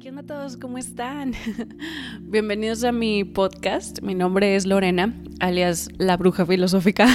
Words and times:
¿qué 0.00 0.08
onda 0.08 0.22
todos? 0.22 0.56
¿Cómo 0.56 0.78
están? 0.78 1.34
Bienvenidos 2.22 2.84
a 2.84 2.92
mi 2.92 3.24
podcast. 3.24 4.00
Mi 4.00 4.14
nombre 4.14 4.56
es 4.56 4.64
Lorena, 4.64 5.14
alias 5.40 5.90
la 5.98 6.16
bruja 6.16 6.46
filosófica. 6.46 7.06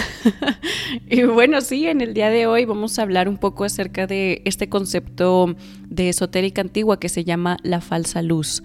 y 1.09 1.23
bueno, 1.23 1.61
sí, 1.61 1.87
en 1.87 2.01
el 2.01 2.13
día 2.13 2.29
de 2.29 2.45
hoy 2.45 2.65
vamos 2.65 2.99
a 2.99 3.01
hablar 3.01 3.27
un 3.27 3.37
poco 3.37 3.63
acerca 3.63 4.05
de 4.05 4.43
este 4.45 4.69
concepto 4.69 5.55
de 5.95 6.09
esotérica 6.09 6.61
antigua 6.61 6.99
que 6.99 7.09
se 7.09 7.23
llama 7.23 7.57
la 7.63 7.81
falsa 7.81 8.21
luz. 8.21 8.61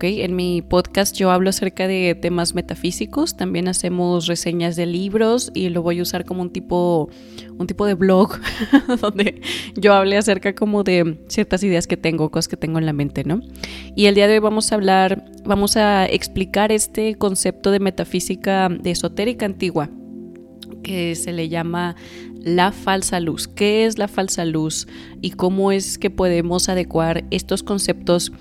En 0.00 0.34
mi 0.34 0.62
podcast 0.62 1.14
yo 1.16 1.30
hablo 1.30 1.50
acerca 1.50 1.86
de 1.86 2.14
temas 2.14 2.54
metafísicos, 2.54 3.36
también 3.36 3.68
hacemos 3.68 4.26
reseñas 4.26 4.74
de 4.74 4.86
libros 4.86 5.50
y 5.54 5.68
lo 5.68 5.82
voy 5.82 5.98
a 5.98 6.02
usar 6.02 6.24
como 6.24 6.40
un 6.40 6.50
tipo, 6.50 7.10
un 7.58 7.66
tipo 7.66 7.84
de 7.84 7.92
blog 7.92 8.38
donde 9.02 9.42
yo 9.76 9.92
hable 9.92 10.16
acerca 10.16 10.54
como 10.54 10.82
de 10.82 11.20
ciertas 11.28 11.62
ideas 11.62 11.86
que 11.86 11.98
tengo, 11.98 12.30
cosas 12.30 12.48
que 12.48 12.56
tengo 12.56 12.78
en 12.78 12.86
la 12.86 12.94
mente, 12.94 13.22
¿no? 13.24 13.42
Y 13.94 14.06
el 14.06 14.14
día 14.14 14.28
de 14.28 14.34
hoy 14.34 14.38
vamos 14.38 14.72
a 14.72 14.76
hablar, 14.76 15.26
vamos 15.44 15.76
a 15.76 16.06
explicar 16.06 16.72
este 16.72 17.16
concepto 17.16 17.70
de 17.70 17.78
metafísica 17.78 18.70
de 18.70 18.92
esotérica 18.92 19.44
antigua 19.44 19.90
que 20.82 21.14
se 21.14 21.32
le 21.32 21.48
llama 21.48 21.96
la 22.44 22.72
falsa 22.72 23.20
luz. 23.20 23.48
¿Qué 23.48 23.86
es 23.86 23.98
la 23.98 24.08
falsa 24.08 24.44
luz 24.44 24.86
y 25.20 25.30
cómo 25.30 25.72
es 25.72 25.98
que 25.98 26.10
podemos 26.10 26.68
adecuar 26.68 27.24
estos 27.30 27.62
conceptos 27.62 28.32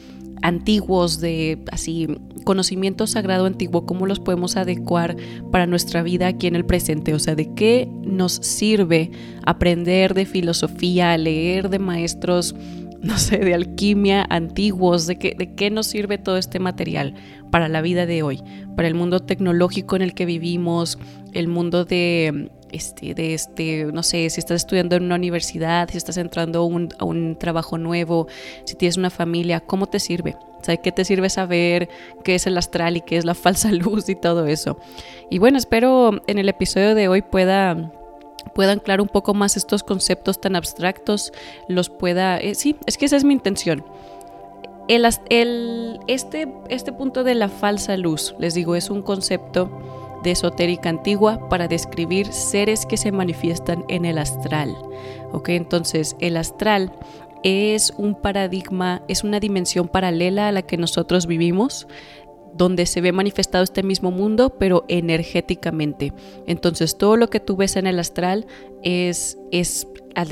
antiguos, 0.41 1.20
de 1.20 1.64
así 1.72 2.08
conocimiento 2.44 3.08
sagrado 3.08 3.46
antiguo, 3.46 3.86
cómo 3.86 4.05
los 4.05 4.20
podemos 4.20 4.58
adecuar 4.58 5.16
para 5.52 5.68
nuestra 5.68 6.02
vida 6.04 6.27
aquí 6.27 6.48
en 6.48 6.55
el 6.55 6.66
presente, 6.66 7.14
o 7.14 7.20
sea, 7.20 7.36
de 7.36 7.54
qué 7.54 7.88
nos 8.04 8.34
sirve 8.34 9.12
aprender 9.46 10.13
de 10.13 10.26
filosofía, 10.26 11.18
leer 11.18 11.70
de 11.70 11.80
maestros, 11.80 12.55
no 13.02 13.18
sé, 13.18 13.38
de 13.38 13.54
alquimia 13.54 14.26
antiguos, 14.30 15.08
de 15.08 15.18
qué, 15.18 15.36
de 15.38 15.54
qué 15.55 15.70
nos 15.70 15.88
sirve 15.88 16.18
todo 16.18 16.38
este 16.38 16.60
material 16.60 17.15
para 17.52 17.68
la 17.68 17.82
vida 17.82 18.05
de 18.05 18.24
hoy, 18.24 18.41
para 18.76 18.88
el 18.88 18.96
mundo 18.96 19.20
tecnológico 19.20 19.96
en 19.96 20.02
el 20.02 20.13
que 20.13 20.26
vivimos, 20.26 20.98
el 21.34 21.48
mundo 21.48 21.86
de 21.86 22.52
este, 22.72 23.14
de 23.14 23.34
este, 23.34 23.86
no 23.94 24.04
sé, 24.04 24.30
si 24.30 24.40
estás 24.40 24.62
estudiando 24.62 24.96
en 24.96 25.04
una 25.04 25.16
universidad, 25.16 25.90
si 25.90 25.98
estás 25.98 26.18
entrando 26.18 26.64
un, 26.64 26.90
a 27.00 27.05
un 27.05 27.38
trabajo 27.38 27.77
nuevo, 27.77 28.27
si 28.66 28.76
tienes 28.76 28.98
una 28.98 29.10
familia, 29.10 29.60
¿cómo 29.60 29.88
te 29.88 30.00
sirve? 30.00 30.36
O 30.36 30.82
¿qué 30.82 30.92
te 30.92 31.05
sirve 31.05 31.30
saber 31.30 31.90
qué 32.24 32.36
es 32.36 32.46
el 32.46 32.58
astral 32.58 32.98
y 32.98 33.02
qué 33.02 33.18
es 33.18 33.26
la 33.26 33.34
falsa 33.36 33.72
luz 33.72 34.10
y 34.10 34.16
todo 34.16 34.46
eso? 34.46 34.77
Y 35.30 35.40
bueno, 35.40 35.58
espero 35.58 36.22
en 36.27 36.38
el 36.38 36.49
episodio 36.49 36.96
de 36.96 37.08
hoy 37.08 37.22
pueda 37.22 37.92
pueda 38.55 38.72
anclar 38.72 39.02
un 39.02 39.08
poco 39.08 39.34
más 39.34 39.55
estos 39.55 39.84
conceptos 39.84 40.42
tan 40.42 40.55
abstractos, 40.55 41.32
los 41.68 41.90
pueda... 41.90 42.38
Eh, 42.38 42.55
sí, 42.55 42.76
es 42.88 42.98
que 42.98 43.05
esa 43.05 43.16
es 43.16 43.24
mi 43.24 43.34
intención. 43.34 43.86
El, 44.88 45.08
el, 45.30 45.99
este, 46.08 46.52
este 46.70 46.92
punto 46.92 47.24
de 47.24 47.36
la 47.36 47.49
falsa 47.49 47.96
luz, 47.98 48.36
les 48.40 48.55
digo, 48.55 48.76
es 48.76 48.90
un 48.90 49.04
concepto 49.04 50.01
de 50.24 50.32
esotérica 50.32 50.90
antigua 50.90 51.50
para 51.50 51.68
describir 51.68 52.32
seres 52.32 52.86
que 52.86 52.98
se 52.98 53.12
manifiestan 53.12 53.86
en 53.88 54.05
el 54.05 54.18
astral. 54.18 54.76
¿ok? 55.32 55.50
Entonces, 55.50 56.16
el 56.20 56.38
astral 56.38 56.91
es 57.44 57.94
un 57.98 58.16
paradigma, 58.16 59.02
es 59.08 59.24
una 59.24 59.40
dimensión 59.40 59.88
paralela 59.88 60.48
a 60.48 60.52
la 60.52 60.62
que 60.62 60.77
nosotros 60.77 61.26
vivimos, 61.26 61.88
donde 62.54 62.86
se 62.86 63.02
ve 63.02 63.12
manifestado 63.12 63.64
este 63.64 63.84
mismo 63.84 64.12
mundo, 64.12 64.58
pero 64.58 64.84
energéticamente. 64.88 66.14
Entonces, 66.47 66.97
todo 66.97 67.16
lo 67.16 67.30
que 67.30 67.40
tú 67.40 67.56
ves 67.56 67.75
en 67.78 67.88
el 67.88 68.00
astral 68.00 68.46
es, 68.84 69.38
es 69.52 69.88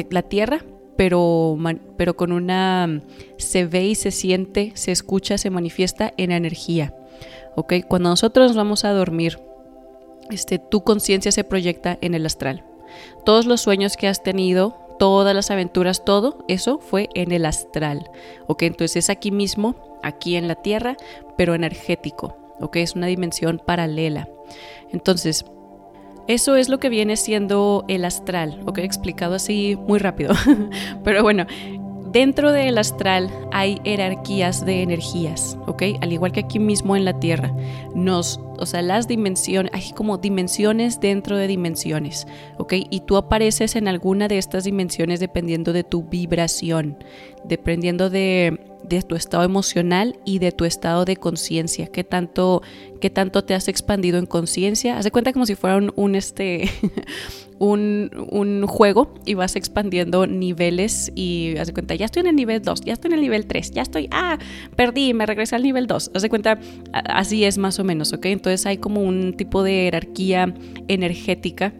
la 0.09 0.23
Tierra, 0.23 0.65
pero, 0.97 1.57
pero 1.95 2.17
con 2.17 2.33
una... 2.33 3.01
se 3.37 3.65
ve 3.65 3.85
y 3.85 3.95
se 3.95 4.11
siente, 4.11 4.73
se 4.75 4.91
escucha, 4.91 5.37
se 5.37 5.49
manifiesta 5.49 6.13
en 6.17 6.31
energía. 6.31 6.93
¿ok? 7.55 7.73
Cuando 7.87 8.09
nosotros 8.09 8.55
vamos 8.55 8.83
a 8.85 8.91
dormir, 8.91 9.39
este, 10.29 10.59
tu 10.59 10.83
conciencia 10.83 11.31
se 11.31 11.43
proyecta 11.43 11.97
en 12.01 12.13
el 12.13 12.25
astral. 12.25 12.63
Todos 13.25 13.45
los 13.45 13.61
sueños 13.61 13.97
que 13.97 14.07
has 14.07 14.23
tenido, 14.23 14.77
todas 14.99 15.35
las 15.35 15.51
aventuras, 15.51 16.03
todo 16.03 16.45
eso 16.47 16.79
fue 16.79 17.09
en 17.13 17.31
el 17.31 17.45
astral. 17.45 18.09
¿Ok? 18.47 18.63
Entonces 18.63 18.97
es 18.97 19.09
aquí 19.09 19.31
mismo, 19.31 19.75
aquí 20.03 20.35
en 20.35 20.47
la 20.47 20.55
Tierra, 20.55 20.97
pero 21.37 21.55
energético. 21.55 22.37
¿Ok? 22.59 22.77
Es 22.77 22.95
una 22.95 23.07
dimensión 23.07 23.61
paralela. 23.63 24.27
Entonces, 24.91 25.45
eso 26.27 26.55
es 26.55 26.69
lo 26.69 26.79
que 26.79 26.89
viene 26.89 27.17
siendo 27.17 27.85
el 27.87 28.05
astral, 28.05 28.61
¿ok? 28.67 28.77
Explicado 28.79 29.33
así 29.33 29.75
muy 29.87 29.97
rápido. 29.97 30.35
pero 31.03 31.23
bueno, 31.23 31.47
Dentro 32.11 32.51
del 32.51 32.79
astral 32.79 33.29
hay 33.51 33.79
jerarquías 33.83 34.65
de 34.65 34.81
energías, 34.81 35.59
¿ok? 35.67 35.83
Al 36.01 36.11
igual 36.11 36.31
que 36.31 36.39
aquí 36.39 36.57
mismo 36.57 36.95
en 36.95 37.05
la 37.05 37.19
Tierra. 37.19 37.55
Nos, 37.93 38.39
o 38.57 38.65
sea, 38.65 38.81
las 38.81 39.07
dimensiones, 39.07 39.71
hay 39.75 39.91
como 39.93 40.17
dimensiones 40.17 40.99
dentro 40.99 41.37
de 41.37 41.45
dimensiones, 41.45 42.25
¿ok? 42.57 42.73
Y 42.89 43.01
tú 43.01 43.15
apareces 43.15 43.75
en 43.75 43.87
alguna 43.87 44.27
de 44.27 44.39
estas 44.39 44.63
dimensiones 44.63 45.19
dependiendo 45.19 45.71
de 45.71 45.83
tu 45.83 46.03
vibración, 46.03 46.97
dependiendo 47.43 48.09
de, 48.09 48.59
de 48.83 49.03
tu 49.03 49.15
estado 49.15 49.43
emocional 49.43 50.19
y 50.25 50.39
de 50.39 50.51
tu 50.51 50.65
estado 50.65 51.05
de 51.05 51.15
conciencia, 51.15 51.87
qué 51.87 52.03
tanto, 52.03 52.63
qué 52.99 53.11
tanto 53.11 53.43
te 53.43 53.53
has 53.53 53.67
expandido 53.67 54.17
en 54.17 54.25
conciencia. 54.25 54.97
Haz 54.97 55.03
de 55.03 55.11
cuenta 55.11 55.31
como 55.31 55.45
si 55.45 55.53
fuera 55.53 55.79
un, 55.95 56.15
este, 56.15 56.69
un, 57.59 58.09
un, 58.31 58.65
juego 58.65 59.13
y 59.25 59.33
vas 59.33 59.55
expandiendo 59.55 60.25
niveles 60.25 61.11
y 61.13 61.55
haz 61.57 61.67
de 61.67 61.73
cuenta, 61.73 61.93
ya 61.93 62.05
estoy 62.05 62.21
en 62.21 62.27
el 62.27 62.35
nivel 62.35 62.61
2, 62.61 62.81
ya 62.81 62.93
estoy 62.93 63.09
en 63.09 63.15
el 63.15 63.21
nivel 63.21 63.45
3, 63.45 63.71
ya 63.71 63.81
estoy, 63.81 64.07
ah, 64.11 64.39
perdí, 64.75 65.13
me 65.13 65.25
regresé 65.25 65.55
al 65.55 65.63
nivel 65.63 65.85
2. 65.85 66.11
Haz 66.13 66.21
de 66.21 66.29
cuenta, 66.29 66.59
así 66.93 67.43
es 67.43 67.57
más 67.57 67.77
o 67.79 67.83
menos, 67.83 68.13
¿ok? 68.13 68.25
Entonces 68.27 68.65
hay 68.65 68.77
como 68.77 69.01
un 69.01 69.33
tipo 69.33 69.61
de 69.61 69.83
jerarquía 69.83 70.53
energética. 70.87 71.73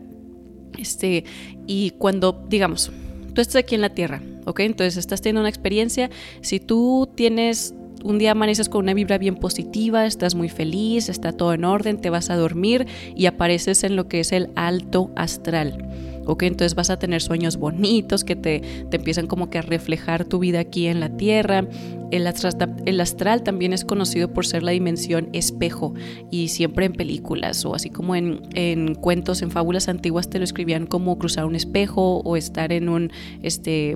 Este, 0.77 1.23
y 1.65 1.91
cuando, 1.91 2.45
digamos, 2.49 2.91
tú 3.33 3.41
estás 3.41 3.57
aquí 3.57 3.75
en 3.75 3.81
la 3.81 3.89
Tierra, 3.89 4.21
¿ok? 4.45 4.59
Entonces 4.61 4.97
estás 4.97 5.21
teniendo 5.21 5.41
una 5.41 5.49
experiencia, 5.49 6.09
si 6.41 6.59
tú 6.59 7.09
tienes 7.15 7.73
un 8.03 8.17
día 8.17 8.31
amaneces 8.31 8.69
con 8.69 8.83
una 8.83 8.93
vibra 8.93 9.17
bien 9.17 9.35
positiva, 9.35 10.05
estás 10.05 10.35
muy 10.35 10.49
feliz, 10.49 11.09
está 11.09 11.31
todo 11.31 11.53
en 11.53 11.65
orden, 11.65 11.99
te 11.99 12.09
vas 12.09 12.29
a 12.29 12.35
dormir 12.35 12.87
y 13.15 13.25
apareces 13.25 13.83
en 13.83 13.95
lo 13.95 14.07
que 14.07 14.19
es 14.21 14.31
el 14.31 14.49
alto 14.55 15.11
astral. 15.15 15.85
¿Ok? 16.29 16.43
Entonces 16.43 16.75
vas 16.75 16.89
a 16.89 16.99
tener 16.99 17.21
sueños 17.21 17.57
bonitos 17.57 18.23
que 18.23 18.35
te, 18.35 18.61
te 18.89 18.97
empiezan 18.97 19.27
como 19.27 19.49
que 19.49 19.57
a 19.57 19.61
reflejar 19.61 20.25
tu 20.25 20.39
vida 20.39 20.59
aquí 20.59 20.87
en 20.87 20.99
la 20.99 21.09
tierra. 21.17 21.67
El 22.11 22.25
astral, 22.25 23.43
también 23.43 23.71
es 23.71 23.85
conocido 23.85 24.33
por 24.33 24.45
ser 24.47 24.63
la 24.63 24.71
dimensión 24.71 25.29
espejo 25.33 25.93
y 26.31 26.47
siempre 26.47 26.85
en 26.85 26.93
películas 26.93 27.65
o 27.65 27.75
así 27.75 27.91
como 27.91 28.15
en, 28.15 28.41
en, 28.55 28.95
cuentos, 28.95 29.43
en 29.43 29.51
fábulas 29.51 29.89
antiguas 29.89 30.29
te 30.29 30.39
lo 30.39 30.43
escribían 30.43 30.87
como 30.87 31.19
cruzar 31.19 31.45
un 31.45 31.55
espejo 31.55 32.21
o 32.21 32.35
estar 32.35 32.71
en 32.71 32.89
un 32.89 33.11
este, 33.43 33.95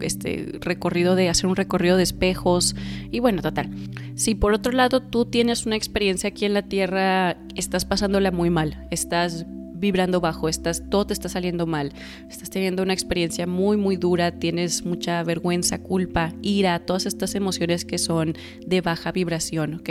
este 0.00 0.58
recorrido 0.60 1.14
de 1.14 1.28
hacer 1.28 1.46
un 1.46 1.54
recorrido 1.54 1.96
de 1.96 2.02
espejos 2.02 2.74
y 3.12 3.20
bueno, 3.20 3.40
total. 3.40 3.70
Si 4.16 4.34
por 4.34 4.52
otro 4.52 4.72
lado 4.72 5.00
tú 5.00 5.24
tienes 5.24 5.64
una 5.64 5.76
experiencia 5.76 6.30
aquí 6.30 6.44
en 6.44 6.54
la 6.54 6.62
tierra, 6.62 7.36
estás 7.54 7.84
pasándola 7.84 8.32
muy 8.32 8.50
mal, 8.50 8.88
estás 8.90 9.46
vibrando 9.78 10.20
bajo, 10.20 10.48
estás, 10.48 10.82
todo 10.90 11.06
te 11.06 11.12
está 11.12 11.28
saliendo 11.28 11.66
mal, 11.66 11.92
estás 12.28 12.50
teniendo 12.50 12.82
una 12.82 12.92
experiencia 12.92 13.46
muy, 13.46 13.76
muy 13.76 13.96
dura, 13.96 14.32
tienes 14.32 14.84
mucha 14.84 15.22
vergüenza, 15.22 15.78
culpa, 15.82 16.34
ira, 16.42 16.78
todas 16.80 17.06
estas 17.06 17.34
emociones 17.34 17.84
que 17.84 17.98
son 17.98 18.34
de 18.66 18.80
baja 18.80 19.12
vibración, 19.12 19.74
¿ok? 19.74 19.90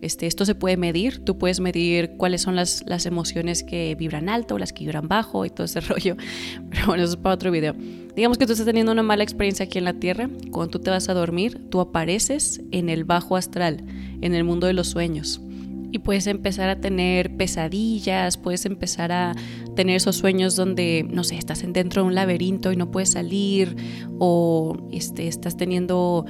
Este, 0.00 0.26
esto 0.26 0.44
se 0.44 0.54
puede 0.54 0.76
medir, 0.76 1.24
tú 1.24 1.38
puedes 1.38 1.60
medir 1.60 2.12
cuáles 2.16 2.42
son 2.42 2.56
las, 2.56 2.84
las 2.86 3.06
emociones 3.06 3.62
que 3.62 3.94
vibran 3.94 4.28
alto, 4.28 4.58
las 4.58 4.72
que 4.72 4.84
vibran 4.84 5.08
bajo 5.08 5.44
y 5.44 5.50
todo 5.50 5.64
ese 5.64 5.80
rollo, 5.80 6.16
pero 6.70 6.86
bueno, 6.86 7.04
eso 7.04 7.14
es 7.14 7.18
para 7.18 7.34
otro 7.34 7.50
video. 7.50 7.74
Digamos 8.14 8.38
que 8.38 8.46
tú 8.46 8.52
estás 8.52 8.66
teniendo 8.66 8.92
una 8.92 9.02
mala 9.02 9.24
experiencia 9.24 9.64
aquí 9.64 9.78
en 9.78 9.84
la 9.84 9.94
Tierra, 9.94 10.28
cuando 10.52 10.70
tú 10.70 10.78
te 10.78 10.90
vas 10.90 11.08
a 11.08 11.14
dormir, 11.14 11.68
tú 11.70 11.80
apareces 11.80 12.60
en 12.70 12.88
el 12.88 13.04
bajo 13.04 13.36
astral, 13.36 13.84
en 14.20 14.34
el 14.34 14.44
mundo 14.44 14.66
de 14.66 14.72
los 14.72 14.88
sueños 14.88 15.40
y 15.94 16.00
puedes 16.00 16.26
empezar 16.26 16.68
a 16.70 16.80
tener 16.80 17.36
pesadillas, 17.36 18.36
puedes 18.36 18.66
empezar 18.66 19.12
a 19.12 19.32
tener 19.76 19.94
esos 19.94 20.16
sueños 20.16 20.56
donde, 20.56 21.06
no 21.08 21.22
sé, 21.22 21.36
estás 21.36 21.62
dentro 21.64 22.02
de 22.02 22.08
un 22.08 22.16
laberinto 22.16 22.72
y 22.72 22.76
no 22.76 22.90
puedes 22.90 23.12
salir 23.12 23.76
o 24.18 24.76
este, 24.90 25.28
estás 25.28 25.56
teniendo, 25.56 26.26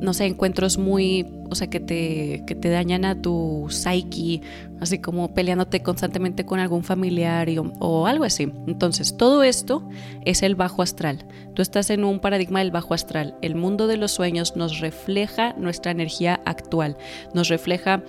no 0.00 0.14
sé, 0.14 0.26
encuentros 0.26 0.78
muy, 0.78 1.26
o 1.50 1.56
sea, 1.56 1.68
que 1.68 1.80
te, 1.80 2.44
que 2.46 2.54
te 2.54 2.68
dañan 2.68 3.04
a 3.04 3.20
tu 3.20 3.66
psyche, 3.70 4.40
así 4.80 5.00
como 5.00 5.34
peleándote 5.34 5.82
constantemente 5.82 6.46
con 6.46 6.60
algún 6.60 6.84
familiar 6.84 7.48
o, 7.58 7.72
o 7.80 8.06
algo 8.06 8.22
así. 8.22 8.52
Entonces, 8.68 9.16
todo 9.16 9.42
esto 9.42 9.88
es 10.24 10.44
el 10.44 10.54
bajo 10.54 10.82
astral. 10.82 11.26
Tú 11.56 11.62
estás 11.62 11.90
en 11.90 12.04
un 12.04 12.20
paradigma 12.20 12.60
del 12.60 12.70
bajo 12.70 12.94
astral. 12.94 13.34
El 13.42 13.56
mundo 13.56 13.88
de 13.88 13.96
los 13.96 14.12
sueños 14.12 14.54
nos 14.54 14.78
refleja 14.78 15.54
nuestra 15.58 15.90
energía 15.90 16.40
actual, 16.44 16.96
nos 17.34 17.48
refleja 17.48 18.04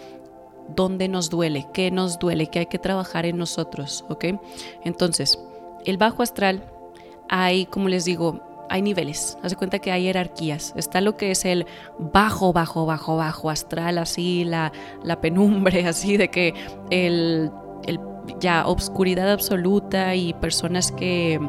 dónde 0.75 1.07
nos 1.07 1.29
duele, 1.29 1.67
qué 1.73 1.91
nos 1.91 2.19
duele, 2.19 2.47
qué 2.47 2.59
hay 2.59 2.65
que 2.67 2.79
trabajar 2.79 3.25
en 3.25 3.37
nosotros, 3.37 4.05
¿ok? 4.09 4.25
Entonces, 4.83 5.39
el 5.85 5.97
bajo 5.97 6.23
astral 6.23 6.63
hay, 7.29 7.65
como 7.65 7.89
les 7.89 8.05
digo, 8.05 8.41
hay 8.69 8.81
niveles, 8.81 9.37
haz 9.43 9.51
de 9.51 9.55
cuenta 9.55 9.79
que 9.79 9.91
hay 9.91 10.03
jerarquías. 10.03 10.73
Está 10.75 11.01
lo 11.01 11.17
que 11.17 11.31
es 11.31 11.43
el 11.45 11.65
bajo, 11.97 12.53
bajo, 12.53 12.85
bajo, 12.85 13.17
bajo 13.17 13.49
astral, 13.49 13.97
así, 13.97 14.43
la, 14.43 14.71
la 15.03 15.19
penumbre, 15.21 15.85
así, 15.87 16.17
de 16.17 16.29
que 16.29 16.53
el, 16.89 17.51
el 17.85 17.99
ya 18.39 18.67
obscuridad 18.67 19.31
absoluta 19.31 20.15
y 20.15 20.33
personas 20.33 20.91
que 20.91 21.39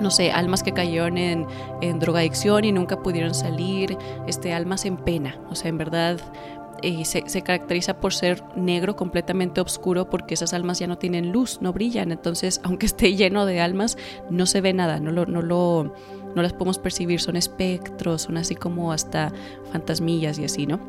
no 0.00 0.12
sé, 0.12 0.30
almas 0.30 0.62
que 0.62 0.72
cayeron 0.72 1.18
en, 1.18 1.44
en, 1.80 1.98
drogadicción 1.98 2.64
y 2.64 2.70
nunca 2.70 3.02
pudieron 3.02 3.34
salir, 3.34 3.98
este, 4.28 4.54
almas 4.54 4.84
en 4.84 4.96
pena, 4.96 5.36
o 5.50 5.56
sea, 5.56 5.70
en 5.70 5.78
verdad 5.78 6.20
eh, 6.82 7.04
se, 7.04 7.42
caracteriza 7.42 8.00
por 8.00 8.14
ser 8.14 8.42
negro, 8.56 8.96
completamente 8.96 9.60
oscuro, 9.60 10.08
porque 10.08 10.34
esas 10.34 10.54
almas 10.54 10.78
ya 10.78 10.86
no 10.86 10.98
tienen 10.98 11.32
luz, 11.32 11.58
no 11.60 11.72
brillan. 11.72 12.12
Entonces, 12.12 12.60
aunque 12.64 12.86
esté 12.86 13.14
lleno 13.14 13.46
de 13.46 13.60
almas, 13.60 13.96
no 14.30 14.46
se 14.46 14.60
ve 14.60 14.72
nada, 14.72 15.00
no, 15.00 15.10
lo, 15.10 15.26
no, 15.26 15.42
lo, 15.42 15.94
no 16.34 16.42
las 16.42 16.52
podemos 16.52 16.78
percibir, 16.78 17.20
son 17.20 17.36
espectros, 17.36 18.22
son 18.22 18.36
así 18.36 18.54
como 18.54 18.92
hasta 18.92 19.32
fantasmillas 19.72 20.38
y 20.38 20.44
así, 20.44 20.66
¿no? 20.66 20.80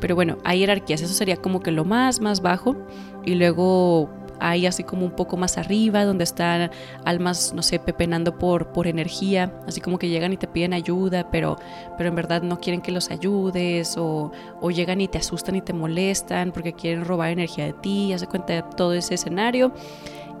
Pero 0.00 0.14
bueno, 0.14 0.38
hay 0.44 0.60
jerarquías, 0.60 1.02
eso 1.02 1.14
sería 1.14 1.36
como 1.36 1.60
que 1.60 1.70
lo 1.70 1.84
más, 1.84 2.20
más 2.20 2.40
bajo. 2.40 2.76
Y 3.24 3.34
luego 3.34 4.08
hay 4.40 4.66
así 4.66 4.84
como 4.84 5.04
un 5.04 5.12
poco 5.12 5.36
más 5.36 5.58
arriba, 5.58 6.04
donde 6.04 6.24
están 6.24 6.70
almas, 7.04 7.52
no 7.54 7.62
sé, 7.62 7.78
pepenando 7.78 8.38
por, 8.38 8.72
por 8.72 8.86
energía, 8.86 9.52
así 9.66 9.80
como 9.80 9.98
que 9.98 10.08
llegan 10.08 10.32
y 10.32 10.36
te 10.36 10.46
piden 10.46 10.72
ayuda, 10.74 11.30
pero, 11.30 11.56
pero 11.96 12.08
en 12.08 12.14
verdad 12.14 12.42
no 12.42 12.58
quieren 12.58 12.80
que 12.80 12.92
los 12.92 13.10
ayudes, 13.10 13.96
o, 13.96 14.32
o 14.60 14.70
llegan 14.70 15.00
y 15.00 15.08
te 15.08 15.18
asustan 15.18 15.56
y 15.56 15.60
te 15.60 15.72
molestan 15.72 16.52
porque 16.52 16.72
quieren 16.72 17.04
robar 17.04 17.30
energía 17.30 17.64
de 17.64 17.72
ti, 17.72 18.12
hace 18.12 18.26
cuenta 18.26 18.52
de 18.52 18.62
todo 18.76 18.92
ese 18.92 19.14
escenario. 19.14 19.72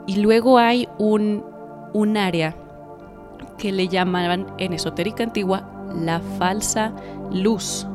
Y 0.06 0.16
luego 0.16 0.58
hay 0.58 0.88
un, 0.98 1.44
un 1.92 2.16
área 2.16 2.54
que 3.58 3.72
le 3.72 3.88
llamaban 3.88 4.46
en 4.58 4.72
esotérica 4.72 5.24
antigua 5.24 5.68
la 5.94 6.20
falsa 6.38 6.92
luz. 7.32 7.86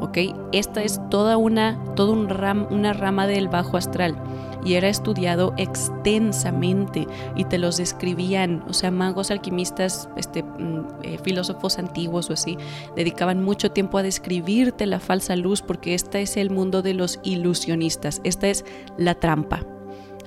¿ok? 0.00 0.18
Esta 0.52 0.82
es 0.82 1.00
toda 1.10 1.36
una, 1.36 1.78
todo 1.94 2.12
un 2.12 2.28
ram, 2.28 2.66
una 2.70 2.92
rama 2.92 3.26
del 3.26 3.48
bajo 3.48 3.76
astral 3.76 4.16
y 4.64 4.74
era 4.74 4.88
estudiado 4.88 5.54
extensamente 5.56 7.06
y 7.36 7.44
te 7.44 7.58
los 7.58 7.76
describían, 7.76 8.64
o 8.68 8.72
sea, 8.72 8.90
magos, 8.90 9.30
alquimistas, 9.30 10.08
este, 10.16 10.42
mm, 10.42 10.86
eh, 11.02 11.18
filósofos 11.22 11.78
antiguos 11.78 12.30
o 12.30 12.34
así, 12.34 12.56
dedicaban 12.96 13.42
mucho 13.42 13.70
tiempo 13.70 13.98
a 13.98 14.02
describirte 14.02 14.86
la 14.86 15.00
falsa 15.00 15.36
luz 15.36 15.62
porque 15.62 15.94
este 15.94 16.22
es 16.22 16.36
el 16.36 16.50
mundo 16.50 16.82
de 16.82 16.94
los 16.94 17.20
ilusionistas, 17.22 18.20
esta 18.24 18.48
es 18.48 18.64
la 18.96 19.14
trampa. 19.14 19.66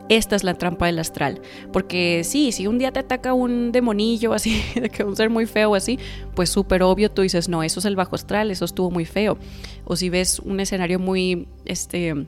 Esta 0.09 0.35
es 0.35 0.43
la 0.43 0.55
trampa 0.55 0.87
del 0.87 0.99
astral. 0.99 1.41
Porque 1.71 2.23
sí, 2.23 2.51
si 2.51 2.67
un 2.67 2.77
día 2.77 2.91
te 2.91 2.99
ataca 2.99 3.33
un 3.33 3.71
demonillo 3.71 4.33
así, 4.33 4.61
de 4.75 4.89
que 4.89 5.03
un 5.03 5.15
ser 5.15 5.29
muy 5.29 5.45
feo 5.45 5.75
así, 5.75 5.97
pues 6.35 6.49
súper 6.49 6.83
obvio 6.83 7.09
tú 7.09 7.21
dices, 7.21 7.47
no, 7.47 7.63
eso 7.63 7.79
es 7.79 7.85
el 7.85 7.95
bajo 7.95 8.15
astral, 8.15 8.51
eso 8.51 8.65
estuvo 8.65 8.91
muy 8.91 9.05
feo. 9.05 9.37
O 9.85 9.95
si 9.95 10.09
ves 10.09 10.39
un 10.39 10.59
escenario 10.59 10.99
muy, 10.99 11.47
este, 11.65 12.25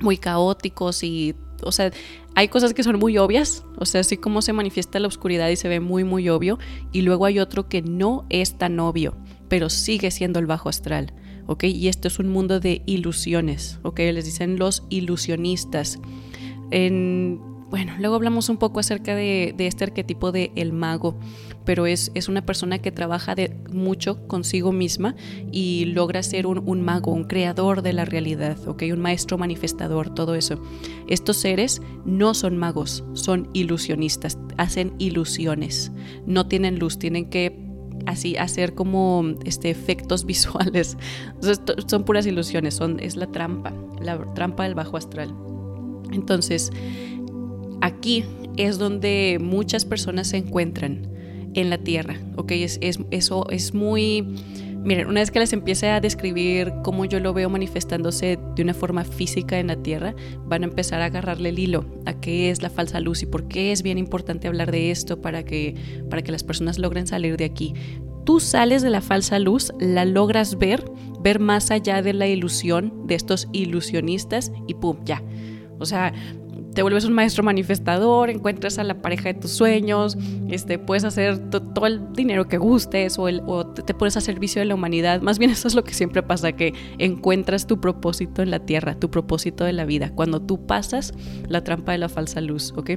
muy 0.00 0.16
caóticos 0.16 1.02
y, 1.02 1.34
o 1.62 1.72
sea, 1.72 1.90
hay 2.34 2.48
cosas 2.48 2.74
que 2.74 2.82
son 2.82 2.98
muy 2.98 3.18
obvias, 3.18 3.64
o 3.78 3.84
sea, 3.84 4.02
así 4.02 4.16
como 4.16 4.42
se 4.42 4.52
manifiesta 4.52 5.00
la 5.00 5.08
oscuridad 5.08 5.48
y 5.48 5.56
se 5.56 5.68
ve 5.68 5.80
muy, 5.80 6.04
muy 6.04 6.28
obvio, 6.28 6.58
y 6.92 7.02
luego 7.02 7.24
hay 7.24 7.38
otro 7.38 7.68
que 7.68 7.82
no 7.82 8.26
es 8.28 8.58
tan 8.58 8.78
obvio, 8.80 9.16
pero 9.48 9.70
sigue 9.70 10.10
siendo 10.10 10.38
el 10.38 10.46
bajo 10.46 10.68
astral, 10.68 11.12
¿ok? 11.46 11.64
Y 11.64 11.88
esto 11.88 12.08
es 12.08 12.18
un 12.18 12.28
mundo 12.28 12.60
de 12.60 12.82
ilusiones, 12.86 13.78
¿ok? 13.82 13.98
Les 13.98 14.24
dicen 14.24 14.58
los 14.58 14.84
ilusionistas. 14.88 15.98
En 16.70 17.40
bueno, 17.70 17.92
luego 17.98 18.14
hablamos 18.14 18.48
un 18.48 18.56
poco 18.56 18.80
acerca 18.80 19.14
de, 19.14 19.54
este 19.58 19.84
arquetipo 19.84 20.32
de 20.32 20.52
el 20.56 20.72
mago, 20.72 21.16
pero 21.68 21.84
es, 21.84 22.10
es, 22.14 22.30
una 22.30 22.46
persona 22.46 22.78
que 22.78 22.90
trabaja 22.90 23.34
de 23.34 23.54
mucho 23.70 24.26
consigo 24.26 24.72
misma 24.72 25.14
y 25.52 25.84
logra 25.84 26.22
ser 26.22 26.46
un, 26.46 26.80
mago, 26.80 27.12
un 27.12 27.24
creador 27.24 27.82
de 27.82 27.92
la 27.92 28.06
realidad, 28.06 28.56
¿okay? 28.66 28.90
un 28.90 29.00
maestro 29.00 29.36
manifestador, 29.36 30.14
todo 30.14 30.34
eso. 30.34 30.62
Estos 31.08 31.36
seres 31.36 31.82
no 32.06 32.32
son 32.32 32.56
magos, 32.56 33.04
son 33.12 33.50
ilusionistas, 33.52 34.38
hacen 34.56 34.94
ilusiones, 34.98 35.92
no 36.24 36.46
tienen 36.46 36.78
luz, 36.78 36.98
tienen 36.98 37.28
que 37.28 37.68
así 38.06 38.38
hacer 38.38 38.74
como 38.74 39.34
este, 39.44 39.68
efectos 39.68 40.24
visuales. 40.24 40.96
son 41.86 42.04
puras 42.06 42.24
ilusiones, 42.24 42.76
son, 42.76 42.98
es 42.98 43.14
la 43.14 43.26
trampa, 43.26 43.74
la 44.00 44.16
trampa 44.32 44.64
del 44.64 44.74
bajo 44.74 44.96
astral. 44.96 45.34
Entonces, 46.12 46.70
aquí 47.82 48.24
es 48.56 48.78
donde 48.78 49.36
muchas 49.38 49.84
personas 49.84 50.28
se 50.28 50.38
encuentran 50.38 51.17
en 51.54 51.70
la 51.70 51.78
Tierra, 51.78 52.20
¿ok? 52.36 52.52
Es, 52.52 52.78
eso 53.10 53.48
es 53.50 53.74
muy... 53.74 54.26
Miren, 54.84 55.08
una 55.08 55.20
vez 55.20 55.32
que 55.32 55.40
les 55.40 55.52
empiece 55.52 55.88
a 55.88 56.00
describir 56.00 56.72
cómo 56.84 57.04
yo 57.04 57.18
lo 57.18 57.34
veo 57.34 57.50
manifestándose 57.50 58.38
de 58.54 58.62
una 58.62 58.74
forma 58.74 59.04
física 59.04 59.58
en 59.58 59.66
la 59.66 59.76
Tierra, 59.76 60.14
van 60.46 60.62
a 60.62 60.66
empezar 60.66 61.02
a 61.02 61.06
agarrarle 61.06 61.48
el 61.48 61.58
hilo 61.58 61.84
a 62.06 62.14
qué 62.14 62.50
es 62.50 62.62
la 62.62 62.70
falsa 62.70 63.00
luz 63.00 63.22
y 63.22 63.26
por 63.26 63.48
qué 63.48 63.72
es 63.72 63.82
bien 63.82 63.98
importante 63.98 64.46
hablar 64.46 64.70
de 64.70 64.90
esto 64.90 65.20
para 65.20 65.44
que, 65.44 65.74
para 66.08 66.22
que 66.22 66.30
las 66.30 66.44
personas 66.44 66.78
logren 66.78 67.06
salir 67.08 67.36
de 67.36 67.44
aquí. 67.44 67.74
Tú 68.24 68.40
sales 68.40 68.82
de 68.82 68.90
la 68.90 69.00
falsa 69.00 69.38
luz, 69.38 69.72
la 69.80 70.04
logras 70.04 70.58
ver, 70.58 70.84
ver 71.20 71.40
más 71.40 71.70
allá 71.70 72.00
de 72.00 72.12
la 72.12 72.28
ilusión 72.28 73.06
de 73.06 73.16
estos 73.16 73.48
ilusionistas 73.52 74.52
y 74.68 74.74
pum, 74.74 74.98
ya. 75.04 75.22
O 75.80 75.86
sea, 75.86 76.12
te 76.78 76.82
vuelves 76.82 77.04
un 77.06 77.12
maestro 77.12 77.42
manifestador, 77.42 78.30
encuentras 78.30 78.78
a 78.78 78.84
la 78.84 79.02
pareja 79.02 79.32
de 79.32 79.34
tus 79.34 79.50
sueños, 79.50 80.16
este, 80.48 80.78
puedes 80.78 81.02
hacer 81.02 81.50
todo 81.50 81.86
el 81.86 82.12
dinero 82.12 82.46
que 82.46 82.56
gustes 82.56 83.18
o, 83.18 83.66
te 83.66 83.94
pones 83.94 84.16
a 84.16 84.20
servicio 84.20 84.60
de 84.60 84.66
la 84.66 84.76
humanidad. 84.76 85.20
Más 85.20 85.40
bien 85.40 85.50
eso 85.50 85.66
es 85.66 85.74
lo 85.74 85.82
que 85.82 85.92
siempre 85.92 86.22
pasa, 86.22 86.52
que 86.52 86.74
encuentras 86.98 87.66
tu 87.66 87.80
propósito 87.80 88.42
en 88.42 88.52
la 88.52 88.60
tierra, 88.60 88.94
tu 88.94 89.10
propósito 89.10 89.64
de 89.64 89.72
la 89.72 89.86
vida, 89.86 90.12
cuando 90.14 90.40
tú 90.40 90.66
pasas 90.66 91.14
la 91.48 91.64
trampa 91.64 91.90
de 91.90 91.98
la 91.98 92.08
falsa 92.08 92.40
luz, 92.40 92.72
¿ok? 92.76 92.90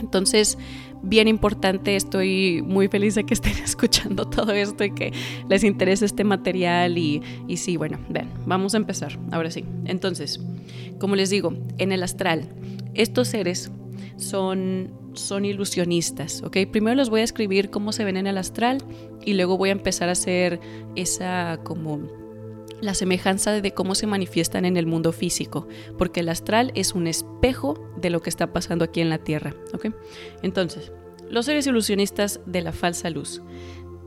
Entonces, 0.00 0.56
bien 1.02 1.28
importante, 1.28 1.96
estoy 1.96 2.62
muy 2.62 2.88
feliz 2.88 3.14
de 3.14 3.24
que 3.24 3.34
estén 3.34 3.58
escuchando 3.62 4.24
todo 4.24 4.52
esto 4.52 4.84
y 4.84 4.90
que 4.94 5.12
les 5.50 5.64
interese 5.64 6.06
este 6.06 6.24
material 6.24 6.96
y, 6.96 7.20
y 7.46 7.58
sí, 7.58 7.76
bueno, 7.76 7.98
ven, 8.08 8.30
vamos 8.46 8.72
a 8.72 8.78
empezar, 8.78 9.18
ahora 9.32 9.50
sí. 9.50 9.66
Entonces, 9.84 10.40
como 10.98 11.14
les 11.14 11.28
digo, 11.28 11.52
en 11.76 11.92
el 11.92 12.02
astral, 12.04 12.48
estos 12.94 13.28
seres 13.28 13.70
son, 14.16 14.90
son 15.14 15.44
ilusionistas, 15.44 16.42
¿ok? 16.42 16.58
Primero 16.70 16.96
les 16.96 17.10
voy 17.10 17.20
a 17.20 17.24
escribir 17.24 17.70
cómo 17.70 17.92
se 17.92 18.04
ven 18.04 18.16
en 18.16 18.26
el 18.26 18.38
astral 18.38 18.78
y 19.24 19.34
luego 19.34 19.56
voy 19.56 19.70
a 19.70 19.72
empezar 19.72 20.08
a 20.08 20.12
hacer 20.12 20.60
esa 20.96 21.60
como 21.64 22.00
la 22.80 22.94
semejanza 22.94 23.60
de 23.60 23.72
cómo 23.72 23.94
se 23.94 24.08
manifiestan 24.08 24.64
en 24.64 24.76
el 24.76 24.86
mundo 24.86 25.12
físico, 25.12 25.68
porque 25.96 26.20
el 26.20 26.28
astral 26.28 26.72
es 26.74 26.94
un 26.94 27.06
espejo 27.06 27.78
de 27.96 28.10
lo 28.10 28.20
que 28.20 28.28
está 28.28 28.52
pasando 28.52 28.84
aquí 28.84 29.00
en 29.00 29.08
la 29.08 29.18
Tierra, 29.18 29.54
¿ok? 29.72 29.86
Entonces, 30.42 30.92
los 31.30 31.46
seres 31.46 31.66
ilusionistas 31.66 32.40
de 32.44 32.60
la 32.60 32.72
falsa 32.72 33.08
luz 33.08 33.40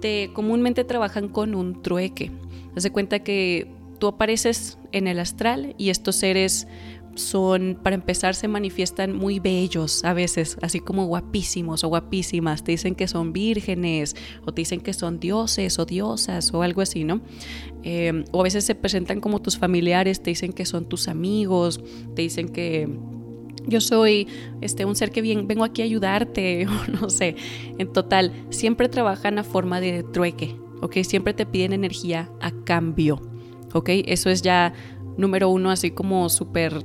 te 0.01 0.31
comúnmente 0.33 0.83
trabajan 0.83 1.29
con 1.29 1.55
un 1.55 1.81
trueque. 1.81 2.31
Haz 2.75 2.87
cuenta 2.91 3.23
que 3.23 3.71
tú 3.97 4.07
apareces 4.07 4.77
en 4.91 5.07
el 5.07 5.19
astral 5.19 5.73
y 5.77 5.89
estos 5.89 6.17
seres 6.17 6.67
son, 7.15 7.79
para 7.81 7.95
empezar, 7.95 8.35
se 8.35 8.47
manifiestan 8.47 9.15
muy 9.15 9.39
bellos 9.39 10.03
a 10.03 10.13
veces, 10.13 10.57
así 10.61 10.79
como 10.79 11.05
guapísimos 11.05 11.83
o 11.83 11.87
guapísimas. 11.87 12.63
Te 12.63 12.73
dicen 12.73 12.95
que 12.95 13.07
son 13.07 13.33
vírgenes 13.33 14.15
o 14.45 14.53
te 14.53 14.61
dicen 14.61 14.81
que 14.81 14.93
son 14.93 15.19
dioses 15.19 15.79
o 15.79 15.85
diosas 15.85 16.53
o 16.53 16.61
algo 16.61 16.81
así, 16.81 17.03
¿no? 17.03 17.21
Eh, 17.83 18.23
o 18.31 18.41
a 18.41 18.43
veces 18.43 18.65
se 18.65 18.75
presentan 18.75 19.21
como 19.21 19.41
tus 19.41 19.57
familiares, 19.57 20.21
te 20.21 20.31
dicen 20.31 20.53
que 20.53 20.65
son 20.65 20.87
tus 20.87 21.07
amigos, 21.07 21.81
te 22.15 22.21
dicen 22.21 22.49
que 22.49 22.89
yo 23.67 23.81
soy 23.81 24.27
este, 24.61 24.85
un 24.85 24.95
ser 24.95 25.11
que 25.11 25.21
bien, 25.21 25.47
vengo 25.47 25.63
aquí 25.63 25.81
a 25.81 25.85
ayudarte, 25.85 26.67
o 26.67 26.91
no 26.91 27.09
sé. 27.09 27.35
En 27.77 27.91
total, 27.91 28.31
siempre 28.49 28.89
trabajan 28.89 29.39
a 29.39 29.43
forma 29.43 29.79
de 29.79 30.03
trueque, 30.03 30.55
¿ok? 30.81 30.97
Siempre 31.03 31.33
te 31.33 31.45
piden 31.45 31.73
energía 31.73 32.29
a 32.41 32.51
cambio, 32.51 33.21
¿ok? 33.73 33.89
Eso 34.05 34.29
es 34.29 34.41
ya 34.41 34.73
número 35.17 35.49
uno, 35.49 35.71
así 35.71 35.91
como 35.91 36.29
súper 36.29 36.83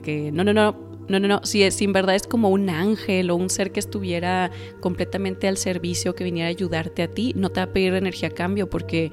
que 0.00 0.32
no, 0.32 0.44
no, 0.44 0.52
no, 0.52 0.88
no, 1.08 1.18
no, 1.20 1.28
no, 1.28 1.40
si, 1.44 1.62
es, 1.62 1.80
en 1.80 1.92
verdad 1.92 2.14
es 2.14 2.26
como 2.26 2.50
un 2.50 2.68
ángel 2.68 3.30
o 3.30 3.36
un 3.36 3.48
ser 3.48 3.72
que 3.72 3.80
estuviera 3.80 4.50
completamente 4.80 5.48
al 5.48 5.56
servicio, 5.56 6.14
que 6.14 6.24
viniera 6.24 6.48
a 6.48 6.50
ayudarte 6.50 7.02
a 7.02 7.08
ti, 7.08 7.32
no 7.34 7.50
te 7.50 7.60
va 7.60 7.64
a 7.64 7.72
pedir 7.72 7.94
energía 7.94 8.28
a 8.28 8.32
cambio 8.32 8.68
porque, 8.68 9.10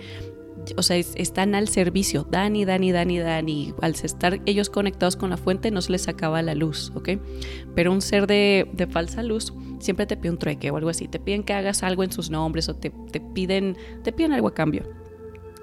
o 0.76 0.84
sea, 0.84 0.98
están 0.98 1.56
al 1.56 1.70
servicio, 1.70 2.28
dan 2.30 2.56
y 2.56 2.66
dan 2.66 2.84
y 2.84 2.92
dan 2.92 3.12
y 3.12 3.20
dan 3.20 3.48
y 3.48 3.74
al 3.82 3.92
estar 3.92 4.42
ellos 4.46 4.70
conectados 4.70 5.16
con 5.16 5.30
la 5.30 5.38
fuente 5.38 5.72
no 5.72 5.82
se 5.82 5.94
les 5.94 6.08
acaba 6.10 6.42
la 6.42 6.54
luz, 6.54 6.92
¿ok? 6.96 7.12
Pero 7.76 7.94
un 7.94 8.02
ser 8.02 8.28
de, 8.28 8.68
de 8.74 8.88
falsa 8.88 9.24
luz 9.24 9.54
siempre 9.80 10.06
te 10.06 10.18
pide 10.18 10.32
un 10.32 10.38
trueque 10.38 10.72
o 10.72 10.78
algo 10.78 10.90
así, 10.90 11.08
te 11.08 11.20
piden 11.20 11.44
que 11.44 11.54
hagas 11.54 11.82
algo 11.82 12.04
en 12.04 12.12
sus 12.12 12.30
nombres 12.30 12.68
o 12.68 12.76
te, 12.76 12.92
te 13.12 13.22
piden, 13.22 13.78
te 14.04 14.12
piden 14.12 14.34
algo 14.34 14.50
a 14.50 14.54
cambio. 14.54 14.84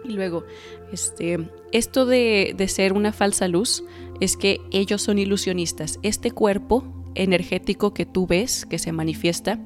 Y 0.05 0.13
luego, 0.13 0.45
este, 0.93 1.49
esto 1.73 2.07
de, 2.07 2.55
de 2.57 2.69
ser 2.69 2.93
una 2.93 3.13
falsa 3.13 3.49
luz 3.49 3.85
es 4.21 4.37
que 4.37 4.61
ellos 4.71 5.03
son 5.03 5.19
ilusionistas. 5.19 5.99
Este 6.03 6.31
cuerpo 6.31 6.85
energético 7.15 7.95
que 7.95 8.07
tú 8.07 8.27
ves, 8.27 8.67
que 8.67 8.79
se 8.79 8.93
manifiesta, 8.93 9.59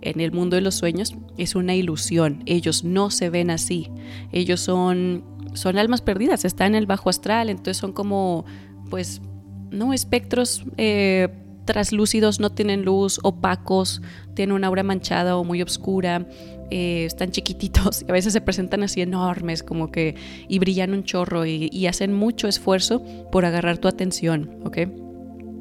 en 0.00 0.20
el 0.20 0.32
mundo 0.32 0.56
de 0.56 0.62
los 0.62 0.76
sueños 0.76 1.14
es 1.36 1.54
una 1.54 1.74
ilusión. 1.74 2.42
Ellos 2.46 2.84
no 2.84 3.10
se 3.10 3.30
ven 3.30 3.50
así. 3.50 3.90
Ellos 4.32 4.60
son, 4.60 5.24
son 5.54 5.78
almas 5.78 6.02
perdidas, 6.02 6.44
están 6.44 6.68
en 6.68 6.76
el 6.76 6.86
bajo 6.86 7.10
astral, 7.10 7.50
entonces 7.50 7.76
son 7.76 7.92
como, 7.92 8.44
pues, 8.90 9.20
no 9.70 9.92
espectros. 9.92 10.64
Eh, 10.76 11.28
traslúcidos, 11.64 12.40
no 12.40 12.50
tienen 12.50 12.82
luz, 12.82 13.20
opacos, 13.22 14.00
tienen 14.32 14.54
una 14.54 14.68
aura 14.68 14.82
manchada 14.82 15.36
o 15.36 15.44
muy 15.44 15.60
oscura, 15.60 16.26
eh, 16.70 17.04
están 17.04 17.30
chiquititos 17.30 18.02
y 18.06 18.10
a 18.10 18.12
veces 18.12 18.32
se 18.32 18.40
presentan 18.40 18.82
así 18.82 19.00
enormes, 19.00 19.62
como 19.62 19.90
que 19.90 20.14
y 20.48 20.58
brillan 20.58 20.92
un 20.92 21.04
chorro 21.04 21.46
y, 21.46 21.68
y 21.72 21.86
hacen 21.86 22.12
mucho 22.12 22.48
esfuerzo 22.48 23.02
por 23.30 23.44
agarrar 23.44 23.78
tu 23.78 23.88
atención, 23.88 24.60
¿ok? 24.64 25.07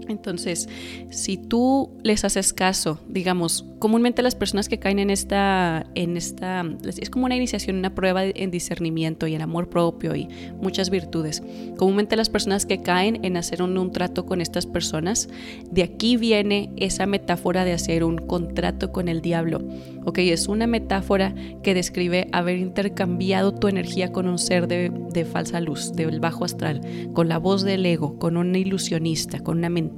Entonces, 0.08 0.70
si 1.10 1.38
tú 1.38 1.90
les 2.04 2.24
haces 2.24 2.54
caso, 2.54 3.00
digamos, 3.08 3.66
comúnmente 3.80 4.22
las 4.22 4.36
personas 4.36 4.70
que 4.70 4.80
caen 4.80 5.00
en 5.00 5.10
esta, 5.10 5.86
en 5.96 6.18
esta, 6.18 6.66
es 6.86 7.10
como 7.10 7.26
una 7.26 7.36
iniciación, 7.36 7.78
una 7.78 7.94
prueba 7.94 8.24
en 8.24 8.52
discernimiento 8.52 9.28
y 9.28 9.36
en 9.36 9.42
amor 9.42 9.70
propio 9.70 10.16
y 10.16 10.28
muchas 10.62 10.90
virtudes. 10.90 11.44
Comúnmente 11.78 12.16
las 12.16 12.30
personas 12.30 12.66
que 12.66 12.82
caen 12.82 13.24
en 13.24 13.38
hacer 13.38 13.62
un, 13.62 13.78
trato 13.92 14.26
con 14.26 14.42
estas 14.42 14.66
personas, 14.66 15.30
de 15.70 15.84
aquí 15.84 16.18
viene 16.18 16.72
esa 16.78 17.06
metáfora 17.06 17.64
de 17.64 17.74
hacer 17.74 18.04
un 18.04 18.18
contrato 18.18 18.92
con 18.92 19.08
el 19.08 19.22
diablo. 19.22 19.62
Ok, 20.06 20.20
es 20.20 20.48
una 20.48 20.68
metáfora 20.68 21.36
que 21.64 21.74
describe 21.74 22.28
haber 22.32 22.58
intercambiado 22.58 23.54
tu 23.54 23.68
energía 23.68 24.12
con 24.12 24.28
un 24.28 24.40
ser 24.40 24.68
de, 24.68 24.92
de 25.12 25.26
falsa 25.26 25.60
luz, 25.60 25.94
del 25.94 26.20
bajo 26.20 26.46
astral, 26.46 26.82
con 27.14 27.28
la 27.28 27.38
voz 27.38 27.64
del 27.64 27.86
ego, 27.86 28.18
con 28.18 28.38
un 28.38 28.56
ilusionista, 28.56 29.40
con 29.40 29.58
una 29.60 29.70
mentira 29.70 29.97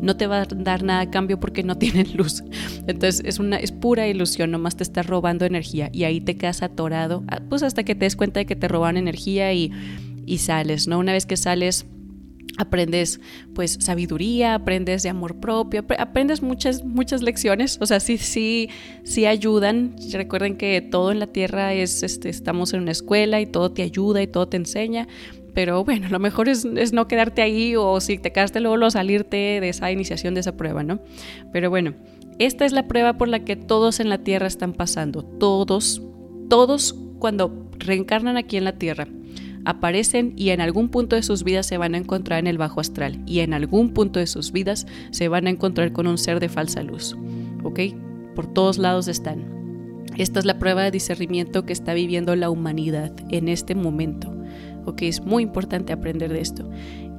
no 0.00 0.16
te 0.16 0.26
va 0.26 0.42
a 0.42 0.44
dar 0.46 0.82
nada 0.82 1.00
a 1.00 1.10
cambio 1.10 1.38
porque 1.40 1.62
no 1.62 1.76
tienen 1.78 2.16
luz. 2.16 2.42
Entonces 2.86 3.22
es 3.24 3.38
una 3.38 3.56
es 3.56 3.72
pura 3.72 4.06
ilusión, 4.08 4.50
nomás 4.50 4.76
te 4.76 4.82
está 4.82 5.02
robando 5.02 5.44
energía 5.44 5.90
y 5.92 6.04
ahí 6.04 6.20
te 6.20 6.36
quedas 6.36 6.62
atorado, 6.62 7.24
ah, 7.28 7.40
pues 7.48 7.62
hasta 7.62 7.84
que 7.84 7.94
te 7.94 8.04
des 8.04 8.16
cuenta 8.16 8.40
de 8.40 8.46
que 8.46 8.56
te 8.56 8.68
roban 8.68 8.96
energía 8.96 9.52
y, 9.52 9.72
y 10.26 10.38
sales, 10.38 10.88
¿no? 10.88 10.98
Una 10.98 11.12
vez 11.12 11.26
que 11.26 11.36
sales 11.36 11.86
aprendes 12.56 13.20
pues 13.54 13.78
sabiduría, 13.80 14.54
aprendes 14.54 15.02
de 15.02 15.08
amor 15.08 15.40
propio, 15.40 15.84
aprendes 15.98 16.42
muchas 16.42 16.84
muchas 16.84 17.22
lecciones, 17.22 17.78
o 17.80 17.86
sea, 17.86 18.00
sí 18.00 18.18
sí 18.18 18.68
sí 19.02 19.26
ayudan. 19.26 19.96
Recuerden 20.12 20.56
que 20.56 20.80
todo 20.80 21.12
en 21.12 21.18
la 21.18 21.26
tierra 21.26 21.74
es 21.74 22.02
este 22.02 22.28
estamos 22.28 22.72
en 22.72 22.82
una 22.82 22.92
escuela 22.92 23.40
y 23.40 23.46
todo 23.46 23.72
te 23.72 23.82
ayuda 23.82 24.22
y 24.22 24.26
todo 24.26 24.48
te 24.48 24.56
enseña, 24.56 25.08
pero 25.54 25.84
bueno, 25.84 26.08
lo 26.08 26.18
mejor 26.18 26.48
es, 26.48 26.64
no 26.64 27.08
quedarte 27.08 27.40
ahí 27.40 27.76
o 27.76 28.00
si 28.00 28.18
te 28.18 28.32
quedaste 28.32 28.60
luego 28.60 28.90
salirte 28.90 29.60
de 29.60 29.68
esa 29.68 29.90
iniciación, 29.90 30.34
de 30.34 30.40
esa 30.40 30.56
prueba, 30.56 30.82
¿no? 30.82 31.00
Pero 31.52 31.70
bueno, 31.70 31.94
esta 32.38 32.64
es 32.64 32.72
la 32.72 32.88
prueba 32.88 33.16
por 33.16 33.28
la 33.28 33.44
que 33.44 33.54
todos 33.54 34.00
en 34.00 34.08
la 34.08 34.18
Tierra 34.18 34.48
están 34.48 34.72
pasando. 34.72 35.22
Todos, 35.22 36.02
todos 36.48 36.96
cuando 37.20 37.68
reencarnan 37.78 38.36
aquí 38.36 38.56
en 38.56 38.64
la 38.64 38.72
Tierra, 38.72 39.06
aparecen 39.64 40.34
y 40.36 40.50
en 40.50 40.60
algún 40.60 40.88
punto 40.88 41.16
de 41.16 41.22
sus 41.22 41.44
vidas 41.44 41.66
se 41.66 41.78
van 41.78 41.94
a 41.94 41.98
encontrar 41.98 42.40
en 42.40 42.48
el 42.48 42.58
bajo 42.58 42.80
astral 42.80 43.22
y 43.24 43.38
en 43.40 43.54
algún 43.54 43.94
punto 43.94 44.18
de 44.18 44.26
sus 44.26 44.52
vidas 44.52 44.86
se 45.10 45.28
van 45.28 45.46
a 45.46 45.50
encontrar 45.50 45.92
con 45.92 46.06
un 46.08 46.18
ser 46.18 46.40
de 46.40 46.48
falsa 46.48 46.82
luz. 46.82 47.16
¿Ok? 47.62 47.80
Por 48.34 48.52
todos 48.52 48.78
lados 48.78 49.06
están. 49.06 49.54
Esta 50.16 50.40
es 50.40 50.44
la 50.44 50.58
prueba 50.58 50.82
de 50.82 50.90
discernimiento 50.90 51.64
que 51.64 51.72
está 51.72 51.94
viviendo 51.94 52.34
la 52.36 52.50
humanidad 52.50 53.12
en 53.30 53.48
este 53.48 53.74
momento. 53.74 54.33
¿Ok? 54.86 55.02
Es 55.02 55.20
muy 55.20 55.42
importante 55.42 55.92
aprender 55.92 56.32
de 56.32 56.40
esto. 56.40 56.68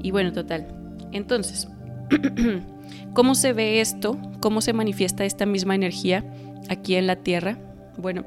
Y 0.01 0.11
bueno, 0.11 0.31
total. 0.31 0.67
Entonces, 1.11 1.67
¿cómo 3.13 3.35
se 3.35 3.53
ve 3.53 3.81
esto? 3.81 4.17
¿Cómo 4.39 4.61
se 4.61 4.73
manifiesta 4.73 5.25
esta 5.25 5.45
misma 5.45 5.75
energía 5.75 6.23
aquí 6.69 6.95
en 6.95 7.07
la 7.07 7.15
Tierra? 7.15 7.57
Bueno, 7.97 8.25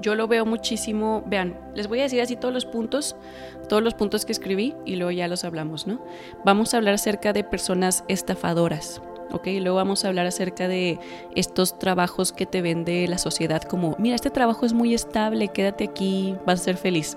yo 0.00 0.14
lo 0.14 0.26
veo 0.28 0.44
muchísimo. 0.44 1.22
Vean, 1.26 1.58
les 1.74 1.86
voy 1.86 2.00
a 2.00 2.02
decir 2.04 2.20
así 2.20 2.36
todos 2.36 2.52
los 2.52 2.66
puntos, 2.66 3.16
todos 3.68 3.82
los 3.82 3.94
puntos 3.94 4.24
que 4.24 4.32
escribí 4.32 4.74
y 4.84 4.96
luego 4.96 5.12
ya 5.12 5.28
los 5.28 5.44
hablamos, 5.44 5.86
¿no? 5.86 6.04
Vamos 6.44 6.74
a 6.74 6.78
hablar 6.78 6.94
acerca 6.94 7.32
de 7.32 7.44
personas 7.44 8.04
estafadoras. 8.08 9.00
¿ok? 9.32 9.46
Luego 9.60 9.76
vamos 9.76 10.04
a 10.04 10.08
hablar 10.08 10.26
acerca 10.26 10.68
de 10.68 10.98
estos 11.34 11.78
trabajos 11.78 12.32
que 12.32 12.46
te 12.46 12.62
vende 12.62 13.06
la 13.08 13.18
sociedad 13.18 13.62
como, 13.62 13.96
mira, 13.98 14.14
este 14.14 14.30
trabajo 14.30 14.66
es 14.66 14.72
muy 14.72 14.94
estable, 14.94 15.48
quédate 15.48 15.84
aquí, 15.84 16.36
vas 16.46 16.60
a 16.60 16.64
ser 16.64 16.76
feliz. 16.76 17.16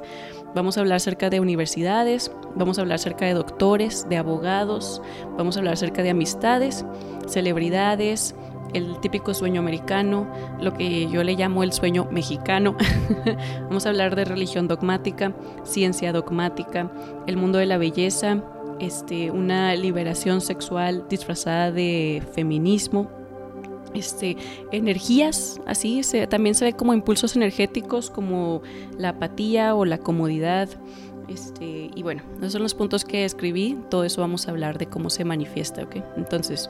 Vamos 0.56 0.78
a 0.78 0.80
hablar 0.80 0.96
acerca 0.96 1.30
de 1.30 1.42
universidades, 1.42 2.32
vamos 2.56 2.78
a 2.78 2.82
hablar 2.82 2.96
acerca 2.96 3.26
de 3.26 3.34
doctores, 3.34 4.08
de 4.08 4.16
abogados, 4.16 5.02
vamos 5.38 5.58
a 5.58 5.60
hablar 5.60 5.74
acerca 5.74 6.02
de 6.02 6.12
amistades, 6.12 6.86
celebridades, 7.28 8.36
el 8.74 8.98
típico 9.02 9.34
sueño 9.34 9.60
americano, 9.60 10.32
lo 10.62 10.74
que 10.74 11.10
yo 11.10 11.26
le 11.26 11.34
llamo 11.36 11.62
el 11.62 11.74
sueño 11.74 12.08
mexicano. 12.10 12.78
vamos 13.64 13.86
a 13.86 13.90
hablar 13.90 14.16
de 14.16 14.24
religión 14.24 14.70
dogmática, 14.70 15.36
ciencia 15.66 16.14
dogmática, 16.14 16.90
el 17.28 17.36
mundo 17.36 17.58
de 17.58 17.66
la 17.66 17.78
belleza, 17.78 18.42
este, 18.80 19.32
una 19.32 19.76
liberación 19.76 20.40
sexual 20.40 21.06
disfrazada 21.10 21.74
de 21.74 22.24
feminismo 22.34 23.25
este, 23.96 24.38
energías, 24.72 25.60
así, 25.66 26.04
se, 26.04 26.28
también 26.28 26.56
se 26.56 26.66
ve 26.66 26.74
como 26.74 26.94
impulsos 26.94 27.36
energéticos, 27.36 28.10
como 28.10 28.62
la 28.98 29.10
apatía 29.10 29.76
o 29.76 29.86
la 29.86 29.98
comodidad. 29.98 30.70
Este, 31.28 31.90
y 31.96 32.04
bueno, 32.04 32.22
esos 32.38 32.54
son 32.54 32.62
los 32.62 32.76
puntos 32.76 33.04
que 33.04 33.26
escribí, 33.26 33.78
todo 33.90 34.04
eso 34.04 34.22
vamos 34.22 34.48
a 34.48 34.52
hablar 34.52 34.78
de 34.78 34.86
cómo 34.86 35.10
se 35.10 35.26
manifiesta, 35.26 35.84
¿ok? 35.84 35.98
Entonces, 36.18 36.70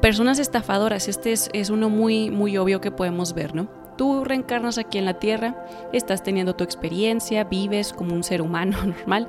personas 0.00 0.38
estafadoras, 0.38 1.08
este 1.08 1.32
es, 1.32 1.50
es 1.52 1.70
uno 1.70 1.88
muy, 1.88 2.30
muy 2.30 2.56
obvio 2.56 2.80
que 2.80 2.92
podemos 2.92 3.34
ver, 3.34 3.56
¿no? 3.56 3.68
Tú 3.96 4.22
reencarnas 4.22 4.78
aquí 4.78 4.98
en 4.98 5.06
la 5.06 5.14
Tierra, 5.14 5.66
estás 5.92 6.22
teniendo 6.22 6.54
tu 6.54 6.62
experiencia, 6.62 7.42
vives 7.42 7.92
como 7.92 8.14
un 8.14 8.22
ser 8.22 8.42
humano 8.42 8.78
normal, 8.86 9.26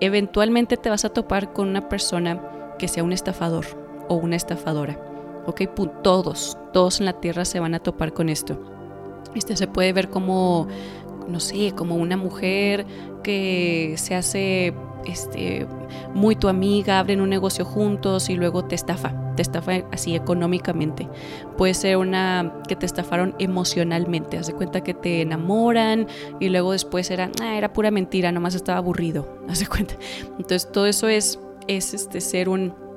eventualmente 0.00 0.76
te 0.76 0.90
vas 0.90 1.04
a 1.04 1.10
topar 1.10 1.52
con 1.52 1.68
una 1.68 1.88
persona 1.88 2.42
que 2.80 2.88
sea 2.88 3.04
un 3.04 3.12
estafador 3.12 3.66
o 4.08 4.16
una 4.16 4.34
estafadora 4.34 4.98
¿ok? 5.48 5.62
Todos, 6.02 6.58
todos 6.72 7.00
en 7.00 7.06
la 7.06 7.14
Tierra 7.14 7.44
se 7.44 7.58
van 7.58 7.74
a 7.74 7.80
topar 7.80 8.12
con 8.12 8.28
esto. 8.28 8.60
Este 9.34 9.56
se 9.56 9.66
puede 9.66 9.92
ver 9.92 10.10
como, 10.10 10.68
no 11.26 11.40
sé, 11.40 11.72
como 11.74 11.96
una 11.96 12.16
mujer 12.16 12.86
que 13.22 13.94
se 13.96 14.14
hace 14.14 14.74
este, 15.06 15.66
muy 16.12 16.36
tu 16.36 16.48
amiga, 16.48 16.98
abren 16.98 17.22
un 17.22 17.30
negocio 17.30 17.64
juntos 17.64 18.28
y 18.28 18.34
luego 18.34 18.66
te 18.66 18.74
estafa, 18.74 19.34
te 19.36 19.42
estafa 19.42 19.84
así 19.90 20.14
económicamente. 20.14 21.08
Puede 21.56 21.72
ser 21.72 21.96
una 21.96 22.52
que 22.68 22.76
te 22.76 22.84
estafaron 22.84 23.34
emocionalmente, 23.38 24.36
haz 24.36 24.48
de 24.48 24.52
cuenta 24.52 24.82
que 24.82 24.92
te 24.92 25.22
enamoran 25.22 26.08
y 26.40 26.50
luego 26.50 26.72
después 26.72 27.10
era, 27.10 27.30
ah, 27.40 27.56
era 27.56 27.72
pura 27.72 27.90
mentira, 27.90 28.32
nomás 28.32 28.54
estaba 28.54 28.78
aburrido, 28.78 29.38
haz 29.48 29.60
de 29.60 29.66
cuenta. 29.66 29.94
Entonces 30.38 30.70
todo 30.70 30.86
eso 30.86 31.08
es, 31.08 31.38
es 31.68 31.94
este, 31.94 32.20
ser 32.20 32.50
un 32.50 32.87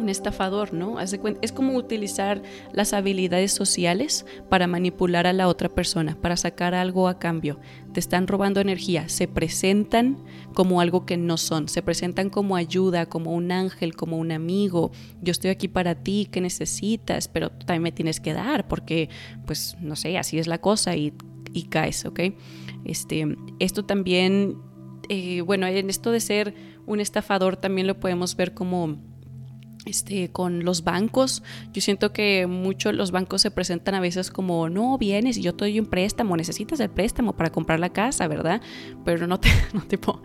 un 0.00 0.08
estafador, 0.08 0.72
¿no? 0.72 0.98
Es 1.00 1.52
como 1.52 1.74
utilizar 1.74 2.42
las 2.72 2.92
habilidades 2.92 3.52
sociales 3.52 4.26
para 4.48 4.66
manipular 4.66 5.26
a 5.26 5.32
la 5.32 5.48
otra 5.48 5.68
persona, 5.68 6.16
para 6.20 6.36
sacar 6.36 6.74
algo 6.74 7.08
a 7.08 7.18
cambio. 7.18 7.60
Te 7.92 8.00
están 8.00 8.26
robando 8.26 8.60
energía, 8.60 9.08
se 9.08 9.28
presentan 9.28 10.18
como 10.54 10.80
algo 10.80 11.06
que 11.06 11.16
no 11.16 11.36
son, 11.36 11.68
se 11.68 11.82
presentan 11.82 12.30
como 12.30 12.56
ayuda, 12.56 13.06
como 13.06 13.32
un 13.32 13.52
ángel, 13.52 13.94
como 13.94 14.18
un 14.18 14.32
amigo. 14.32 14.90
Yo 15.22 15.30
estoy 15.30 15.50
aquí 15.50 15.68
para 15.68 15.94
ti, 15.94 16.28
¿qué 16.30 16.40
necesitas? 16.40 17.28
Pero 17.28 17.50
también 17.50 17.82
me 17.82 17.92
tienes 17.92 18.20
que 18.20 18.32
dar 18.32 18.66
porque, 18.68 19.08
pues, 19.46 19.76
no 19.80 19.96
sé, 19.96 20.18
así 20.18 20.38
es 20.38 20.46
la 20.46 20.58
cosa 20.58 20.96
y, 20.96 21.12
y 21.52 21.64
caes, 21.64 22.04
¿ok? 22.04 22.20
Este, 22.84 23.36
esto 23.58 23.84
también, 23.84 24.56
eh, 25.08 25.42
bueno, 25.42 25.66
en 25.66 25.90
esto 25.90 26.10
de 26.10 26.20
ser 26.20 26.54
un 26.86 27.00
estafador 27.00 27.56
también 27.56 27.86
lo 27.86 28.00
podemos 28.00 28.36
ver 28.36 28.54
como 28.54 28.98
este, 29.86 30.30
con 30.30 30.64
los 30.64 30.84
bancos. 30.84 31.42
Yo 31.72 31.80
siento 31.80 32.12
que 32.12 32.46
muchos 32.46 32.94
los 32.94 33.10
bancos 33.10 33.42
se 33.42 33.50
presentan 33.50 33.94
a 33.94 34.00
veces 34.00 34.30
como, 34.30 34.68
no, 34.68 34.98
vienes 34.98 35.36
y 35.38 35.42
yo 35.42 35.54
te 35.54 35.64
doy 35.64 35.80
un 35.80 35.86
préstamo, 35.86 36.36
necesitas 36.36 36.80
el 36.80 36.90
préstamo 36.90 37.34
para 37.34 37.50
comprar 37.50 37.80
la 37.80 37.90
casa, 37.90 38.28
¿verdad? 38.28 38.60
Pero 39.04 39.26
no 39.26 39.40
te, 39.40 39.48
no 39.72 39.82
tipo, 39.82 40.22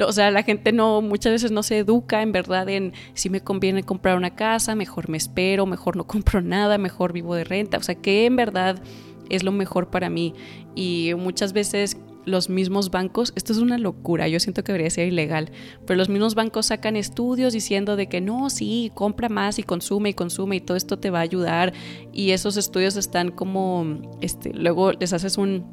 o 0.00 0.12
sea, 0.12 0.30
la 0.30 0.42
gente 0.42 0.72
no, 0.72 1.02
muchas 1.02 1.32
veces 1.32 1.50
no 1.50 1.62
se 1.62 1.78
educa 1.78 2.22
en 2.22 2.32
verdad 2.32 2.68
en 2.68 2.92
si 3.14 3.30
me 3.30 3.40
conviene 3.40 3.82
comprar 3.82 4.16
una 4.16 4.34
casa, 4.34 4.74
mejor 4.74 5.08
me 5.08 5.16
espero, 5.16 5.66
mejor 5.66 5.96
no 5.96 6.06
compro 6.06 6.40
nada, 6.40 6.78
mejor 6.78 7.12
vivo 7.12 7.34
de 7.34 7.44
renta, 7.44 7.78
o 7.78 7.82
sea, 7.82 7.94
que 7.94 8.26
en 8.26 8.36
verdad 8.36 8.82
es 9.30 9.42
lo 9.42 9.52
mejor 9.52 9.90
para 9.90 10.10
mí. 10.10 10.34
Y 10.74 11.12
muchas 11.16 11.52
veces 11.52 11.96
los 12.24 12.48
mismos 12.48 12.90
bancos, 12.90 13.32
esto 13.36 13.52
es 13.52 13.58
una 13.58 13.78
locura, 13.78 14.28
yo 14.28 14.40
siento 14.40 14.62
que 14.62 14.72
debería 14.72 14.90
ser 14.90 15.08
ilegal, 15.08 15.50
pero 15.86 15.96
los 15.96 16.08
mismos 16.08 16.34
bancos 16.34 16.66
sacan 16.66 16.96
estudios 16.96 17.52
diciendo 17.52 17.96
de 17.96 18.08
que 18.08 18.20
no, 18.20 18.50
sí, 18.50 18.90
compra 18.94 19.28
más 19.28 19.58
y 19.58 19.62
consume 19.62 20.10
y 20.10 20.14
consume 20.14 20.56
y 20.56 20.60
todo 20.60 20.76
esto 20.76 20.98
te 20.98 21.10
va 21.10 21.18
a 21.18 21.22
ayudar 21.22 21.72
y 22.12 22.30
esos 22.30 22.56
estudios 22.56 22.96
están 22.96 23.30
como, 23.30 24.00
este, 24.20 24.52
luego 24.52 24.92
les 24.92 25.12
haces 25.12 25.38
un, 25.38 25.64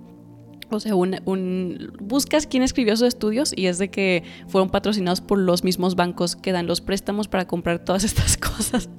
o 0.71 0.79
sea, 0.79 0.95
un, 0.95 1.91
buscas 1.99 2.45
quién 2.45 2.63
escribió 2.63 2.93
esos 2.93 3.07
estudios 3.07 3.53
y 3.55 3.67
es 3.67 3.77
de 3.77 3.89
que 3.89 4.23
fueron 4.47 4.69
patrocinados 4.69 5.21
por 5.21 5.39
los 5.39 5.63
mismos 5.63 5.95
bancos 5.95 6.35
que 6.35 6.51
dan 6.51 6.67
los 6.67 6.81
préstamos 6.81 7.27
para 7.27 7.47
comprar 7.47 7.83
todas 7.83 8.03
estas 8.03 8.37
cosas. 8.37 8.89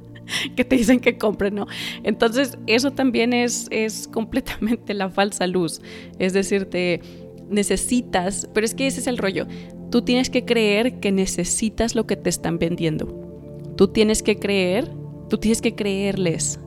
que 0.56 0.64
te 0.64 0.76
dicen 0.76 1.00
que 1.00 1.18
compren, 1.18 1.54
¿no? 1.54 1.66
Entonces, 2.02 2.58
eso 2.66 2.92
también 2.92 3.32
es, 3.32 3.66
es 3.70 4.08
completamente 4.08 4.94
la 4.94 5.10
falsa 5.10 5.46
luz. 5.46 5.80
Es 6.18 6.32
decir, 6.32 6.66
te 6.66 7.00
necesitas, 7.50 8.48
pero 8.54 8.64
es 8.64 8.74
que 8.74 8.86
ese 8.86 9.00
es 9.00 9.06
el 9.06 9.18
rollo. 9.18 9.46
Tú 9.90 10.02
tienes 10.02 10.30
que 10.30 10.44
creer 10.44 11.00
que 11.00 11.12
necesitas 11.12 11.94
lo 11.94 12.06
que 12.06 12.16
te 12.16 12.30
están 12.30 12.58
vendiendo. 12.58 13.06
Tú 13.76 13.88
tienes 13.88 14.22
que 14.22 14.38
creer, 14.38 14.90
tú 15.28 15.38
tienes 15.38 15.60
que 15.60 15.74
creerles. 15.74 16.60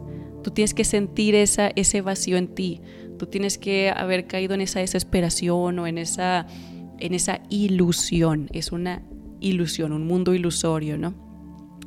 Tú 0.43 0.51
tienes 0.51 0.73
que 0.73 0.83
sentir 0.83 1.35
esa, 1.35 1.69
ese 1.69 2.01
vacío 2.01 2.37
en 2.37 2.49
ti. 2.49 2.81
Tú 3.17 3.27
tienes 3.27 3.57
que 3.57 3.89
haber 3.89 4.27
caído 4.27 4.53
en 4.53 4.61
esa 4.61 4.81
desesperación 4.81 5.79
o 5.79 5.87
en 5.87 5.97
esa, 5.97 6.47
en 6.99 7.13
esa 7.13 7.41
ilusión. 7.49 8.49
Es 8.51 8.71
una 8.73 9.03
ilusión, 9.39 9.93
un 9.93 10.05
mundo 10.05 10.33
ilusorio, 10.33 10.97
¿no? 10.97 11.13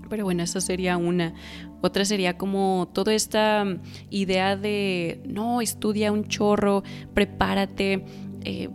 Pero 0.08 0.24
bueno, 0.24 0.42
esa 0.42 0.60
sería 0.60 0.96
una. 0.96 1.34
Otra 1.82 2.04
sería 2.04 2.38
como 2.38 2.88
toda 2.94 3.12
esta 3.12 3.64
idea 4.10 4.56
de, 4.56 5.20
no, 5.26 5.60
estudia 5.60 6.12
un 6.12 6.26
chorro, 6.26 6.82
prepárate, 7.12 8.04
eh, 8.44 8.70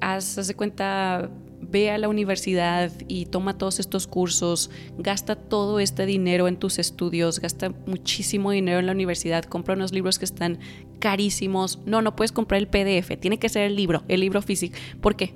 haz, 0.00 0.46
de 0.46 0.54
cuenta, 0.54 1.30
ve 1.60 1.90
a 1.90 1.98
la 1.98 2.08
universidad 2.08 2.92
y 3.08 3.26
toma 3.26 3.58
todos 3.58 3.80
estos 3.80 4.06
cursos, 4.06 4.70
gasta 4.98 5.36
todo 5.36 5.80
este 5.80 6.06
dinero 6.06 6.48
en 6.48 6.56
tus 6.56 6.78
estudios, 6.78 7.40
gasta 7.40 7.70
muchísimo 7.86 8.50
dinero 8.50 8.78
en 8.78 8.86
la 8.86 8.92
universidad, 8.92 9.44
compra 9.44 9.74
unos 9.74 9.92
libros 9.92 10.18
que 10.18 10.24
están 10.24 10.58
carísimos. 10.98 11.80
No, 11.86 12.02
no 12.02 12.16
puedes 12.16 12.32
comprar 12.32 12.60
el 12.60 12.68
PDF, 12.68 13.18
tiene 13.18 13.38
que 13.38 13.48
ser 13.48 13.62
el 13.62 13.76
libro, 13.76 14.04
el 14.08 14.20
libro 14.20 14.42
físico. 14.42 14.76
¿Por 15.00 15.16
qué? 15.16 15.34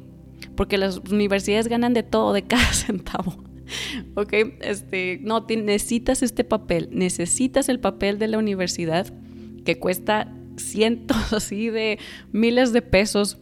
Porque 0.57 0.79
las 0.79 0.99
universidades 0.99 1.69
ganan 1.69 1.95
de 1.95 2.03
todo, 2.03 2.33
de 2.33 2.43
cada 2.43 2.73
centavo. 2.73 3.45
¿Ok? 4.15 4.33
Este, 4.61 5.21
no, 5.23 5.47
necesitas 5.49 6.23
este 6.23 6.45
papel, 6.45 6.89
necesitas 6.93 7.69
el 7.69 7.79
papel 7.79 8.19
de 8.19 8.29
la 8.29 8.39
universidad 8.39 9.13
que 9.65 9.79
cuesta 9.79 10.33
cientos 10.57 11.33
así 11.33 11.71
de 11.71 11.99
miles 12.33 12.73
de 12.73 12.83
pesos 12.83 13.39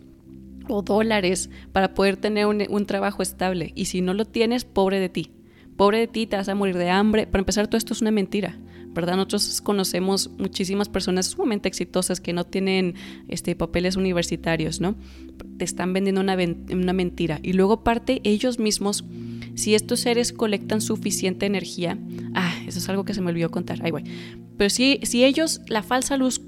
o 0.68 0.82
dólares 0.82 1.50
para 1.72 1.94
poder 1.94 2.16
tener 2.16 2.46
un, 2.46 2.86
trabajo 2.86 3.22
estable. 3.22 3.72
Y 3.74 3.86
si 3.86 4.00
no 4.00 4.14
lo 4.14 4.24
tienes, 4.24 4.64
pobre 4.64 5.00
de 5.00 5.08
ti. 5.08 5.32
Pobre 5.76 5.98
de 5.98 6.06
ti, 6.08 6.26
te 6.26 6.36
vas 6.36 6.48
a 6.48 6.54
morir 6.54 6.76
de 6.76 6.90
hambre. 6.90 7.26
Para 7.26 7.40
empezar, 7.40 7.66
todo 7.68 7.78
esto 7.78 7.92
es 7.92 8.00
una 8.00 8.10
mentira. 8.10 8.58
¿verdad? 8.98 9.16
Nosotros 9.16 9.60
conocemos 9.60 10.30
muchísimas 10.38 10.88
personas 10.88 11.26
sumamente 11.26 11.68
exitosas 11.68 12.20
que 12.20 12.32
no 12.32 12.44
tienen 12.44 12.94
este, 13.28 13.54
papeles 13.54 13.96
universitarios, 13.96 14.80
¿no? 14.80 14.96
Te 15.56 15.64
están 15.64 15.92
vendiendo 15.92 16.20
una, 16.20 16.36
una 16.72 16.92
mentira. 16.92 17.38
Y 17.42 17.52
luego 17.52 17.84
parte 17.84 18.20
ellos 18.24 18.58
mismos, 18.58 19.04
si 19.54 19.74
estos 19.74 20.00
seres 20.00 20.32
colectan 20.32 20.80
suficiente 20.80 21.46
energía, 21.46 21.98
ah, 22.34 22.52
eso 22.66 22.78
es 22.78 22.88
algo 22.88 23.04
que 23.04 23.14
se 23.14 23.20
me 23.20 23.30
olvidó 23.30 23.50
contar, 23.50 23.78
ahí 23.84 23.90
voy. 23.90 24.04
Pero 24.56 24.70
si, 24.70 24.98
si 25.04 25.24
ellos, 25.24 25.60
la 25.68 25.82
falsa 25.82 26.16
luz 26.16 26.40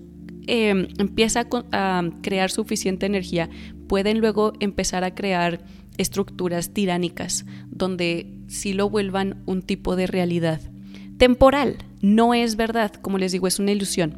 em, 0.46 0.88
empieza 0.98 1.46
a, 1.72 2.10
crear 2.22 2.50
suficiente 2.50 3.06
energía, 3.06 3.48
pueden 3.90 4.20
luego 4.20 4.52
empezar 4.60 5.02
a 5.02 5.16
crear 5.16 5.64
estructuras 5.98 6.70
tiránicas 6.70 7.44
donde 7.70 8.32
sí 8.46 8.72
lo 8.72 8.88
vuelvan 8.88 9.42
un 9.46 9.62
tipo 9.62 9.96
de 9.96 10.06
realidad 10.06 10.60
temporal. 11.18 11.78
No 12.00 12.32
es 12.32 12.54
verdad, 12.54 12.92
como 12.92 13.18
les 13.18 13.32
digo, 13.32 13.48
es 13.48 13.58
una 13.58 13.72
ilusión. 13.72 14.16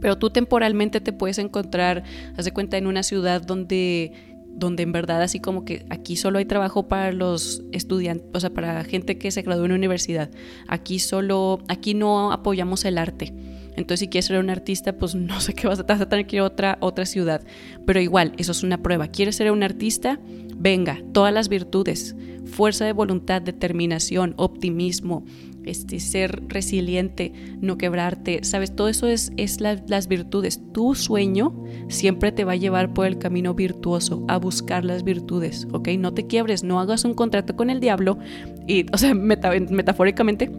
Pero 0.00 0.16
tú 0.16 0.30
temporalmente 0.30 1.02
te 1.02 1.12
puedes 1.12 1.36
encontrar, 1.36 2.02
haz 2.38 2.46
de 2.46 2.52
cuenta, 2.52 2.78
en 2.78 2.86
una 2.86 3.02
ciudad 3.02 3.42
donde 3.42 4.12
donde 4.56 4.84
en 4.84 4.92
verdad 4.92 5.20
así 5.20 5.38
como 5.38 5.66
que 5.66 5.84
aquí 5.90 6.16
solo 6.16 6.38
hay 6.38 6.46
trabajo 6.46 6.88
para 6.88 7.12
los 7.12 7.62
estudiantes, 7.72 8.26
o 8.32 8.40
sea, 8.40 8.54
para 8.54 8.84
gente 8.84 9.18
que 9.18 9.30
se 9.30 9.42
graduó 9.42 9.66
en 9.66 9.72
la 9.72 9.76
universidad. 9.76 10.30
Aquí 10.66 10.98
solo, 10.98 11.58
aquí 11.68 11.92
no 11.92 12.32
apoyamos 12.32 12.86
el 12.86 12.96
arte. 12.96 13.34
Entonces, 13.76 14.00
si 14.00 14.08
quieres 14.08 14.26
ser 14.26 14.38
un 14.38 14.50
artista, 14.50 14.94
pues 14.94 15.14
no 15.14 15.40
sé 15.40 15.54
qué 15.54 15.66
vas 15.66 15.80
a, 15.80 16.08
tener 16.08 16.26
que 16.26 16.36
ir 16.36 16.42
a 16.42 16.46
otra, 16.46 16.78
otra 16.80 17.06
ciudad. 17.06 17.42
Pero 17.86 18.00
igual, 18.00 18.32
eso 18.38 18.52
es 18.52 18.62
una 18.62 18.82
prueba. 18.82 19.08
¿Quieres 19.08 19.36
ser 19.36 19.50
un 19.50 19.62
artista? 19.62 20.18
Venga, 20.56 21.02
todas 21.12 21.34
las 21.34 21.48
virtudes, 21.48 22.14
fuerza 22.44 22.84
de 22.84 22.92
voluntad, 22.92 23.42
determinación, 23.42 24.34
optimismo, 24.36 25.24
este, 25.64 25.98
ser 25.98 26.42
resiliente, 26.48 27.32
no 27.60 27.76
quebrarte, 27.78 28.40
sabes, 28.44 28.74
todo 28.74 28.88
eso 28.88 29.06
es, 29.06 29.32
es 29.36 29.60
las 29.60 30.08
virtudes. 30.08 30.60
Tu 30.72 30.94
sueño 30.94 31.54
siempre 31.88 32.32
te 32.32 32.44
va 32.44 32.52
a 32.52 32.56
llevar 32.56 32.94
por 32.94 33.06
el 33.06 33.18
camino 33.18 33.54
virtuoso, 33.54 34.24
a 34.28 34.38
buscar 34.38 34.84
las 34.84 35.04
virtudes, 35.04 35.66
¿ok? 35.72 35.88
No 35.98 36.14
te 36.14 36.26
quiebres, 36.26 36.64
no 36.64 36.80
hagas 36.80 37.04
un 37.04 37.14
contrato 37.14 37.56
con 37.56 37.70
el 37.70 37.80
diablo 37.80 38.18
y, 38.66 38.86
o 38.92 38.98
sea, 38.98 39.14
metafóricamente, 39.14 40.50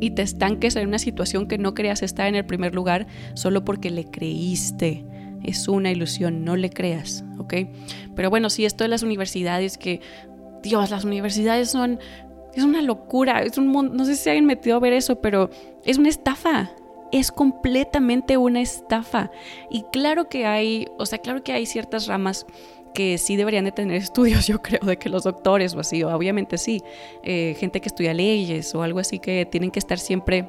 y 0.00 0.10
te 0.10 0.22
estanques 0.22 0.76
en 0.76 0.88
una 0.88 0.98
situación 0.98 1.46
que 1.46 1.58
no 1.58 1.74
querías 1.74 2.02
estar 2.02 2.26
en 2.26 2.34
el 2.34 2.44
primer 2.44 2.74
lugar 2.74 3.06
solo 3.34 3.64
porque 3.64 3.90
le 3.90 4.04
creíste. 4.04 5.04
Es 5.42 5.68
una 5.68 5.90
ilusión, 5.90 6.44
no 6.44 6.56
le 6.56 6.70
creas, 6.70 7.24
¿ok? 7.38 7.54
Pero 8.14 8.30
bueno, 8.30 8.50
sí, 8.50 8.64
esto 8.64 8.84
de 8.84 8.88
las 8.88 9.02
universidades 9.02 9.78
que, 9.78 10.00
Dios, 10.62 10.90
las 10.90 11.04
universidades 11.04 11.70
son, 11.70 12.00
es 12.54 12.64
una 12.64 12.82
locura, 12.82 13.42
es 13.42 13.56
un 13.58 13.70
no 13.72 14.04
sé 14.04 14.16
si 14.16 14.28
alguien 14.28 14.46
metido 14.46 14.76
a 14.76 14.80
ver 14.80 14.92
eso, 14.92 15.20
pero 15.20 15.50
es 15.84 15.98
una 15.98 16.08
estafa. 16.08 16.70
Es 17.12 17.30
completamente 17.30 18.36
una 18.36 18.60
estafa. 18.60 19.30
Y 19.70 19.84
claro 19.92 20.28
que 20.28 20.44
hay, 20.44 20.88
o 20.98 21.06
sea, 21.06 21.18
claro 21.18 21.44
que 21.44 21.52
hay 21.52 21.64
ciertas 21.64 22.08
ramas 22.08 22.46
que 22.96 23.18
sí 23.18 23.36
deberían 23.36 23.66
de 23.66 23.72
tener 23.72 23.96
estudios, 24.02 24.46
yo 24.46 24.62
creo, 24.62 24.80
de 24.80 24.96
que 24.96 25.10
los 25.10 25.24
doctores 25.24 25.74
o 25.74 25.80
así, 25.80 26.02
obviamente 26.02 26.56
sí, 26.56 26.82
eh, 27.22 27.54
gente 27.60 27.80
que 27.80 27.88
estudia 27.88 28.14
leyes 28.14 28.74
o 28.74 28.82
algo 28.82 28.98
así 28.98 29.18
que 29.18 29.44
tienen 29.44 29.70
que 29.70 29.78
estar 29.78 29.98
siempre 29.98 30.48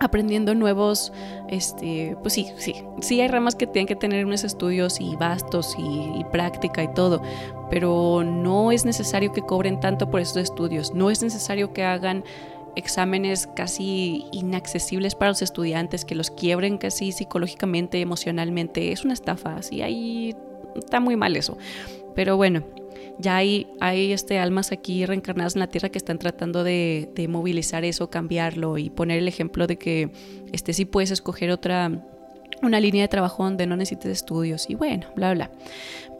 aprendiendo 0.00 0.54
nuevos, 0.54 1.12
este, 1.48 2.16
pues 2.22 2.34
sí, 2.34 2.48
sí, 2.58 2.74
sí 3.00 3.20
hay 3.20 3.28
ramas 3.28 3.54
que 3.56 3.66
tienen 3.66 3.86
que 3.86 3.96
tener 3.96 4.24
unos 4.24 4.44
estudios 4.44 5.00
y 5.00 5.16
vastos 5.16 5.76
y, 5.78 6.20
y, 6.20 6.24
práctica 6.32 6.82
y 6.82 6.92
todo, 6.94 7.22
pero 7.70 8.22
no 8.24 8.72
es 8.72 8.84
necesario 8.84 9.32
que 9.32 9.42
cobren 9.42 9.80
tanto 9.80 10.10
por 10.10 10.20
esos 10.20 10.36
estudios, 10.36 10.94
no 10.94 11.10
es 11.10 11.22
necesario 11.22 11.72
que 11.72 11.84
hagan 11.84 12.24
exámenes 12.76 13.46
casi 13.46 14.26
inaccesibles 14.32 15.14
para 15.14 15.30
los 15.30 15.42
estudiantes, 15.42 16.04
que 16.04 16.16
los 16.16 16.30
quiebren 16.30 16.78
casi 16.78 17.12
psicológicamente, 17.12 18.00
emocionalmente, 18.00 18.90
es 18.90 19.04
una 19.04 19.14
estafa, 19.14 19.56
así 19.56 19.82
hay 19.82 20.34
está 20.76 21.00
muy 21.00 21.16
mal 21.16 21.36
eso. 21.36 21.58
Pero 22.14 22.36
bueno, 22.36 22.64
ya 23.18 23.36
hay, 23.36 23.66
hay 23.80 24.12
este, 24.12 24.38
almas 24.38 24.72
aquí 24.72 25.06
reencarnadas 25.06 25.54
en 25.54 25.60
la 25.60 25.68
Tierra 25.68 25.88
que 25.88 25.98
están 25.98 26.18
tratando 26.18 26.64
de, 26.64 27.26
movilizar 27.28 27.84
eso, 27.84 28.10
cambiarlo 28.10 28.78
y 28.78 28.90
poner 28.90 29.18
el 29.18 29.28
ejemplo 29.28 29.66
de 29.66 29.76
que 29.76 30.10
este, 30.52 30.72
sí 30.72 30.84
puedes 30.84 31.10
escoger 31.10 31.50
otra, 31.50 31.90
una 32.62 32.80
línea 32.80 33.02
de 33.02 33.08
trabajo 33.08 33.44
donde 33.44 33.66
no 33.66 33.76
necesites 33.76 34.10
estudios 34.10 34.68
y 34.68 34.74
bueno, 34.74 35.06
bla, 35.14 35.32
bla. 35.34 35.50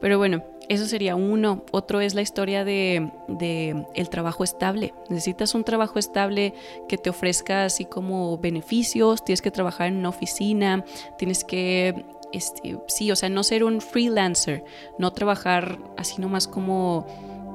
Pero 0.00 0.18
bueno, 0.18 0.44
eso 0.68 0.86
sería 0.86 1.16
uno. 1.16 1.64
Otro 1.72 2.00
es 2.00 2.14
la 2.14 2.22
historia 2.22 2.64
de, 2.64 3.10
de, 3.28 3.84
el 3.94 4.08
trabajo 4.08 4.44
estable. 4.44 4.94
Necesitas 5.08 5.54
un 5.54 5.64
trabajo 5.64 5.98
estable 5.98 6.54
que 6.88 6.98
te 6.98 7.10
ofrezca 7.10 7.64
así 7.64 7.84
como 7.84 8.38
beneficios, 8.38 9.24
tienes 9.24 9.42
que 9.42 9.50
trabajar 9.50 9.88
en 9.88 9.96
una 9.96 10.10
oficina, 10.10 10.84
tienes 11.18 11.44
que 11.44 12.04
este, 12.34 12.76
sí, 12.88 13.10
o 13.12 13.16
sea, 13.16 13.28
no 13.28 13.44
ser 13.44 13.62
un 13.62 13.80
freelancer, 13.80 14.64
no 14.98 15.12
trabajar 15.12 15.78
así 15.96 16.20
nomás 16.20 16.48
como 16.48 17.06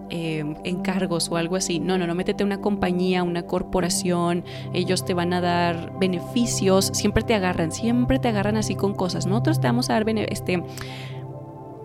eh, 0.10 0.44
encargos 0.64 1.30
o 1.30 1.36
algo 1.36 1.58
así. 1.58 1.80
No, 1.80 1.98
no, 1.98 2.08
no, 2.08 2.16
métete 2.16 2.44
una 2.46 2.62
compañía, 2.62 3.24
una 3.24 3.44
corporación, 3.44 4.46
ellos 4.74 5.04
te 5.04 5.14
van 5.14 5.34
a 5.34 5.42
dar 5.42 6.00
beneficios, 6.00 6.92
siempre 6.94 7.24
te 7.24 7.36
agarran, 7.36 7.72
siempre 7.72 8.20
te 8.20 8.30
agarran 8.30 8.56
así 8.56 8.76
con 8.76 8.96
cosas. 8.96 9.26
Nosotros 9.26 9.60
te 9.60 9.68
vamos 9.68 9.90
a 9.90 9.94
dar, 9.94 10.08
este, 10.08 10.64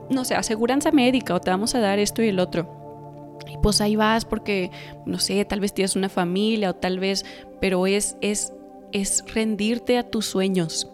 no 0.09 0.24
sé, 0.24 0.37
aseguranza 0.37 0.92
médica 0.92 1.35
o 1.35 1.40
te 1.40 1.50
vamos 1.50 1.74
a 1.74 1.80
dar 1.80 1.98
esto 1.98 2.22
y 2.22 2.28
el 2.28 2.38
otro. 2.38 3.37
Y 3.52 3.59
pues 3.59 3.80
ahí 3.80 3.96
vas 3.96 4.24
porque, 4.24 4.70
no 5.04 5.18
sé, 5.18 5.44
tal 5.44 5.59
vez 5.59 5.74
tienes 5.74 5.96
una 5.96 6.09
familia 6.09 6.70
o 6.70 6.74
tal 6.74 7.00
vez, 7.00 7.24
pero 7.61 7.88
es, 7.88 8.16
es, 8.20 8.52
es 8.92 9.24
rendirte 9.35 9.98
a 9.98 10.09
tus 10.09 10.26
sueños. 10.26 10.88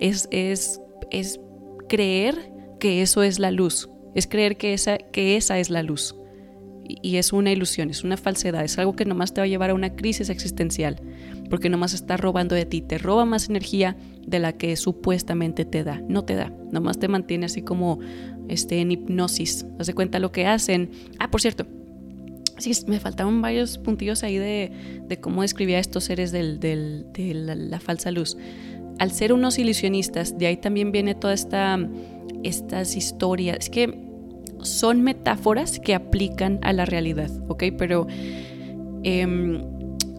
Es, 0.00 0.28
es, 0.32 0.80
es 1.10 1.40
creer 1.88 2.52
que 2.80 3.02
eso 3.02 3.22
es 3.22 3.38
la 3.38 3.50
luz, 3.50 3.88
es 4.14 4.26
creer 4.26 4.56
que 4.56 4.74
esa, 4.74 4.98
que 4.98 5.36
esa 5.36 5.58
es 5.58 5.70
la 5.70 5.82
luz. 5.82 6.16
Y, 6.86 7.16
es 7.16 7.32
una 7.32 7.50
ilusión, 7.50 7.88
es 7.88 8.04
una 8.04 8.18
falsedad, 8.18 8.62
es 8.62 8.78
algo 8.78 8.94
que 8.94 9.06
nomás 9.06 9.32
te 9.32 9.40
va 9.40 9.46
a 9.46 9.48
llevar 9.48 9.70
a 9.70 9.74
una 9.74 9.96
crisis 9.96 10.28
existencial, 10.28 11.00
porque 11.48 11.70
nomás 11.70 11.94
está 11.94 12.18
robando 12.18 12.54
de 12.54 12.66
ti, 12.66 12.82
te 12.82 12.98
roba 12.98 13.24
más 13.24 13.48
energía 13.48 13.96
de 14.26 14.38
la 14.38 14.52
que 14.52 14.76
supuestamente 14.76 15.64
te 15.64 15.82
da, 15.82 16.02
no 16.08 16.24
te 16.24 16.34
da, 16.34 16.52
nomás 16.70 16.98
te 16.98 17.08
mantiene 17.08 17.46
así 17.46 17.62
como 17.62 18.00
este, 18.48 18.80
en 18.80 18.92
hipnosis. 18.92 19.64
Haz 19.78 19.86
de 19.86 19.94
cuenta 19.94 20.18
lo 20.18 20.30
que 20.30 20.46
hacen. 20.46 20.90
Ah, 21.18 21.30
por 21.30 21.40
cierto, 21.40 21.66
sí, 22.58 22.72
me 22.86 23.00
faltaban 23.00 23.40
varios 23.40 23.78
puntillos 23.78 24.22
ahí 24.22 24.36
de, 24.36 25.18
cómo 25.22 25.40
describía 25.40 25.78
a 25.78 25.80
estos 25.80 26.04
seres 26.04 26.32
de 26.32 27.06
la 27.70 27.80
falsa 27.80 28.10
luz 28.10 28.36
al 28.98 29.10
ser 29.10 29.32
unos 29.32 29.58
ilusionistas, 29.58 30.38
de 30.38 30.46
ahí 30.46 30.56
también 30.56 30.92
viene 30.92 31.14
toda 31.14 31.34
esta 31.34 31.78
estas 32.44 32.96
historias, 32.96 33.56
es 33.58 33.70
que 33.70 34.04
son 34.60 35.02
metáforas 35.02 35.80
que 35.80 35.94
aplican 35.94 36.58
a 36.62 36.72
la 36.72 36.84
realidad, 36.84 37.30
¿ok? 37.48 37.64
Pero 37.76 38.06
em, 39.02 39.62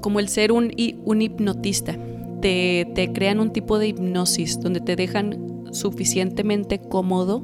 como 0.01 0.19
el 0.19 0.27
ser 0.27 0.51
un, 0.51 0.71
un 1.05 1.21
hipnotista, 1.21 1.97
te, 2.41 2.87
te 2.93 3.11
crean 3.11 3.39
un 3.39 3.51
tipo 3.51 3.79
de 3.79 3.87
hipnosis 3.87 4.59
donde 4.59 4.81
te 4.81 4.95
dejan 4.95 5.65
suficientemente 5.71 6.79
cómodo 6.79 7.43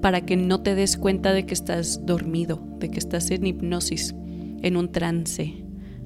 para 0.00 0.22
que 0.22 0.36
no 0.36 0.62
te 0.62 0.74
des 0.74 0.96
cuenta 0.96 1.32
de 1.32 1.44
que 1.44 1.54
estás 1.54 2.04
dormido, 2.06 2.62
de 2.78 2.90
que 2.90 2.98
estás 2.98 3.30
en 3.30 3.46
hipnosis, 3.46 4.14
en 4.62 4.76
un 4.76 4.90
trance. 4.90 5.62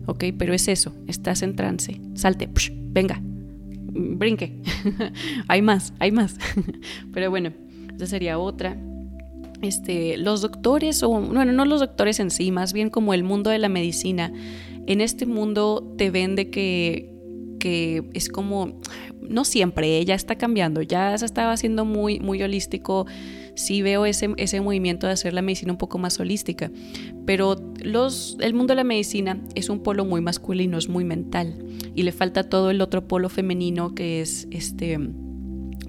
¿Ok? 0.07 0.25
Pero 0.37 0.53
es 0.53 0.69
eso, 0.69 0.93
estás 1.07 1.43
en 1.43 1.57
trance. 1.57 2.01
Salte, 2.15 2.51
venga, 2.91 3.23
brinque. 3.95 4.61
hay 5.49 5.63
más, 5.63 5.93
hay 5.99 6.11
más. 6.11 6.37
Pero 7.13 7.31
bueno, 7.31 7.53
esa 7.95 8.07
sería 8.07 8.39
otra. 8.39 8.77
Este, 9.63 10.19
los 10.19 10.43
doctores, 10.43 11.03
o 11.03 11.09
bueno, 11.09 11.53
no 11.53 11.65
los 11.65 11.81
doctores 11.81 12.21
en 12.21 12.31
sí, 12.31 12.51
más 12.51 12.73
bien 12.73 12.91
como 12.91 13.15
el 13.15 13.25
mundo 13.25 13.51
de 13.51 13.59
la 13.59 13.69
medicina, 13.69 14.33
en 14.87 15.01
este 15.01 15.25
mundo 15.25 15.95
te 15.97 16.11
vende 16.11 16.51
que, 16.51 17.11
que 17.59 18.05
es 18.13 18.29
como, 18.29 18.81
no 19.23 19.45
siempre, 19.45 19.97
ella 19.97 20.15
está 20.15 20.37
cambiando, 20.37 20.83
ya 20.83 21.17
se 21.17 21.25
estaba 21.25 21.53
haciendo 21.53 21.87
muy, 21.87 22.21
muy 22.21 22.43
holístico 22.43 23.07
sí 23.55 23.83
veo 23.83 24.07
ese, 24.07 24.35
ese 24.37 24.61
movimiento 24.61 25.07
de 25.07 25.13
hacer 25.13 25.33
la 25.33 25.43
medicina 25.43 25.73
un 25.73 25.79
poco 25.79 25.99
más 25.99 26.19
holística. 26.21 26.71
Pero 27.27 27.57
los, 27.83 28.37
el 28.41 28.55
mundo 28.55 28.73
de 28.73 28.77
la 28.77 28.85
medicina 28.85 29.41
es 29.55 29.69
un 29.69 29.83
polo 29.83 30.05
muy 30.05 30.21
masculino, 30.21 30.79
es 30.79 30.89
muy 30.89 31.05
mental. 31.05 31.55
Y 31.95 32.03
le 32.03 32.13
falta 32.13 32.45
todo 32.45 32.71
el 32.71 32.81
otro 32.81 33.07
polo 33.07 33.29
femenino 33.29 33.95
que 33.95 34.21
es 34.21 34.49
este 34.51 34.99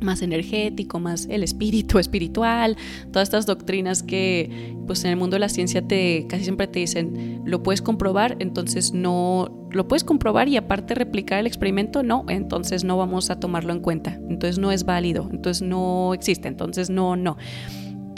más 0.02 0.22
energético, 0.22 1.00
más 1.00 1.28
el 1.30 1.44
espíritu 1.44 2.00
espiritual, 2.00 2.78
todas 3.12 3.28
estas 3.28 3.46
doctrinas 3.46 4.04
que 4.04 4.76
pues 4.88 5.04
en 5.04 5.12
el 5.12 5.18
mundo 5.18 5.36
de 5.36 5.40
la 5.40 5.50
ciencia 5.50 5.82
te 5.82 6.26
casi 6.28 6.44
siempre 6.44 6.68
te 6.68 6.80
dicen, 6.80 7.42
lo 7.46 7.64
puedes 7.64 7.82
comprobar, 7.82 8.38
entonces 8.40 8.94
no 8.94 9.66
lo 9.72 9.88
puedes 9.88 10.04
comprobar 10.04 10.48
y 10.48 10.58
aparte 10.58 10.96
replicar 10.96 11.40
el 11.40 11.48
experimento, 11.48 12.02
no, 12.02 12.26
entonces 12.30 12.84
no 12.86 12.98
vamos 12.98 13.30
a 13.30 13.40
tomarlo 13.40 13.74
en 13.74 13.82
cuenta. 13.82 14.18
Entonces 14.30 14.58
no 14.58 14.72
es 14.72 14.86
válido, 14.86 15.28
entonces 15.32 15.68
no 15.68 16.14
existe, 16.14 16.48
entonces 16.48 16.90
no, 16.90 17.18
no. 17.18 17.36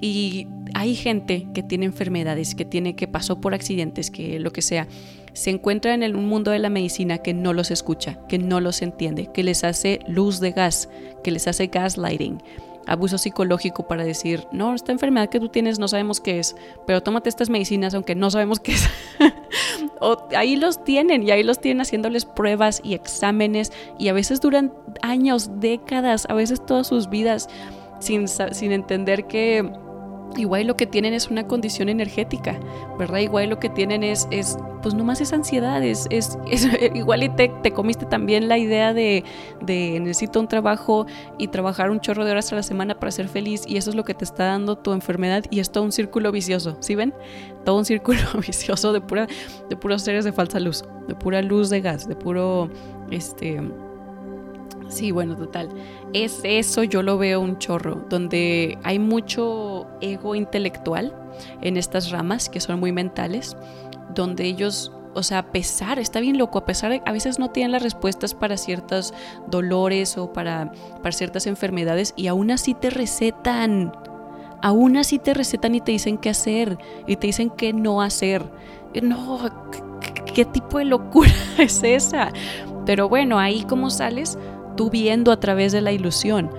Y 0.01 0.47
hay 0.73 0.95
gente 0.95 1.47
que 1.53 1.63
tiene 1.63 1.85
enfermedades, 1.85 2.55
que 2.55 2.65
tiene 2.65 2.95
que 2.95 3.07
pasó 3.07 3.41
por 3.41 3.53
accidentes, 3.53 4.11
que 4.11 4.39
lo 4.39 4.51
que 4.51 4.61
sea, 4.61 4.87
se 5.33 5.51
encuentra 5.51 5.93
en 5.93 6.01
el 6.01 6.13
mundo 6.15 6.51
de 6.51 6.59
la 6.59 6.69
medicina 6.69 7.19
que 7.19 7.33
no 7.33 7.53
los 7.53 7.69
escucha, 7.71 8.19
que 8.27 8.39
no 8.39 8.59
los 8.59 8.81
entiende, 8.81 9.29
que 9.31 9.43
les 9.43 9.63
hace 9.63 9.99
luz 10.07 10.39
de 10.39 10.51
gas, 10.51 10.89
que 11.23 11.31
les 11.31 11.47
hace 11.47 11.67
gaslighting, 11.67 12.41
abuso 12.87 13.17
psicológico 13.17 13.87
para 13.87 14.03
decir, 14.03 14.47
no, 14.51 14.73
esta 14.73 14.91
enfermedad 14.91 15.29
que 15.29 15.39
tú 15.39 15.49
tienes 15.49 15.77
no 15.77 15.87
sabemos 15.87 16.21
qué 16.21 16.39
es, 16.39 16.55
pero 16.87 17.03
tómate 17.03 17.29
estas 17.29 17.49
medicinas 17.49 17.93
aunque 17.93 18.15
no 18.15 18.31
sabemos 18.31 18.59
qué 18.59 18.71
es. 18.73 18.89
o 20.01 20.27
ahí 20.35 20.55
los 20.55 20.83
tienen 20.83 21.21
y 21.21 21.31
ahí 21.31 21.43
los 21.43 21.59
tienen 21.59 21.81
haciéndoles 21.81 22.25
pruebas 22.25 22.81
y 22.83 22.93
exámenes 22.93 23.71
y 23.99 24.07
a 24.07 24.13
veces 24.13 24.41
duran 24.41 24.73
años, 25.01 25.59
décadas, 25.59 26.25
a 26.29 26.33
veces 26.33 26.65
todas 26.65 26.87
sus 26.87 27.09
vidas 27.09 27.47
sin, 27.99 28.27
sin 28.27 28.71
entender 28.71 29.27
que 29.27 29.69
igual 30.35 30.67
lo 30.67 30.75
que 30.75 30.85
tienen 30.85 31.13
es 31.13 31.29
una 31.29 31.47
condición 31.47 31.89
energética, 31.89 32.59
¿verdad? 32.97 33.19
Igual 33.19 33.49
lo 33.49 33.59
que 33.59 33.69
tienen 33.69 34.03
es, 34.03 34.27
es 34.31 34.57
pues 34.81 34.93
nomás 34.93 35.21
es 35.21 35.33
ansiedad, 35.33 35.83
es, 35.83 36.07
es, 36.11 36.37
igual 36.93 37.23
y 37.23 37.29
te, 37.29 37.49
te, 37.63 37.71
comiste 37.71 38.05
también 38.05 38.47
la 38.47 38.57
idea 38.57 38.93
de, 38.93 39.23
de, 39.61 39.99
necesito 39.99 40.39
un 40.39 40.47
trabajo 40.47 41.05
y 41.37 41.47
trabajar 41.47 41.89
un 41.89 41.99
chorro 41.99 42.25
de 42.25 42.31
horas 42.31 42.51
a 42.51 42.55
la 42.55 42.63
semana 42.63 42.99
para 42.99 43.11
ser 43.11 43.27
feliz 43.27 43.63
y 43.67 43.77
eso 43.77 43.89
es 43.89 43.95
lo 43.95 44.03
que 44.03 44.13
te 44.13 44.25
está 44.25 44.45
dando 44.45 44.77
tu 44.77 44.93
enfermedad 44.93 45.43
y 45.49 45.59
es 45.59 45.71
todo 45.71 45.83
un 45.83 45.91
círculo 45.91 46.31
vicioso, 46.31 46.77
¿sí 46.79 46.95
ven? 46.95 47.13
Todo 47.65 47.77
un 47.77 47.85
círculo 47.85 48.19
vicioso 48.45 48.93
de, 48.93 49.01
pura, 49.01 49.27
de 49.69 49.75
puros 49.75 50.01
seres 50.01 50.25
de 50.25 50.31
falsa 50.31 50.59
luz, 50.59 50.83
de 51.07 51.15
pura 51.15 51.41
luz 51.41 51.69
de 51.69 51.81
gas, 51.81 52.07
de 52.07 52.15
puro, 52.15 52.69
este 53.11 53.61
Sí, 54.89 55.11
bueno, 55.11 55.35
total. 55.35 55.69
Es 56.13 56.41
eso, 56.43 56.83
yo 56.83 57.03
lo 57.03 57.17
veo 57.17 57.41
un 57.41 57.57
chorro, 57.57 58.05
donde 58.09 58.77
hay 58.83 58.99
mucho 58.99 59.87
ego 60.01 60.35
intelectual 60.35 61.13
en 61.61 61.77
estas 61.77 62.11
ramas 62.11 62.49
que 62.49 62.59
son 62.59 62.79
muy 62.79 62.91
mentales, 62.91 63.57
donde 64.13 64.45
ellos, 64.45 64.91
o 65.13 65.23
sea, 65.23 65.39
a 65.39 65.51
pesar, 65.51 65.99
está 65.99 66.19
bien 66.19 66.37
loco, 66.37 66.59
a 66.59 66.65
pesar 66.65 67.01
a 67.05 67.11
veces 67.11 67.39
no 67.39 67.49
tienen 67.49 67.71
las 67.71 67.83
respuestas 67.83 68.33
para 68.33 68.57
ciertos 68.57 69.13
dolores 69.47 70.17
o 70.17 70.31
para, 70.33 70.71
para 71.01 71.11
ciertas 71.11 71.47
enfermedades 71.47 72.13
y 72.15 72.27
aún 72.27 72.51
así 72.51 72.73
te 72.73 72.89
recetan. 72.89 73.91
Aún 74.61 74.97
así 74.97 75.19
te 75.19 75.35
recetan 75.35 75.75
y 75.75 75.81
te 75.81 75.91
dicen 75.91 76.17
qué 76.17 76.29
hacer 76.29 76.79
y 77.05 77.17
te 77.17 77.27
dicen 77.27 77.51
qué 77.51 77.73
no 77.73 78.01
hacer. 78.01 78.43
No, 79.03 79.39
¿qué, 80.33 80.45
tipo 80.45 80.79
de 80.79 80.85
locura 80.85 81.31
es 81.59 81.83
esa? 81.83 82.31
Pero 82.85 83.09
bueno, 83.09 83.37
ahí 83.37 83.63
como 83.63 83.89
sales, 83.89 84.37
tú 84.77 84.89
viendo 84.89 85.33
a 85.33 85.39
través 85.41 85.73
de 85.73 85.81
la 85.81 85.91
ilusión 85.91 86.49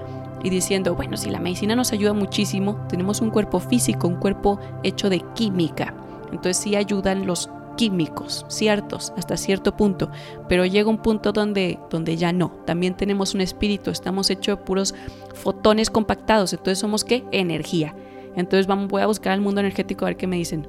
y 0.44 0.50
diciendo, 0.50 0.94
bueno, 0.94 1.16
si 1.16 1.30
la 1.30 1.40
medicina 1.40 1.74
nos 1.74 1.92
ayuda 1.92 2.12
muchísimo, 2.12 2.86
tenemos 2.88 3.22
un 3.22 3.30
cuerpo 3.30 3.58
físico, 3.60 4.06
un 4.06 4.16
cuerpo 4.16 4.60
hecho 4.82 5.08
de 5.08 5.20
química. 5.34 5.94
Entonces 6.30 6.58
sí 6.58 6.76
ayudan 6.76 7.26
los 7.26 7.48
químicos, 7.76 8.44
ciertos, 8.48 9.12
hasta 9.16 9.36
cierto 9.36 9.76
punto, 9.76 10.10
pero 10.48 10.66
llega 10.66 10.90
un 10.90 10.98
punto 10.98 11.32
donde, 11.32 11.78
donde 11.90 12.16
ya 12.16 12.32
no. 12.32 12.50
También 12.66 12.96
tenemos 12.96 13.34
un 13.34 13.40
espíritu, 13.40 13.90
estamos 13.90 14.28
hechos 14.30 14.58
de 14.58 14.64
puros 14.64 14.94
fotones 15.34 15.88
compactados, 15.88 16.52
entonces 16.52 16.80
somos 16.80 17.04
qué? 17.04 17.24
Energía. 17.30 17.94
Entonces 18.36 18.66
vamos, 18.66 18.88
voy 18.88 19.02
a 19.02 19.06
buscar 19.06 19.32
al 19.32 19.40
mundo 19.40 19.60
energético 19.60 20.04
a 20.04 20.08
ver 20.08 20.16
qué 20.16 20.26
me 20.26 20.36
dicen. 20.36 20.66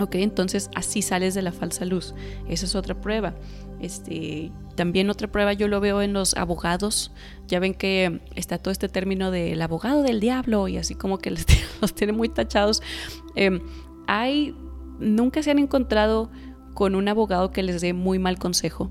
Ok, 0.00 0.14
entonces 0.14 0.70
así 0.76 1.02
sales 1.02 1.34
de 1.34 1.42
la 1.42 1.52
falsa 1.52 1.84
luz. 1.84 2.14
Esa 2.48 2.66
es 2.66 2.74
otra 2.76 2.94
prueba. 2.94 3.34
Este, 3.80 4.52
también 4.74 5.10
otra 5.10 5.28
prueba 5.28 5.52
yo 5.52 5.68
lo 5.68 5.80
veo 5.80 6.02
en 6.02 6.12
los 6.12 6.34
abogados. 6.34 7.12
Ya 7.46 7.60
ven 7.60 7.74
que 7.74 8.20
está 8.34 8.58
todo 8.58 8.72
este 8.72 8.88
término 8.88 9.30
del 9.30 9.60
abogado 9.62 10.02
del 10.02 10.20
diablo 10.20 10.68
y 10.68 10.76
así 10.76 10.94
como 10.94 11.18
que 11.18 11.30
los 11.80 11.94
tiene 11.94 12.12
muy 12.12 12.28
tachados. 12.28 12.82
Em, 13.34 13.60
hay, 14.06 14.54
nunca 14.98 15.42
se 15.42 15.50
han 15.50 15.58
encontrado 15.58 16.30
con 16.74 16.94
un 16.94 17.08
abogado 17.08 17.50
que 17.50 17.62
les 17.62 17.80
dé 17.80 17.92
muy 17.92 18.18
mal 18.18 18.38
consejo 18.38 18.90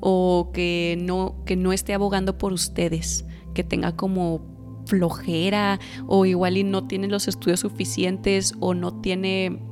o 0.00 0.50
que 0.52 0.98
no, 1.00 1.42
que 1.46 1.56
no 1.56 1.72
esté 1.72 1.94
abogando 1.94 2.36
por 2.36 2.52
ustedes, 2.52 3.24
que 3.54 3.64
tenga 3.64 3.96
como 3.96 4.54
flojera 4.86 5.80
o 6.06 6.26
igual 6.26 6.56
y 6.56 6.64
no 6.64 6.86
tiene 6.86 7.08
los 7.08 7.28
estudios 7.28 7.60
suficientes 7.60 8.54
o 8.60 8.74
no 8.74 9.00
tiene 9.00 9.62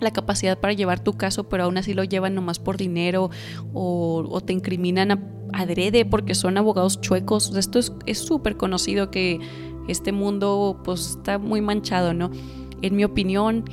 la 0.00 0.12
capacidad 0.12 0.58
para 0.58 0.72
llevar 0.72 1.00
tu 1.00 1.14
caso, 1.14 1.48
pero 1.48 1.64
aún 1.64 1.78
así 1.78 1.94
lo 1.94 2.04
llevan 2.04 2.34
nomás 2.34 2.58
por 2.58 2.76
dinero 2.76 3.30
o, 3.72 4.40
te 4.44 4.52
incriminan 4.52 5.10
a, 5.10 5.18
adrede 5.52 6.04
porque 6.04 6.34
son 6.34 6.58
abogados 6.58 7.00
chuecos. 7.00 7.54
esto 7.56 7.78
es 8.06 8.18
súper 8.18 8.56
conocido 8.56 9.10
que 9.10 9.40
este 9.88 10.12
mundo 10.12 10.80
pues 10.84 11.16
está 11.18 11.38
muy 11.38 11.60
manchado, 11.60 12.14
¿no? 12.14 12.30
En 12.82 12.94
mi 12.94 13.04
opinión, 13.04 13.64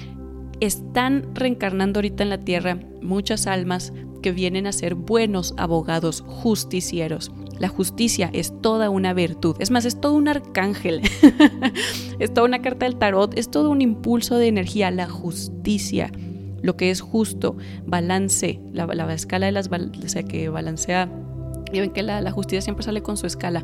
están 0.60 1.36
reencarnando 1.36 2.00
ahorita 2.00 2.24
en 2.24 2.30
la 2.30 2.40
tierra 2.40 2.80
muchas 3.02 3.46
almas 3.46 3.94
que 4.22 4.32
vienen 4.32 4.66
a 4.68 4.72
ser 4.72 4.96
buenos 4.96 5.54
abogados 5.58 6.24
justicieros. 6.26 7.32
La 7.60 7.70
justicia 7.70 8.30
es 8.34 8.54
toda 8.62 8.90
una 8.90 9.14
virtud, 9.14 9.56
es 9.60 9.72
más, 9.72 9.86
es 9.86 10.00
todo 10.00 10.14
un 10.14 10.28
arcángel, 10.28 11.02
es 12.20 12.34
toda 12.34 12.48
una 12.48 12.62
carta 12.62 12.86
del 12.86 12.98
tarot, 12.98 13.38
es 13.38 13.50
todo 13.50 13.70
un 13.70 13.82
impulso 13.82 14.38
de 14.38 14.48
energía, 14.48 14.92
la 14.92 15.08
justicia, 15.08 16.12
lo 16.62 16.76
que 16.76 16.92
es 16.92 17.02
justo, 17.02 17.56
balance, 17.86 18.60
la, 18.74 19.14
escala 19.14 19.46
de 19.46 19.52
las, 19.52 19.70
o 19.70 20.10
sea, 20.10 20.24
que 20.24 20.50
balancea, 20.50 21.10
y 21.72 21.80
ven 21.80 21.92
que 21.92 22.04
la, 22.04 22.30
justicia 22.32 22.62
siempre 22.62 22.84
sale 22.84 23.02
con 23.02 23.18
su 23.18 23.26
escala. 23.28 23.64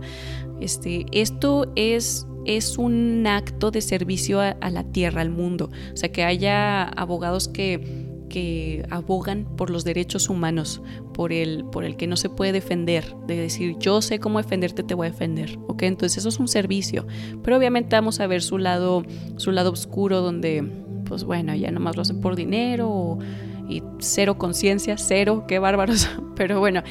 Este, 0.60 1.06
esto 1.12 1.72
es 1.76 2.28
es 2.44 2.80
un 2.80 3.28
acto 3.28 3.70
de 3.70 3.82
servicio 3.82 4.42
a, 4.42 4.50
a, 4.50 4.72
la 4.72 4.84
tierra, 4.84 5.22
al 5.22 5.30
mundo. 5.30 5.70
O 5.94 5.98
sea, 5.98 6.12
que 6.12 6.24
haya 6.24 6.84
abogados 6.84 7.48
que 7.48 8.11
que 8.32 8.86
abogan 8.90 9.46
por 9.58 9.70
los 9.70 9.84
derechos 9.84 10.30
humanos, 10.30 10.82
por 11.14 11.34
el, 11.34 11.66
por 11.66 11.84
el 11.84 11.98
que 11.98 12.08
no 12.08 12.16
se 12.16 12.30
puede 12.30 12.54
defender, 12.54 13.14
de 13.28 13.36
decir 13.36 13.76
yo 13.78 14.02
sé 14.02 14.20
cómo 14.20 14.42
defenderte, 14.42 14.84
te 14.84 14.94
voy 14.96 15.08
a 15.08 15.12
defender, 15.12 15.60
¿ok? 15.68 15.84
Entonces 15.84 16.20
eso 16.20 16.30
es 16.30 16.40
un 16.40 16.48
servicio, 16.48 17.06
pero 17.44 17.58
obviamente 17.58 17.94
vamos 17.94 18.22
a 18.22 18.28
ver 18.28 18.42
su 18.42 18.58
lado, 18.58 19.04
su 19.36 19.52
lado 19.52 19.72
oscuro 19.72 20.22
donde, 20.22 20.64
pues 21.06 21.26
bueno, 21.26 21.54
ya 21.54 21.72
nomás 21.72 21.98
lo 21.98 22.04
hacen 22.04 22.22
por 22.22 22.38
dinero 22.38 23.20
y 23.68 23.84
cero 24.00 24.38
conciencia, 24.38 24.98
cero, 24.98 25.44
qué 25.46 25.60
bárbaros, 25.60 26.10
pero 26.38 26.62
bueno, 26.62 26.84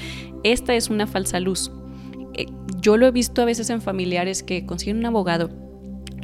esta 0.44 0.74
es 0.74 0.90
una 0.90 1.06
falsa 1.06 1.40
luz. 1.40 1.72
Eh, 2.34 2.46
yo 2.82 2.98
lo 2.98 3.06
he 3.06 3.10
visto 3.10 3.40
a 3.40 3.46
veces 3.46 3.70
en 3.70 3.80
familiares 3.80 4.42
que 4.42 4.66
consiguen 4.66 4.98
un 4.98 5.06
abogado 5.06 5.69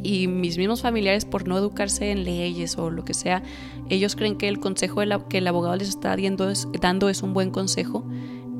y 0.06 0.28
mis 0.28 0.56
mismos 0.56 0.82
familiares 0.82 1.24
por 1.24 1.48
no 1.48 1.58
educarse 1.58 2.12
en 2.12 2.24
leyes 2.24 2.78
o 2.78 2.90
lo 2.90 3.04
que 3.04 3.12
sea, 3.12 3.42
ellos 3.90 4.14
creen 4.14 4.36
que 4.36 4.48
el 4.48 4.60
consejo 4.60 5.00
que 5.28 5.38
el 5.38 5.46
abogado 5.48 5.76
les 5.76 5.88
está 5.88 6.16
dando 6.80 7.08
es, 7.08 7.22
un 7.22 7.34
buen 7.34 7.50
consejo 7.50 8.04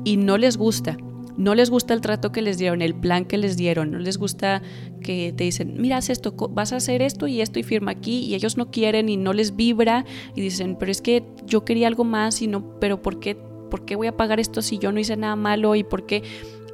y 0.03 0.17
no 0.17 0.37
les 0.37 0.57
gusta. 0.57 0.97
No 1.37 1.53
les 1.53 1.69
gusta 1.69 1.93
el 1.93 2.01
trato 2.01 2.31
que 2.31 2.41
les 2.41 2.57
dieron, 2.57 2.81
el 2.81 2.95
plan 2.95 3.23
que 3.23 3.37
les 3.37 3.57
dieron, 3.57 3.91
no 3.91 3.99
les 3.99 4.17
gusta 4.17 4.63
que 5.01 5.33
te 5.37 5.43
dicen, 5.43 5.75
mira, 5.79 5.99
esto, 5.99 6.33
vas 6.49 6.73
a 6.73 6.77
hacer 6.77 7.03
esto 7.03 7.27
y 7.27 7.41
esto 7.41 7.59
y 7.59 7.63
firma 7.63 7.91
aquí 7.91 8.25
y 8.25 8.33
ellos 8.33 8.57
no 8.57 8.71
quieren 8.71 9.07
y 9.07 9.17
no 9.17 9.33
les 9.33 9.55
vibra 9.55 10.03
y 10.35 10.41
dicen, 10.41 10.75
pero 10.79 10.91
es 10.91 10.99
que 10.99 11.23
yo 11.45 11.63
quería 11.63 11.87
algo 11.87 12.03
más 12.03 12.41
y 12.41 12.47
no, 12.47 12.79
pero 12.79 13.03
¿por 13.03 13.19
qué 13.19 13.37
¿por 13.69 13.85
qué 13.85 13.95
voy 13.95 14.07
a 14.07 14.15
pagar 14.15 14.39
esto 14.39 14.61
si 14.61 14.77
yo 14.79 14.91
no 14.91 14.99
hice 14.99 15.17
nada 15.17 15.35
malo 15.35 15.75
y 15.75 15.83
por 15.83 16.05
qué 16.05 16.23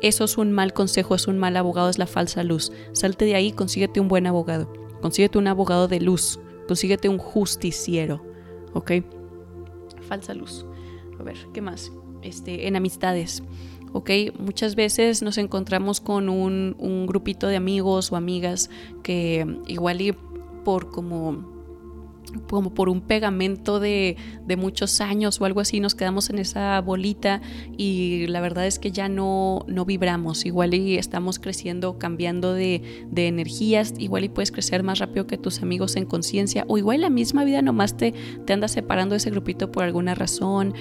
eso 0.03 0.25
es 0.25 0.37
un 0.37 0.51
mal 0.51 0.73
consejo, 0.73 1.15
es 1.15 1.27
un 1.27 1.37
mal 1.37 1.57
abogado, 1.57 1.89
es 1.89 1.97
la 1.97 2.07
falsa 2.07 2.43
luz. 2.43 2.71
Salte 2.91 3.25
de 3.25 3.35
ahí, 3.35 3.51
consíguete 3.51 3.99
un 3.99 4.09
buen 4.09 4.27
abogado, 4.27 4.71
consíguete 5.01 5.37
un 5.37 5.47
abogado 5.47 5.87
de 5.87 5.99
luz, 5.99 6.39
consíguete 6.67 7.09
un 7.09 7.17
justiciero, 7.17 8.21
¿ok? 8.73 8.91
Falsa 10.07 10.33
luz. 10.33 10.65
A 11.19 11.23
ver, 11.23 11.37
¿qué 11.53 11.61
más? 11.61 11.91
Este, 12.21 12.67
en 12.67 12.75
amistades. 12.75 13.43
¿ok? 13.93 14.09
Muchas 14.39 14.75
veces 14.75 15.21
nos 15.21 15.37
encontramos 15.37 16.01
con 16.01 16.27
un, 16.27 16.75
un, 16.79 17.05
grupito 17.05 17.47
de 17.47 17.55
amigos 17.55 18.11
o 18.11 18.15
amigas 18.15 18.69
que 19.03 19.45
igual 19.67 20.01
y 20.01 20.13
por 20.63 20.89
como 20.89 21.52
como 22.50 22.74
por 22.74 22.89
un 22.89 23.02
pegamento 23.02 23.80
de, 23.80 24.17
de, 24.46 24.58
muchos 24.58 25.02
años 25.02 25.39
o 25.39 25.46
algo 25.46 25.60
así, 25.60 25.80
nos 25.80 25.96
quedamos 25.96 26.30
en 26.30 26.39
esa 26.39 26.80
bolita 26.82 27.41
y 27.78 28.28
la 28.28 28.41
verdad 28.41 28.65
es 28.65 28.80
que 28.80 28.91
ya 28.91 29.10
no, 29.10 29.65
no 29.67 29.86
vibramos, 29.86 30.46
igual 30.46 30.74
y 30.74 30.98
estamos 30.98 31.39
creciendo, 31.39 31.98
cambiando 31.98 32.54
de, 32.54 33.06
de 33.10 33.28
energías, 33.28 33.93
igual 33.98 34.24
y 34.24 34.30
puedes 34.30 34.52
crecer 34.52 34.84
más 34.84 35.00
rápido 35.00 35.28
que 35.28 35.38
tus 35.38 35.62
amigos 35.62 35.96
en 35.96 36.06
conciencia 36.06 36.65
o 36.67 36.78
igual 36.78 37.02
la 37.02 37.10
misma 37.10 37.43
vida 37.43 37.62
nomás 37.62 37.98
te, 37.98 38.13
te 38.46 38.54
anda 38.54 38.67
separando 38.67 39.13
de 39.13 39.17
ese 39.17 39.30
grupito 39.30 39.72
por 39.72 39.84
alguna 39.84 40.15
razón. 40.15 40.74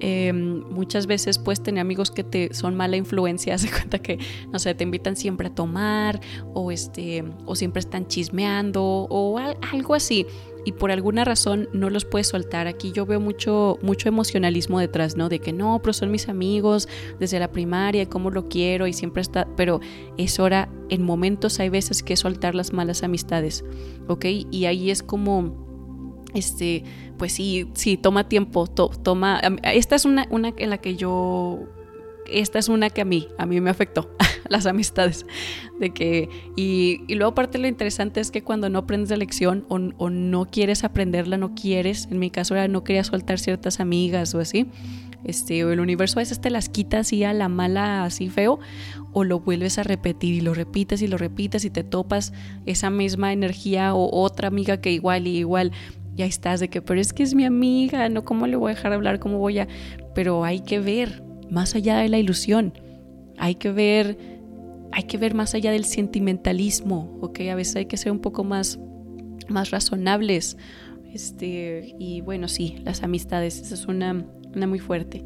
Eh, 0.00 0.32
muchas 0.32 1.06
veces 1.06 1.38
puedes 1.38 1.60
tener 1.60 1.80
amigos 1.80 2.10
que 2.10 2.22
te 2.22 2.54
son 2.54 2.76
mala 2.76 2.96
influencia, 2.96 3.58
se 3.58 3.70
cuenta 3.70 3.98
que, 3.98 4.18
no 4.52 4.58
sé, 4.58 4.74
te 4.74 4.84
invitan 4.84 5.16
siempre 5.16 5.48
a 5.48 5.54
tomar 5.54 6.20
o, 6.54 6.70
este, 6.70 7.24
o 7.46 7.56
siempre 7.56 7.80
están 7.80 8.06
chismeando 8.06 8.82
o 8.82 9.38
algo 9.38 9.94
así 9.94 10.26
y 10.68 10.72
por 10.72 10.90
alguna 10.90 11.24
razón 11.24 11.70
no 11.72 11.88
los 11.88 12.04
puedes 12.04 12.26
soltar. 12.26 12.66
Aquí 12.66 12.92
yo 12.92 13.06
veo 13.06 13.20
mucho, 13.20 13.78
mucho 13.80 14.06
emocionalismo 14.06 14.78
detrás, 14.78 15.16
¿no? 15.16 15.30
De 15.30 15.38
que 15.38 15.50
no, 15.50 15.80
pero 15.82 15.94
son 15.94 16.10
mis 16.10 16.28
amigos 16.28 16.90
desde 17.18 17.38
la 17.38 17.50
primaria, 17.50 18.06
cómo 18.06 18.30
lo 18.30 18.50
quiero 18.50 18.86
y 18.86 18.92
siempre 18.92 19.22
está, 19.22 19.48
pero 19.56 19.80
es 20.18 20.38
hora, 20.38 20.68
en 20.90 21.02
momentos 21.02 21.58
hay 21.58 21.70
veces 21.70 22.02
que 22.02 22.18
soltar 22.18 22.54
las 22.54 22.74
malas 22.74 23.02
amistades, 23.02 23.64
¿ok? 24.08 24.26
Y 24.50 24.66
ahí 24.66 24.90
es 24.90 25.02
como 25.02 26.26
este, 26.34 26.84
pues 27.16 27.32
sí, 27.32 27.70
sí, 27.72 27.96
toma 27.96 28.28
tiempo, 28.28 28.66
toma, 28.66 29.40
esta 29.62 29.96
es 29.96 30.04
una, 30.04 30.26
una 30.28 30.52
en 30.54 30.68
la 30.68 30.76
que 30.76 30.96
yo, 30.96 31.60
esta 32.30 32.58
es 32.58 32.68
una 32.68 32.90
que 32.90 33.00
a 33.00 33.06
mí, 33.06 33.26
a 33.38 33.46
mí 33.46 33.58
me 33.62 33.70
afectó. 33.70 34.10
las 34.48 34.66
amistades. 34.66 35.26
De 35.78 35.90
que, 35.90 36.28
y, 36.56 37.02
y, 37.06 37.14
luego 37.14 37.32
aparte 37.32 37.58
lo 37.58 37.68
interesante 37.68 38.20
es 38.20 38.30
que 38.30 38.42
cuando 38.42 38.68
no 38.68 38.80
aprendes 38.80 39.10
la 39.10 39.16
lección 39.16 39.64
o, 39.68 39.76
o, 39.96 40.10
no 40.10 40.46
quieres 40.46 40.84
aprenderla, 40.84 41.36
no 41.36 41.54
quieres, 41.54 42.08
en 42.10 42.18
mi 42.18 42.30
caso 42.30 42.54
era 42.54 42.68
no 42.68 42.84
quería 42.84 43.04
soltar 43.04 43.38
ciertas 43.38 43.80
amigas 43.80 44.34
o 44.34 44.40
así, 44.40 44.66
este, 45.24 45.64
o 45.64 45.72
el 45.72 45.80
universo 45.80 46.18
a 46.18 46.22
veces 46.22 46.40
te 46.40 46.50
las 46.50 46.68
quita 46.68 47.00
así 47.00 47.24
a 47.24 47.32
la 47.32 47.48
mala, 47.48 48.04
así 48.04 48.28
feo, 48.28 48.58
o 49.12 49.24
lo 49.24 49.40
vuelves 49.40 49.78
a 49.78 49.82
repetir 49.82 50.34
y 50.34 50.40
lo 50.40 50.54
repites 50.54 51.02
y 51.02 51.08
lo 51.08 51.18
repites 51.18 51.64
y 51.64 51.70
te 51.70 51.82
topas 51.82 52.32
esa 52.66 52.90
misma 52.90 53.32
energía 53.32 53.94
o 53.94 54.22
otra 54.22 54.48
amiga 54.48 54.80
que 54.80 54.92
igual 54.92 55.26
y 55.26 55.38
igual 55.38 55.72
ya 56.14 56.26
estás 56.26 56.60
de 56.60 56.68
que, 56.68 56.82
pero 56.82 57.00
es 57.00 57.12
que 57.12 57.22
es 57.22 57.34
mi 57.34 57.44
amiga, 57.44 58.08
no, 58.08 58.24
¿cómo 58.24 58.46
le 58.46 58.56
voy 58.56 58.72
a 58.72 58.74
dejar 58.74 58.92
hablar? 58.92 59.20
¿Cómo 59.20 59.38
voy 59.38 59.60
a...? 59.60 59.68
Pero 60.14 60.44
hay 60.44 60.60
que 60.60 60.80
ver 60.80 61.22
más 61.48 61.74
allá 61.74 61.98
de 61.98 62.08
la 62.08 62.18
ilusión, 62.18 62.74
hay 63.38 63.54
que 63.54 63.72
ver 63.72 64.18
hay 64.92 65.04
que 65.04 65.18
ver 65.18 65.34
más 65.34 65.54
allá 65.54 65.70
del 65.70 65.84
sentimentalismo, 65.84 67.18
¿ok? 67.20 67.40
A 67.50 67.54
veces 67.54 67.76
hay 67.76 67.86
que 67.86 67.96
ser 67.96 68.12
un 68.12 68.20
poco 68.20 68.44
más, 68.44 68.78
más 69.48 69.70
razonables. 69.70 70.56
Este, 71.12 71.94
y 71.98 72.20
bueno, 72.20 72.48
sí, 72.48 72.76
las 72.84 73.02
amistades, 73.02 73.60
esa 73.60 73.74
es 73.74 73.86
una, 73.86 74.24
una 74.54 74.66
muy 74.66 74.78
fuerte. 74.78 75.24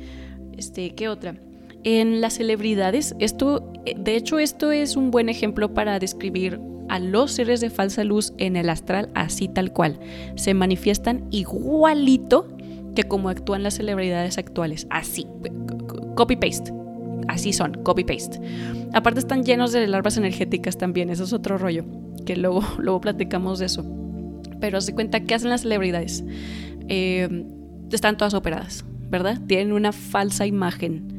Este, 0.56 0.94
¿qué 0.94 1.08
otra? 1.08 1.36
En 1.84 2.20
las 2.20 2.34
celebridades, 2.34 3.14
esto, 3.18 3.72
de 3.96 4.16
hecho, 4.16 4.38
esto 4.38 4.72
es 4.72 4.96
un 4.96 5.10
buen 5.10 5.28
ejemplo 5.28 5.74
para 5.74 5.98
describir 5.98 6.60
a 6.88 6.98
los 6.98 7.32
seres 7.32 7.60
de 7.60 7.70
falsa 7.70 8.04
luz 8.04 8.32
en 8.38 8.56
el 8.56 8.68
astral 8.68 9.10
así 9.14 9.48
tal 9.48 9.72
cual. 9.72 9.98
Se 10.36 10.54
manifiestan 10.54 11.26
igualito 11.30 12.48
que 12.94 13.04
como 13.04 13.30
actúan 13.30 13.62
las 13.62 13.74
celebridades 13.74 14.38
actuales. 14.38 14.86
Así, 14.90 15.26
copy-paste 16.14 16.81
así 17.32 17.52
son, 17.52 17.74
copy-paste. 17.82 18.40
Aparte 18.92 19.20
están 19.20 19.44
llenos 19.44 19.72
de 19.72 19.86
larvas 19.86 20.16
energéticas 20.16 20.76
también, 20.76 21.10
eso 21.10 21.24
es 21.24 21.32
otro 21.32 21.58
rollo, 21.58 21.84
que 22.26 22.36
luego, 22.36 22.62
luego 22.78 23.00
platicamos 23.00 23.58
de 23.58 23.66
eso. 23.66 23.84
Pero 24.60 24.80
se 24.80 24.94
cuenta, 24.94 25.20
¿qué 25.20 25.34
hacen 25.34 25.50
las 25.50 25.62
celebridades? 25.62 26.24
Eh, 26.88 27.46
están 27.90 28.16
todas 28.16 28.34
operadas, 28.34 28.84
¿verdad? 29.10 29.40
Tienen 29.46 29.72
una 29.72 29.92
falsa 29.92 30.46
imagen. 30.46 31.10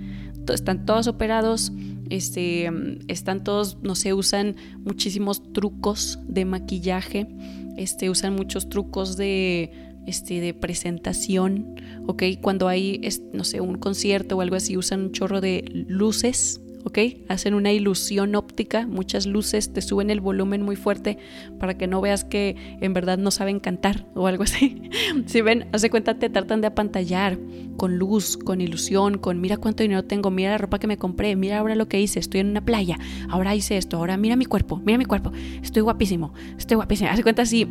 Están 0.48 0.86
todos 0.86 1.08
operados, 1.08 1.72
este, 2.10 2.70
están 3.08 3.44
todos, 3.44 3.78
no 3.82 3.96
sé, 3.96 4.14
usan 4.14 4.56
muchísimos 4.84 5.54
trucos 5.54 6.20
de 6.28 6.46
maquillaje, 6.46 7.28
este, 7.78 8.10
usan 8.10 8.36
muchos 8.36 8.70
trucos 8.70 9.18
de 9.18 9.93
este, 10.06 10.40
de 10.42 10.54
presentación, 10.54 11.76
¿ok? 12.08 12.24
Cuando 12.42 12.68
hay, 12.68 13.02
no 13.32 13.44
sé, 13.44 13.62
un 13.62 13.78
concierto 13.78 14.38
o 14.38 14.42
algo 14.42 14.56
así, 14.56 14.78
usan 14.78 15.02
un 15.02 15.12
chorro 15.12 15.42
de 15.42 15.86
luces, 15.88 16.62
¿ok? 16.84 17.00
Hacen 17.30 17.54
una 17.54 17.72
ilusión 17.72 18.36
óptica, 18.36 18.86
muchas 18.86 19.26
luces, 19.26 19.74
te 19.74 19.82
suben 19.82 20.10
el 20.10 20.22
volumen 20.22 20.62
muy 20.62 20.76
fuerte 20.76 21.18
para 21.60 21.78
que 21.78 21.88
no 21.88 22.02
veas 22.02 22.24
que 22.24 22.56
en 22.82 22.94
verdad 22.94 23.18
no 23.18 23.32
saben 23.32 23.60
cantar 23.60 24.06
o 24.16 24.28
algo 24.28 24.44
así. 24.44 24.82
si 25.26 25.42
ven, 25.42 25.68
hace 25.72 25.90
cuenta, 25.90 26.20
te 26.20 26.30
tratan 26.30 26.62
de 26.62 26.68
apantallar 26.68 27.38
con 27.78 27.98
luz, 27.98 28.38
con 28.38 28.62
ilusión, 28.62 29.18
con 29.18 29.42
mira 29.42 29.58
cuánto 29.58 29.84
dinero 29.84 30.04
tengo, 30.04 30.30
mira 30.30 30.52
la 30.52 30.58
ropa 30.58 30.80
que 30.80 30.88
me 30.88 30.98
compré, 30.98 31.36
mira 31.36 31.60
ahora 31.60 31.76
lo 31.76 31.88
que 31.88 32.00
hice, 32.00 32.20
estoy 32.20 32.42
en 32.42 32.50
una 32.50 32.66
playa, 32.66 32.98
ahora 33.30 33.56
hice 33.56 33.78
esto, 33.78 33.98
ahora 33.98 34.18
mira 34.18 34.36
mi 34.36 34.46
cuerpo, 34.46 34.82
mira 34.86 34.98
mi 34.98 35.06
cuerpo, 35.06 35.32
estoy 35.62 35.82
guapísimo, 35.82 36.34
estoy 36.58 36.76
guapísimo. 36.76 37.10
Hace 37.10 37.24
cuenta 37.24 37.44
así 37.44 37.68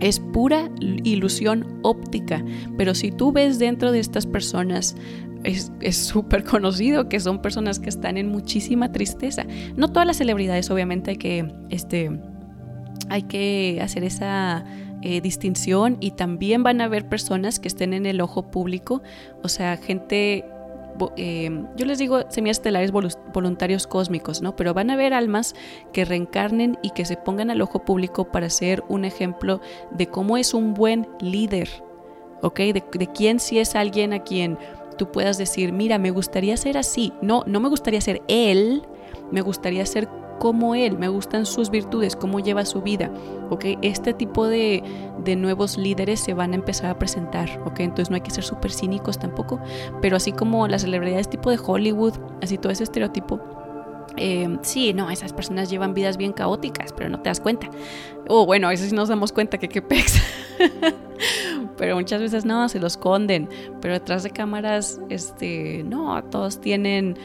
es 0.00 0.20
pura 0.20 0.70
ilusión 0.80 1.78
óptica, 1.82 2.44
pero 2.76 2.94
si 2.94 3.10
tú 3.10 3.32
ves 3.32 3.58
dentro 3.58 3.92
de 3.92 4.00
estas 4.00 4.26
personas, 4.26 4.96
es 5.44 5.96
súper 5.96 6.42
conocido 6.44 7.08
que 7.08 7.20
son 7.20 7.42
personas 7.42 7.78
que 7.78 7.90
están 7.90 8.16
en 8.16 8.28
muchísima 8.28 8.92
tristeza. 8.92 9.44
No 9.76 9.88
todas 9.88 10.06
las 10.06 10.16
celebridades, 10.16 10.70
obviamente, 10.70 11.12
hay 11.12 11.16
que, 11.18 11.52
este, 11.68 12.18
hay 13.10 13.22
que 13.24 13.78
hacer 13.82 14.04
esa 14.04 14.64
eh, 15.06 15.20
distinción. 15.20 15.98
Y 16.00 16.12
también 16.12 16.62
van 16.62 16.80
a 16.80 16.84
haber 16.84 17.06
personas 17.10 17.60
que 17.60 17.68
estén 17.68 17.92
en 17.92 18.06
el 18.06 18.22
ojo 18.22 18.50
público, 18.50 19.02
o 19.42 19.48
sea, 19.48 19.76
gente 19.76 20.46
eh, 21.16 21.64
yo 21.76 21.86
les 21.86 21.98
digo 21.98 22.22
semiestelares 22.28 22.92
voluntarios 22.92 23.86
cósmicos, 23.86 24.42
¿no? 24.42 24.56
Pero 24.56 24.74
van 24.74 24.90
a 24.90 24.94
haber 24.94 25.14
almas 25.14 25.54
que 25.92 26.04
reencarnen 26.04 26.78
y 26.82 26.90
que 26.90 27.04
se 27.04 27.16
pongan 27.16 27.50
al 27.50 27.60
ojo 27.62 27.84
público 27.84 28.30
para 28.30 28.50
ser 28.50 28.82
un 28.88 29.04
ejemplo 29.04 29.60
de 29.90 30.06
cómo 30.08 30.36
es 30.36 30.54
un 30.54 30.74
buen 30.74 31.08
líder, 31.20 31.68
¿ok? 32.42 32.58
De, 32.58 32.84
de 32.92 33.06
quién 33.08 33.40
si 33.40 33.58
es 33.58 33.74
alguien 33.74 34.12
a 34.12 34.22
quien 34.22 34.58
tú 34.96 35.10
puedas 35.10 35.38
decir, 35.38 35.72
mira, 35.72 35.98
me 35.98 36.10
gustaría 36.10 36.56
ser 36.56 36.78
así. 36.78 37.12
No, 37.20 37.42
no 37.46 37.60
me 37.60 37.68
gustaría 37.68 38.00
ser 38.00 38.22
él, 38.28 38.82
me 39.30 39.40
gustaría 39.40 39.84
ser 39.86 40.08
como 40.38 40.74
él, 40.74 40.98
me 40.98 41.08
gustan 41.08 41.46
sus 41.46 41.70
virtudes, 41.70 42.16
cómo 42.16 42.40
lleva 42.40 42.64
su 42.64 42.82
vida, 42.82 43.10
¿ok? 43.50 43.64
Este 43.82 44.12
tipo 44.14 44.46
de, 44.46 44.82
de 45.24 45.36
nuevos 45.36 45.76
líderes 45.78 46.20
se 46.20 46.34
van 46.34 46.52
a 46.52 46.56
empezar 46.56 46.90
a 46.90 46.98
presentar, 46.98 47.60
¿ok? 47.64 47.80
Entonces 47.80 48.10
no 48.10 48.16
hay 48.16 48.22
que 48.22 48.30
ser 48.30 48.44
súper 48.44 48.72
cínicos 48.72 49.18
tampoco, 49.18 49.60
pero 50.00 50.16
así 50.16 50.32
como 50.32 50.68
las 50.68 50.82
celebridades 50.82 51.28
tipo 51.28 51.50
de 51.50 51.58
Hollywood, 51.64 52.14
así 52.42 52.58
todo 52.58 52.72
ese 52.72 52.84
estereotipo, 52.84 53.40
eh, 54.16 54.58
sí, 54.62 54.92
no, 54.92 55.10
esas 55.10 55.32
personas 55.32 55.70
llevan 55.70 55.94
vidas 55.94 56.16
bien 56.16 56.32
caóticas, 56.32 56.92
pero 56.92 57.08
no 57.08 57.20
te 57.20 57.30
das 57.30 57.40
cuenta. 57.40 57.68
O 58.28 58.42
oh, 58.42 58.46
bueno, 58.46 58.68
a 58.68 58.70
veces 58.70 58.92
nos 58.92 59.08
damos 59.08 59.32
cuenta 59.32 59.58
que 59.58 59.68
qué 59.68 59.82
pex. 59.82 60.22
pero 61.76 61.96
muchas 61.96 62.20
veces 62.20 62.44
no, 62.44 62.68
se 62.68 62.78
los 62.78 62.94
esconden. 62.94 63.48
Pero 63.80 63.94
detrás 63.94 64.22
de 64.22 64.30
cámaras, 64.30 65.00
este, 65.08 65.82
no, 65.84 66.22
todos 66.24 66.60
tienen 66.60 67.18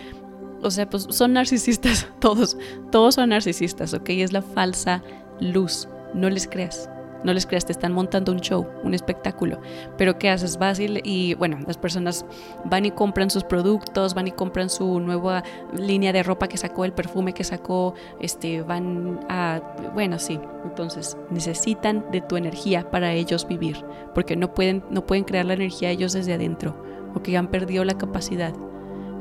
o 0.61 0.71
sea, 0.71 0.89
pues 0.89 1.07
son 1.09 1.33
narcisistas 1.33 2.07
todos, 2.19 2.57
todos 2.91 3.15
son 3.15 3.29
narcisistas, 3.29 3.93
¿ok? 3.93 4.09
Es 4.09 4.33
la 4.33 4.41
falsa 4.41 5.03
luz, 5.39 5.87
no 6.13 6.29
les 6.29 6.47
creas. 6.47 6.89
No 7.23 7.33
les 7.33 7.45
creas, 7.45 7.65
te 7.65 7.73
están 7.73 7.91
montando 7.91 8.31
un 8.31 8.39
show, 8.39 8.65
un 8.83 8.93
espectáculo. 8.93 9.59
Pero 9.97 10.17
¿qué 10.17 10.29
haces? 10.29 10.57
Vas 10.57 10.79
y, 10.79 11.33
bueno, 11.33 11.59
las 11.67 11.77
personas 11.77 12.25
van 12.63 12.85
y 12.85 12.91
compran 12.91 13.29
sus 13.29 13.43
productos, 13.43 14.13
van 14.13 14.27
y 14.27 14.31
compran 14.31 14.69
su 14.69 15.01
nueva 15.01 15.43
línea 15.73 16.13
de 16.13 16.23
ropa 16.23 16.47
que 16.47 16.55
sacó, 16.55 16.85
el 16.85 16.93
perfume 16.93 17.33
que 17.33 17.43
sacó, 17.43 17.93
este, 18.21 18.61
van 18.61 19.19
a, 19.27 19.59
bueno, 19.93 20.17
sí. 20.17 20.39
Entonces 20.63 21.17
necesitan 21.29 22.05
de 22.11 22.21
tu 22.21 22.37
energía 22.37 22.89
para 22.89 23.11
ellos 23.11 23.45
vivir, 23.45 23.83
porque 24.15 24.37
no 24.37 24.53
pueden, 24.53 24.83
no 24.89 25.05
pueden 25.05 25.25
crear 25.25 25.45
la 25.45 25.55
energía 25.55 25.91
ellos 25.91 26.13
desde 26.13 26.33
adentro, 26.33 26.81
o 27.15 27.21
que 27.21 27.35
han 27.35 27.47
perdido 27.47 27.83
la 27.83 27.97
capacidad. 27.97 28.53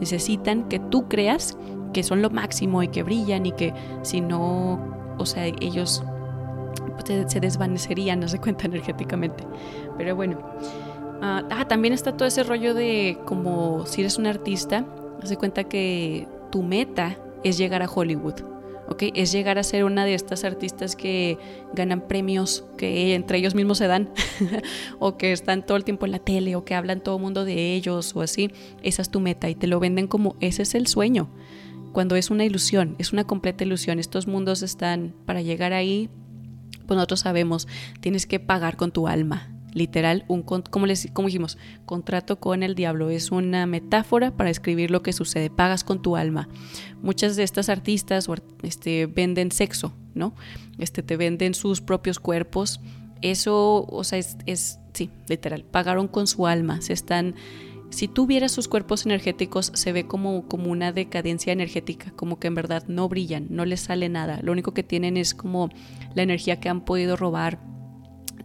Necesitan 0.00 0.68
que 0.68 0.78
tú 0.78 1.08
creas 1.08 1.56
que 1.92 2.02
son 2.02 2.22
lo 2.22 2.30
máximo 2.30 2.82
y 2.82 2.88
que 2.88 3.02
brillan 3.02 3.46
y 3.46 3.52
que 3.52 3.72
si 4.02 4.20
no, 4.20 4.78
o 5.18 5.26
sea, 5.26 5.46
ellos 5.46 6.04
se, 7.04 7.40
desvanecerían, 7.40 8.20
no 8.20 8.28
se 8.28 8.38
cuenta 8.38 8.66
energéticamente. 8.66 9.44
Pero 9.96 10.14
bueno, 10.14 10.38
Ah, 11.20 11.42
ah, 11.50 11.66
también 11.66 11.94
está 11.94 12.16
todo 12.16 12.28
ese 12.28 12.44
rollo 12.44 12.74
de 12.74 13.18
como 13.24 13.86
si 13.86 14.02
eres 14.02 14.18
un 14.18 14.26
artista, 14.26 14.84
de 15.22 15.36
cuenta 15.36 15.64
que 15.64 16.28
tu 16.50 16.62
meta 16.62 17.16
es 17.42 17.58
llegar 17.58 17.82
a 17.82 17.90
Hollywood. 17.92 18.34
¿Ok? 18.88 19.04
Es 19.14 19.32
llegar 19.32 19.58
a 19.58 19.62
ser 19.62 19.84
una 19.84 20.04
de 20.04 20.14
estas 20.14 20.44
artistas 20.44 20.96
que 20.96 21.38
ganan 21.74 22.06
premios 22.08 22.64
que 22.76 23.14
entre 23.14 23.38
ellos 23.38 23.54
mismos 23.54 23.78
se 23.78 23.86
dan, 23.86 24.10
o 24.98 25.16
que 25.16 25.32
están 25.32 25.64
todo 25.64 25.76
el 25.76 25.84
tiempo 25.84 26.06
en 26.06 26.12
la 26.12 26.18
tele, 26.18 26.56
o 26.56 26.64
que 26.64 26.74
hablan 26.74 27.00
todo 27.00 27.16
el 27.16 27.22
mundo 27.22 27.44
de 27.44 27.74
ellos, 27.74 28.14
o 28.16 28.22
así. 28.22 28.50
Esa 28.82 29.02
es 29.02 29.10
tu 29.10 29.20
meta 29.20 29.48
y 29.48 29.54
te 29.54 29.66
lo 29.66 29.80
venden 29.80 30.06
como 30.06 30.36
ese 30.40 30.62
es 30.62 30.74
el 30.74 30.86
sueño. 30.86 31.28
Cuando 31.92 32.16
es 32.16 32.30
una 32.30 32.44
ilusión, 32.44 32.94
es 32.98 33.12
una 33.12 33.24
completa 33.24 33.64
ilusión. 33.64 33.98
Estos 33.98 34.26
mundos 34.26 34.62
están 34.62 35.14
para 35.26 35.42
llegar 35.42 35.72
ahí, 35.72 36.10
pues 36.86 36.96
nosotros 36.96 37.20
sabemos, 37.20 37.66
tienes 38.00 38.26
que 38.26 38.40
pagar 38.40 38.76
con 38.76 38.92
tu 38.92 39.08
alma 39.08 39.57
literal, 39.72 40.24
un, 40.28 40.42
como, 40.42 40.86
les, 40.86 41.08
como 41.12 41.28
dijimos, 41.28 41.58
contrato 41.84 42.40
con 42.40 42.62
el 42.62 42.74
diablo. 42.74 43.10
Es 43.10 43.30
una 43.30 43.66
metáfora 43.66 44.30
para 44.36 44.50
escribir 44.50 44.90
lo 44.90 45.02
que 45.02 45.12
sucede. 45.12 45.50
Pagas 45.50 45.84
con 45.84 46.02
tu 46.02 46.16
alma. 46.16 46.48
Muchas 47.02 47.36
de 47.36 47.42
estas 47.42 47.68
artistas 47.68 48.28
este, 48.62 49.06
venden 49.06 49.52
sexo, 49.52 49.94
¿no? 50.14 50.34
Este, 50.78 51.02
te 51.02 51.16
venden 51.16 51.54
sus 51.54 51.80
propios 51.80 52.18
cuerpos. 52.18 52.80
Eso, 53.22 53.84
o 53.88 54.04
sea, 54.04 54.18
es, 54.18 54.36
es 54.46 54.78
sí, 54.92 55.10
literal, 55.28 55.64
pagaron 55.64 56.08
con 56.08 56.26
su 56.26 56.46
alma. 56.46 56.80
Se 56.80 56.92
están... 56.92 57.34
Si 57.90 58.06
tú 58.06 58.26
vieras 58.26 58.52
sus 58.52 58.68
cuerpos 58.68 59.06
energéticos, 59.06 59.72
se 59.74 59.92
ve 59.92 60.06
como, 60.06 60.46
como 60.46 60.70
una 60.70 60.92
decadencia 60.92 61.54
energética, 61.54 62.10
como 62.16 62.38
que 62.38 62.48
en 62.48 62.54
verdad 62.54 62.84
no 62.86 63.08
brillan, 63.08 63.46
no 63.48 63.64
les 63.64 63.80
sale 63.80 64.10
nada. 64.10 64.40
Lo 64.42 64.52
único 64.52 64.74
que 64.74 64.82
tienen 64.82 65.16
es 65.16 65.32
como 65.32 65.70
la 66.14 66.22
energía 66.22 66.60
que 66.60 66.68
han 66.68 66.82
podido 66.82 67.16
robar 67.16 67.58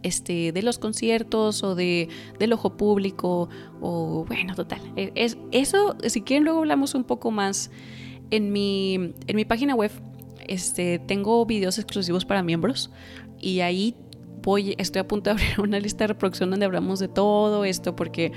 este, 0.02 0.52
de 0.52 0.62
los 0.62 0.78
conciertos 0.78 1.62
o 1.62 1.74
de, 1.74 2.08
del 2.38 2.52
ojo 2.52 2.76
público 2.76 3.48
o 3.80 4.24
bueno, 4.26 4.54
total. 4.54 4.80
E, 4.96 5.12
es, 5.14 5.38
eso, 5.52 5.96
si 6.06 6.22
quieren 6.22 6.44
luego 6.44 6.60
hablamos 6.60 6.94
un 6.94 7.04
poco 7.04 7.30
más 7.30 7.70
en 8.30 8.52
mi, 8.52 8.94
en 9.26 9.36
mi 9.36 9.44
página 9.44 9.74
web. 9.74 9.90
Este, 10.46 10.98
tengo 10.98 11.46
videos 11.46 11.78
exclusivos 11.78 12.24
para 12.24 12.42
miembros 12.42 12.90
y 13.40 13.60
ahí 13.60 13.96
voy, 14.42 14.74
estoy 14.78 15.00
a 15.00 15.08
punto 15.08 15.30
de 15.30 15.32
abrir 15.32 15.58
una 15.60 15.80
lista 15.80 16.04
de 16.04 16.08
reproducción 16.08 16.50
donde 16.50 16.66
hablamos 16.66 17.00
de 17.00 17.08
todo 17.08 17.64
esto 17.64 17.96
porque 17.96 18.32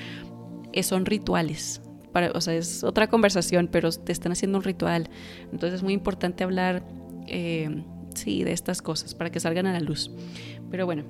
son 0.83 1.05
rituales. 1.05 1.81
Para, 2.11 2.31
o 2.31 2.41
sea, 2.41 2.55
es 2.55 2.83
otra 2.83 3.07
conversación, 3.07 3.67
pero 3.71 3.91
te 3.91 4.11
están 4.11 4.31
haciendo 4.31 4.57
un 4.57 4.63
ritual. 4.63 5.09
Entonces 5.51 5.75
es 5.75 5.83
muy 5.83 5.93
importante 5.93 6.43
hablar, 6.43 6.83
eh, 7.27 7.83
sí, 8.15 8.43
de 8.43 8.53
estas 8.53 8.81
cosas 8.81 9.13
para 9.13 9.31
que 9.31 9.39
salgan 9.39 9.67
a 9.67 9.73
la 9.73 9.79
luz. 9.79 10.11
Pero 10.71 10.85
bueno, 10.85 11.03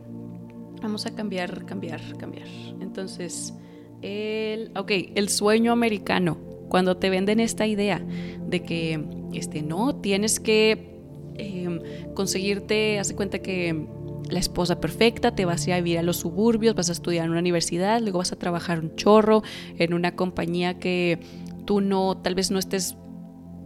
Vamos 0.82 1.06
a 1.06 1.16
cambiar, 1.16 1.66
cambiar, 1.66 2.02
cambiar. 2.18 2.48
Entonces, 2.80 3.54
el, 4.02 4.72
ok, 4.76 4.92
el 5.16 5.30
sueño 5.30 5.72
americano. 5.72 6.38
Cuando 6.70 6.98
te 6.98 7.10
venden 7.10 7.40
esta 7.40 7.66
idea 7.66 8.06
de 8.46 8.64
que, 8.64 9.04
este, 9.34 9.62
no, 9.62 9.96
tienes 9.96 10.40
que 10.40 11.00
em, 11.36 11.80
conseguirte, 12.14 13.00
hace 13.00 13.16
cuenta 13.16 13.40
que 13.40 13.88
la 14.30 14.40
esposa 14.40 14.80
perfecta, 14.82 15.34
te 15.34 15.46
vas 15.46 15.66
a 15.66 15.70
ir 15.70 15.74
a 15.74 15.78
vivir 15.78 16.00
a 16.00 16.04
los 16.04 16.18
suburbios, 16.18 16.76
vas 16.76 16.90
a 16.90 16.92
estudiar 16.92 17.26
en 17.26 17.32
una 17.32 17.40
universidad, 17.40 18.02
luego 18.02 18.20
vas 18.20 18.34
a 18.34 18.36
trabajar 18.36 18.80
un 18.80 18.96
chorro 18.96 19.44
en 19.78 19.94
una 19.94 20.16
compañía 20.16 20.78
que 20.80 21.20
tú 21.66 21.82
no, 21.82 22.18
tal 22.18 22.36
vez 22.36 22.52
no 22.52 22.60
estés 22.60 22.98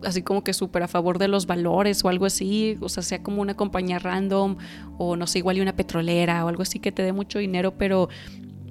así 0.04 0.22
como 0.22 0.44
que 0.44 0.54
súper 0.54 0.84
a 0.84 0.88
favor 0.88 1.18
de 1.18 1.28
los 1.28 1.46
valores 1.46 2.04
o 2.04 2.10
algo 2.10 2.26
así, 2.26 2.78
o 2.82 2.90
sea, 2.90 3.04
sea 3.04 3.24
como 3.24 3.42
una 3.42 3.56
compañía 3.56 4.00
random 4.00 4.58
o 4.98 5.16
no 5.16 5.28
sé, 5.28 5.40
igual 5.40 5.58
y 5.58 5.62
una 5.62 5.76
petrolera 5.76 6.46
o 6.46 6.48
algo 6.48 6.64
así 6.64 6.80
que 6.80 6.92
te 6.92 7.04
dé 7.04 7.14
mucho 7.14 7.40
dinero, 7.40 7.76
pero 7.78 8.10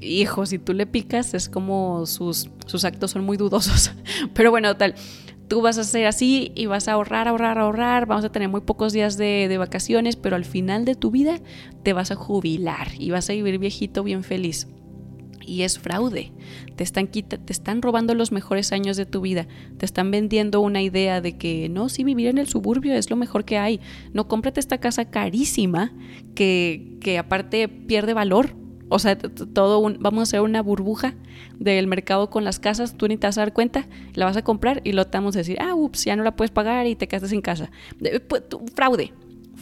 hijo, 0.01 0.47
si 0.47 0.59
tú 0.59 0.73
le 0.73 0.87
picas 0.87 1.35
es 1.35 1.49
como 1.49 2.07
sus, 2.07 2.49
sus 2.67 2.85
actos 2.85 3.11
son 3.11 3.25
muy 3.25 3.37
dudosos. 3.37 3.93
Pero 4.35 4.51
bueno, 4.51 4.75
tal, 4.77 4.95
tú 5.49 5.61
vas 5.61 5.77
a 5.77 5.85
ser 5.85 6.07
así 6.07 6.53
y 6.55 6.67
vas 6.67 6.89
a 6.89 6.93
ahorrar, 6.93 7.29
ahorrar, 7.29 7.59
ahorrar, 7.59 8.07
vamos 8.07 8.25
a 8.25 8.33
tener 8.33 8.49
muy 8.49 8.63
pocos 8.63 8.93
días 8.93 9.19
de, 9.19 9.47
de 9.49 9.59
vacaciones, 9.59 10.17
pero 10.17 10.37
al 10.37 10.45
final 10.45 10.85
de 10.85 10.95
tu 10.95 11.11
vida 11.11 11.39
te 11.83 11.93
vas 11.93 12.11
a 12.11 12.15
jubilar 12.15 12.89
y 12.99 13.11
vas 13.11 13.29
a 13.29 13.35
vivir 13.35 13.59
viejito 13.59 14.03
bien 14.03 14.25
feliz 14.25 14.69
y 15.51 15.65
es 15.65 15.81
fraude. 15.81 16.33
Te 16.77 16.85
están, 16.85 17.09
te 17.09 17.53
están 17.53 17.83
robando 17.83 18.15
los 18.15 18.31
mejores 18.31 18.71
años 18.71 18.97
de 18.97 19.05
tu 19.05 19.21
vida. 19.21 19.49
Te 19.79 19.85
están 19.85 20.13
vendiendo 20.13 20.61
una 20.61 20.81
idea 20.81 21.21
de 21.21 21.37
que 21.37 21.69
no, 21.69 21.89
sí, 21.89 22.05
vivir 22.05 22.29
en 22.29 22.39
el 22.39 22.47
suburbio 22.47 22.95
es 22.95 23.11
lo 23.11 23.17
mejor 23.17 23.45
que 23.45 23.59
hay. 23.59 23.81
No, 24.13 24.29
cómprate 24.29 24.61
esta 24.61 24.79
casa 24.79 25.11
carísima 25.11 25.93
que, 26.37 26.97
que 27.01 27.19
aparte 27.19 27.67
pierde 27.67 28.15
valor. 28.15 28.55
O 28.89 29.01
sea, 29.01 29.19
todo 29.19 29.81
un, 29.81 29.99
vamos 30.01 30.21
a 30.21 30.23
hacer 30.23 30.41
una 30.41 30.63
burbuja 30.63 31.15
del 31.59 31.89
mercado 31.89 32.31
con 32.31 32.45
las 32.45 32.59
casas, 32.59 32.97
tú 32.97 33.09
ni 33.09 33.17
te 33.17 33.27
vas 33.27 33.39
a 33.39 33.43
dar 33.43 33.53
cuenta, 33.53 33.87
la 34.15 34.25
vas 34.25 34.37
a 34.37 34.43
comprar 34.43 34.81
y 34.85 34.93
lo 34.93 35.07
te 35.07 35.19
vamos 35.19 35.37
a 35.37 35.41
decir, 35.41 35.59
ah, 35.61 35.75
ups, 35.75 36.05
ya 36.05 36.17
no 36.17 36.25
la 36.25 36.35
puedes 36.35 36.51
pagar 36.51 36.87
y 36.87 36.97
te 36.97 37.07
quedas 37.07 37.31
sin 37.31 37.41
casa. 37.41 37.71
Pues, 38.29 38.43
fraude, 38.75 39.13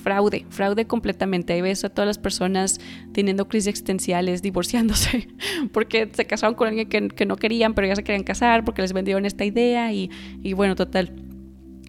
fraude, 0.03 0.47
fraude 0.49 0.87
completamente. 0.87 1.53
Ahí 1.53 1.61
ves 1.61 1.85
a 1.85 1.89
todas 1.89 2.07
las 2.07 2.19
personas 2.19 2.81
teniendo 3.13 3.49
crisis 3.49 3.69
existenciales, 3.69 4.43
divorciándose, 4.43 5.29
porque 5.73 6.11
se 6.13 6.27
casaron 6.27 6.55
con 6.55 6.69
alguien 6.69 6.89
que, 6.89 7.27
no 7.27 7.37
querían, 7.37 7.75
pero 7.75 7.87
ya 7.87 7.97
se 7.97 8.05
querían 8.05 8.25
casar, 8.25 8.65
porque 8.65 8.83
les 8.83 8.93
vendieron 8.93 9.27
esta 9.27 9.45
idea 9.45 9.93
y, 9.93 10.11
bueno, 10.55 10.75
total. 10.75 11.13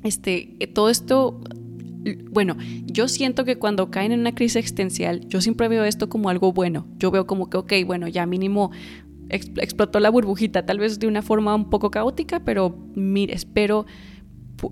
Este, 0.04 0.58
todo 0.74 0.90
esto 0.90 1.42
bueno, 2.32 2.56
yo 2.86 3.10
siento 3.10 3.44
que 3.44 3.58
cuando 3.58 3.92
caen 3.92 4.14
en 4.14 4.22
una 4.22 4.34
crisis 4.34 4.56
existencial, 4.56 5.28
yo 5.28 5.42
siempre 5.42 5.68
veo 5.68 5.84
esto 5.84 6.08
como 6.08 6.30
algo 6.30 6.54
bueno. 6.54 6.88
Yo 6.98 7.12
veo 7.12 7.28
como 7.28 7.50
que, 7.50 7.58
ok, 7.58 7.74
bueno, 7.86 8.08
ya 8.08 8.26
mínimo 8.26 8.72
explotó 9.30 10.00
la 10.00 10.10
burbujita, 10.10 10.66
tal 10.66 10.80
vez 10.80 11.00
de 11.00 11.08
una 11.08 11.22
forma 11.22 11.54
un 11.54 11.70
poco 11.70 11.92
caótica, 11.92 12.40
pero 12.44 12.76
mire, 12.96 13.36
espero 13.36 13.86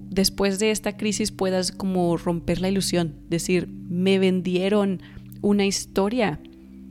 después 0.10 0.60
de 0.60 0.72
esta 0.72 0.98
crisis 0.98 1.32
puedas 1.32 1.72
como 1.72 2.16
romper 2.18 2.62
la 2.62 2.70
ilusión, 2.70 3.16
decir, 3.30 3.68
me 3.68 4.20
vendieron 4.20 5.02
una 5.42 5.66
historia, 5.66 6.40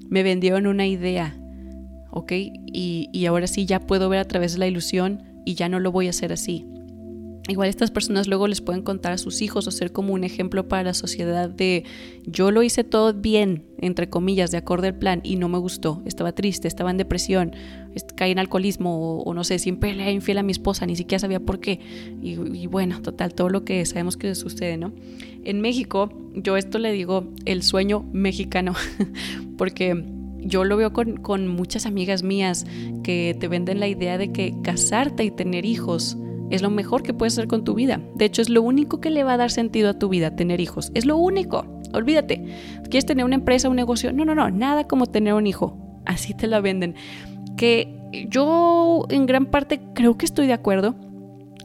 me 0.09 0.23
vendieron 0.23 0.67
una 0.67 0.87
idea, 0.87 1.37
¿ok? 2.11 2.33
Y, 2.33 3.09
y 3.13 3.27
ahora 3.27 3.47
sí 3.47 3.67
ya 3.67 3.81
puedo 3.81 4.09
ver 4.09 4.21
a 4.21 4.25
través 4.25 4.55
de 4.55 4.59
la 4.59 4.67
ilusión 4.67 5.23
y 5.45 5.55
ya 5.55 5.69
no 5.69 5.81
lo 5.81 5.93
voy 5.93 6.07
a 6.07 6.11
hacer 6.11 6.33
así. 6.33 6.67
Igual 7.49 7.69
estas 7.69 7.93
personas 7.93 8.27
luego 8.27 8.49
les 8.49 8.61
pueden 8.61 8.83
contar 8.83 9.13
a 9.13 9.19
sus 9.19 9.41
hijos 9.41 9.69
o 9.69 9.71
ser 9.71 9.93
como 9.93 10.15
un 10.15 10.25
ejemplo 10.25 10.67
para 10.67 10.83
la 10.83 10.95
sociedad 10.95 11.49
de 11.49 11.85
yo 12.27 12.51
lo 12.51 12.65
hice 12.65 12.83
todo 12.83 13.15
bien, 13.15 13.65
entre 13.79 14.11
comillas, 14.11 14.51
de 14.51 14.59
acuerdo 14.59 14.89
al 14.89 14.97
plan 14.97 15.21
y 15.23 15.37
no 15.37 15.49
me 15.49 15.59
gustó, 15.59 16.03
estaba 16.07 16.33
triste, 16.33 16.67
estaba 16.67 16.91
en 16.91 16.97
depresión, 16.97 17.55
caí 18.17 18.33
en 18.33 18.41
alcoholismo 18.41 19.21
o, 19.21 19.33
no 19.33 19.45
sé, 19.45 19.61
siempre 19.61 19.95
le 19.95 20.11
infiel 20.11 20.39
a 20.39 20.43
mi 20.43 20.51
esposa, 20.51 20.87
ni 20.87 20.97
siquiera 20.97 21.21
sabía 21.21 21.39
por 21.39 21.61
qué. 21.61 21.79
Y, 22.21 22.67
bueno, 22.67 23.01
total, 23.01 23.33
todo 23.33 23.49
lo 23.49 23.65
que 23.65 23.87
sabemos 23.87 24.17
que 24.17 24.35
sucede, 24.35 24.77
¿no? 24.77 24.93
En 25.45 25.61
México, 25.61 26.11
yo 26.35 26.57
esto 26.57 26.81
le 26.81 26.91
digo 26.91 27.33
el 27.45 27.63
sueño 27.63 28.05
mexicano, 28.13 28.75
porque 29.57 30.05
yo 30.41 30.65
lo 30.65 30.77
veo 30.77 30.93
con, 30.93 31.17
con 31.19 31.47
muchas 31.47 31.87
amigas 31.87 32.25
mías 32.25 32.67
que 33.05 33.37
te 33.39 33.47
venden 33.47 33.79
la 33.79 33.87
idea 33.87 34.19
de 34.19 34.33
que 34.33 34.53
casarte 34.65 35.23
y 35.23 35.31
tener 35.31 35.65
hijos 35.65 36.19
es 36.51 36.63
lo 36.63 36.71
mejor 36.71 37.03
que 37.03 37.15
puedes 37.15 37.35
hacer 37.35 37.49
con 37.49 37.65
tu 37.65 37.75
vida. 37.75 38.01
De 38.15 38.25
hecho, 38.25 38.43
es 38.43 38.49
lo 38.49 38.63
único 38.63 39.01
que 39.01 39.11
le 39.11 39.25
va 39.25 39.35
a 39.35 39.37
dar 39.37 39.51
sentido 39.51 39.91
a 39.91 39.95
tu 39.95 40.09
vida, 40.09 40.37
tener 40.37 40.61
hijos. 40.61 40.91
Es 40.95 41.05
lo 41.05 41.17
único. 41.17 41.67
Olvídate. 41.93 42.45
¿Quieres 42.85 43.07
tener 43.07 43.25
una 43.25 43.37
empresa, 43.37 43.69
un 43.69 43.77
negocio? 43.77 44.13
No, 44.13 44.25
no, 44.25 44.35
no. 44.35 44.51
Nada 44.51 44.85
como 44.85 45.07
tener 45.07 45.35
un 45.35 45.47
hijo. 45.47 45.77
Así 46.05 46.35
te 46.35 46.47
la 46.47 46.61
venden. 46.61 46.95
Que 47.57 47.97
yo 48.29 49.07
en 49.09 49.27
gran 49.27 49.47
parte 49.47 49.81
creo 49.95 50.17
que 50.17 50.27
estoy 50.27 50.47
de 50.47 50.53
acuerdo. 50.53 50.95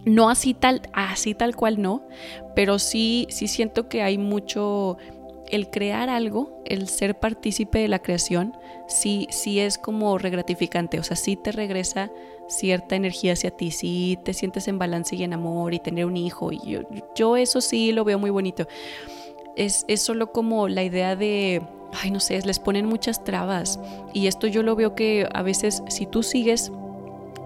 No 0.05 0.29
así 0.29 0.55
tal, 0.55 0.81
así 0.93 1.35
tal 1.35 1.55
cual 1.55 1.79
no, 1.79 2.07
pero 2.55 2.79
sí, 2.79 3.27
sí 3.29 3.47
siento 3.47 3.87
que 3.87 4.01
hay 4.01 4.17
mucho 4.17 4.97
el 5.51 5.69
crear 5.69 6.09
algo, 6.09 6.61
el 6.65 6.87
ser 6.87 7.19
partícipe 7.19 7.79
de 7.79 7.87
la 7.87 7.99
creación, 7.99 8.57
sí, 8.87 9.27
sí 9.29 9.59
es 9.59 9.77
como 9.77 10.17
regratificante, 10.17 10.99
o 10.99 11.03
sea, 11.03 11.15
sí 11.15 11.35
te 11.35 11.51
regresa 11.51 12.09
cierta 12.47 12.95
energía 12.95 13.33
hacia 13.33 13.51
ti, 13.51 13.71
sí 13.71 14.17
te 14.23 14.33
sientes 14.33 14.67
en 14.67 14.79
balance 14.79 15.15
y 15.15 15.23
en 15.23 15.33
amor 15.33 15.73
y 15.73 15.79
tener 15.79 16.05
un 16.05 16.17
hijo, 16.17 16.51
y 16.51 16.59
yo, 16.65 16.81
yo 17.15 17.37
eso 17.37 17.61
sí 17.61 17.91
lo 17.91 18.03
veo 18.03 18.17
muy 18.19 18.29
bonito. 18.29 18.67
Es, 19.55 19.85
es 19.87 20.01
solo 20.01 20.31
como 20.31 20.69
la 20.69 20.83
idea 20.83 21.15
de, 21.15 21.61
ay, 22.01 22.11
no 22.11 22.21
sé, 22.21 22.41
les 22.41 22.59
ponen 22.59 22.85
muchas 22.85 23.23
trabas, 23.23 23.79
y 24.13 24.27
esto 24.27 24.47
yo 24.47 24.63
lo 24.63 24.75
veo 24.75 24.95
que 24.95 25.27
a 25.33 25.41
veces 25.41 25.83
si 25.89 26.05
tú 26.05 26.23
sigues 26.23 26.71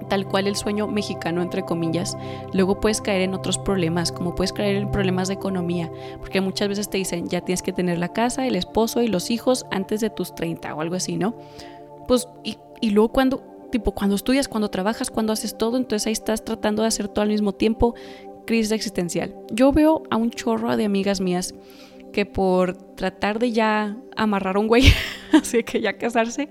tal 0.08 0.28
cual 0.28 0.48
el 0.48 0.56
sueño 0.56 0.88
mexicano, 0.88 1.42
entre 1.42 1.64
comillas, 1.64 2.18
luego 2.54 2.80
puedes 2.80 3.02
caer 3.02 3.22
en 3.22 3.34
otros 3.34 3.58
problemas, 3.58 4.12
como 4.12 4.36
puedes 4.36 4.54
caer 4.54 4.76
en 4.76 4.92
problemas 4.92 5.28
de 5.28 5.36
economía, 5.36 5.92
porque 6.20 6.42
muchas 6.42 6.68
veces 6.68 6.90
te 6.90 6.98
dicen, 6.98 7.28
ya 7.28 7.42
tienes 7.42 7.62
que 7.62 7.74
tener 7.74 7.98
la 7.98 8.10
casa, 8.10 8.48
el 8.48 8.56
esposo 8.56 9.02
y 9.02 9.08
los 9.08 9.32
hijos 9.32 9.66
antes 9.72 10.02
de 10.02 10.10
tus 10.10 10.36
30 10.36 10.74
o 10.76 10.82
algo 10.82 10.96
así, 10.96 11.18
¿no? 11.18 11.36
Pues, 12.08 12.28
y, 12.44 12.58
luego 12.90 13.10
cuando, 13.10 13.44
tipo, 13.72 13.94
cuando 13.94 14.16
estudias, 14.16 14.48
cuando 14.48 14.70
trabajas, 14.70 15.10
cuando 15.10 15.34
haces 15.34 15.58
todo, 15.58 15.78
entonces 15.78 16.08
ahí 16.08 16.14
estás 16.14 16.44
tratando 16.44 16.84
de 16.84 16.88
hacer 16.88 17.08
todo 17.08 17.24
al 17.24 17.30
mismo 17.30 17.54
tiempo, 17.54 17.96
crisis 18.46 18.72
existencial. 18.72 19.36
Yo 19.52 19.72
veo 19.72 20.04
a 20.10 20.18
un 20.18 20.30
chorro 20.30 20.78
de 20.78 20.86
amigas 20.86 21.20
mías 21.20 21.56
que 22.14 22.26
por 22.26 22.78
tratar 22.96 23.40
de 23.40 23.52
ya 23.52 23.98
amarrar 24.16 24.58
un 24.58 24.68
güey, 24.68 24.84
así 25.34 25.64
que 25.64 25.82
ya 25.82 25.98
casarse, 25.98 26.50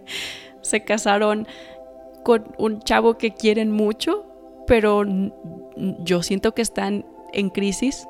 se 0.61 0.85
casaron 0.85 1.47
con 2.25 2.53
un 2.59 2.81
chavo 2.81 3.17
que 3.17 3.33
quieren 3.33 3.71
mucho, 3.71 4.27
pero 4.67 5.05
yo 6.01 6.23
siento 6.23 6.55
que 6.55 6.63
están 6.63 7.07
en 7.33 7.51
crisis. 7.51 8.09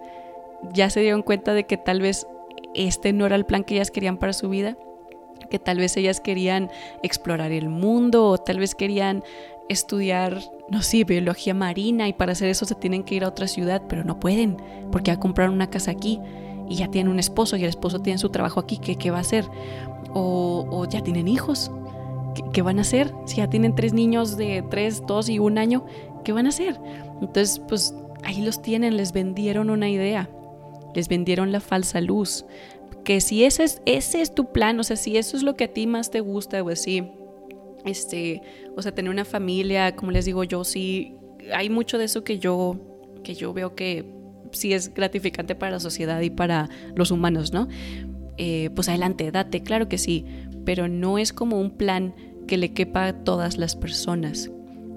Ya 0.73 0.89
se 0.89 1.01
dieron 1.01 1.23
cuenta 1.23 1.53
de 1.53 1.65
que 1.65 1.77
tal 1.77 2.01
vez 2.01 2.27
este 2.75 3.13
no 3.13 3.27
era 3.27 3.37
el 3.37 3.45
plan 3.45 3.65
que 3.65 3.75
ellas 3.75 3.91
querían 3.91 4.17
para 4.17 4.33
su 4.33 4.49
vida, 4.49 4.77
que 5.51 5.59
tal 5.59 5.79
vez 5.79 5.97
ellas 5.97 6.21
querían 6.21 6.71
explorar 7.03 7.53
el 7.53 7.69
mundo 7.69 8.29
o 8.29 8.39
tal 8.39 8.59
vez 8.59 8.75
querían 8.75 9.23
estudiar, 9.69 10.41
no 10.69 10.83
sé, 10.83 11.05
biología 11.05 11.55
marina 11.55 12.09
y 12.09 12.13
para 12.13 12.33
hacer 12.33 12.49
eso 12.49 12.67
se 12.67 12.75
tienen 12.75 13.03
que 13.03 13.15
ir 13.15 13.25
a 13.25 13.29
otra 13.29 13.47
ciudad, 13.47 13.83
pero 13.89 14.05
no 14.05 14.21
pueden 14.21 14.57
porque 14.93 15.11
ya 15.11 15.19
compraron 15.19 15.55
una 15.55 15.71
casa 15.71 15.91
aquí 15.91 16.21
y 16.69 16.77
ya 16.77 16.89
tienen 16.89 17.11
un 17.11 17.19
esposo 17.19 17.57
y 17.57 17.63
el 17.63 17.69
esposo 17.69 18.01
tiene 18.01 18.19
su 18.19 18.31
trabajo 18.31 18.61
aquí, 18.61 18.79
¿qué, 18.79 18.97
qué 18.97 19.11
va 19.11 19.19
a 19.19 19.21
hacer? 19.21 19.47
O, 20.13 20.87
ya 20.89 21.03
tienen 21.03 21.29
hijos, 21.29 21.71
¿Qué, 22.35 22.43
¿qué, 22.53 22.63
van 22.63 22.79
a 22.79 22.83
hacer? 22.83 23.13
Si 23.27 23.37
ya 23.37 23.49
tienen 23.49 23.75
tres 23.75 23.93
niños 23.93 24.37
de 24.37 24.65
tres, 24.71 25.03
dos 25.07 25.29
y 25.29 25.39
un 25.39 25.59
año, 25.59 25.85
¿qué 26.25 26.33
van 26.33 26.47
a 26.47 26.51
hacer? 26.51 26.79
Entonces, 27.21 27.61
pues 27.69 27.95
ahí 28.23 28.43
los 28.43 28.63
tienen, 28.63 28.97
les 28.97 29.13
vendieron 29.13 29.71
una 29.71 29.89
idea, 29.89 30.29
les 30.95 31.09
vendieron 31.09 31.53
la 31.53 31.61
falsa 31.61 32.01
luz, 32.01 32.45
que 33.05 33.21
si 33.21 33.45
ese 33.45 33.65
es, 33.65 33.83
ese 33.87 34.23
es 34.23 34.35
tu 34.35 34.51
plan, 34.53 34.81
o 34.81 34.85
sea, 34.85 34.97
si 34.97 35.17
eso 35.17 35.37
es 35.37 35.43
lo 35.43 35.55
que 35.55 35.65
a 35.65 35.69
ti 35.69 35.87
más 35.87 36.11
te 36.11 36.21
gusta, 36.21 36.63
pues 36.63 36.83
sí, 36.83 37.05
este, 37.85 38.41
o 38.77 38.83
sea, 38.83 38.93
tener 38.93 39.11
una 39.11 39.25
familia, 39.25 39.95
como 39.95 40.11
les 40.11 40.25
digo 40.25 40.43
yo, 40.45 40.65
sí, 40.65 41.17
hay 41.53 41.69
mucho 41.69 41.99
de 41.99 42.05
eso 42.05 42.25
que 42.25 42.39
yo, 42.39 42.77
que 43.23 43.35
yo 43.35 43.53
veo 43.53 43.75
que 43.75 44.11
sí 44.53 44.73
es 44.73 44.93
gratificante 44.95 45.55
para 45.55 45.73
la 45.73 45.81
sociedad 45.81 46.21
y 46.23 46.31
para 46.31 46.71
los 46.95 47.11
humanos, 47.11 47.53
¿no? 47.53 47.69
Eh, 48.37 48.71
pues 48.75 48.89
adelante, 48.89 49.31
date, 49.31 49.63
claro 49.63 49.89
que 49.89 49.99
sí, 49.99 50.25
pero 50.65 50.89
no 50.89 51.19
es 51.19 51.33
como 51.33 51.61
un 51.61 51.71
plan 51.71 52.15
que 52.47 52.57
le 52.57 52.73
quepa 52.73 53.07
a 53.07 53.25
todas 53.25 53.57
las 53.57 53.77
personas, 53.77 54.51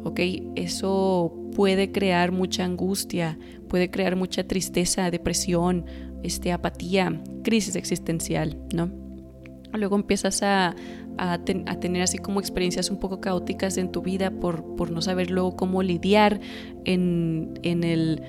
¿ok? 0.03 0.20
Eso 0.55 1.34
puede 1.55 1.91
crear 1.91 2.32
mucha 2.32 2.65
angustia, 2.65 3.38
puede 3.68 3.89
crear 3.89 4.15
mucha 4.15 4.47
tristeza, 4.47 5.09
depresión, 5.11 5.86
este, 6.24 6.51
apatía, 6.51 7.22
crisis 7.43 7.76
existencial, 7.76 8.57
¿no? 8.74 8.91
Luego 9.74 9.95
empiezas 9.95 10.43
a, 10.43 10.76
a, 11.18 11.39
tener 11.39 12.01
así 12.01 12.18
como 12.18 12.39
experiencias 12.39 12.89
un 12.89 12.99
poco 12.99 13.20
caóticas 13.20 13.78
en 13.78 13.91
tu 13.91 14.01
vida 14.01 14.32
por, 14.32 14.76
por 14.76 14.91
no 14.91 15.01
saber 15.01 15.30
luego 15.30 15.55
cómo 15.55 15.84
lidiar 15.84 16.39
en, 16.86 17.59
en, 17.63 17.84
el 17.84 18.22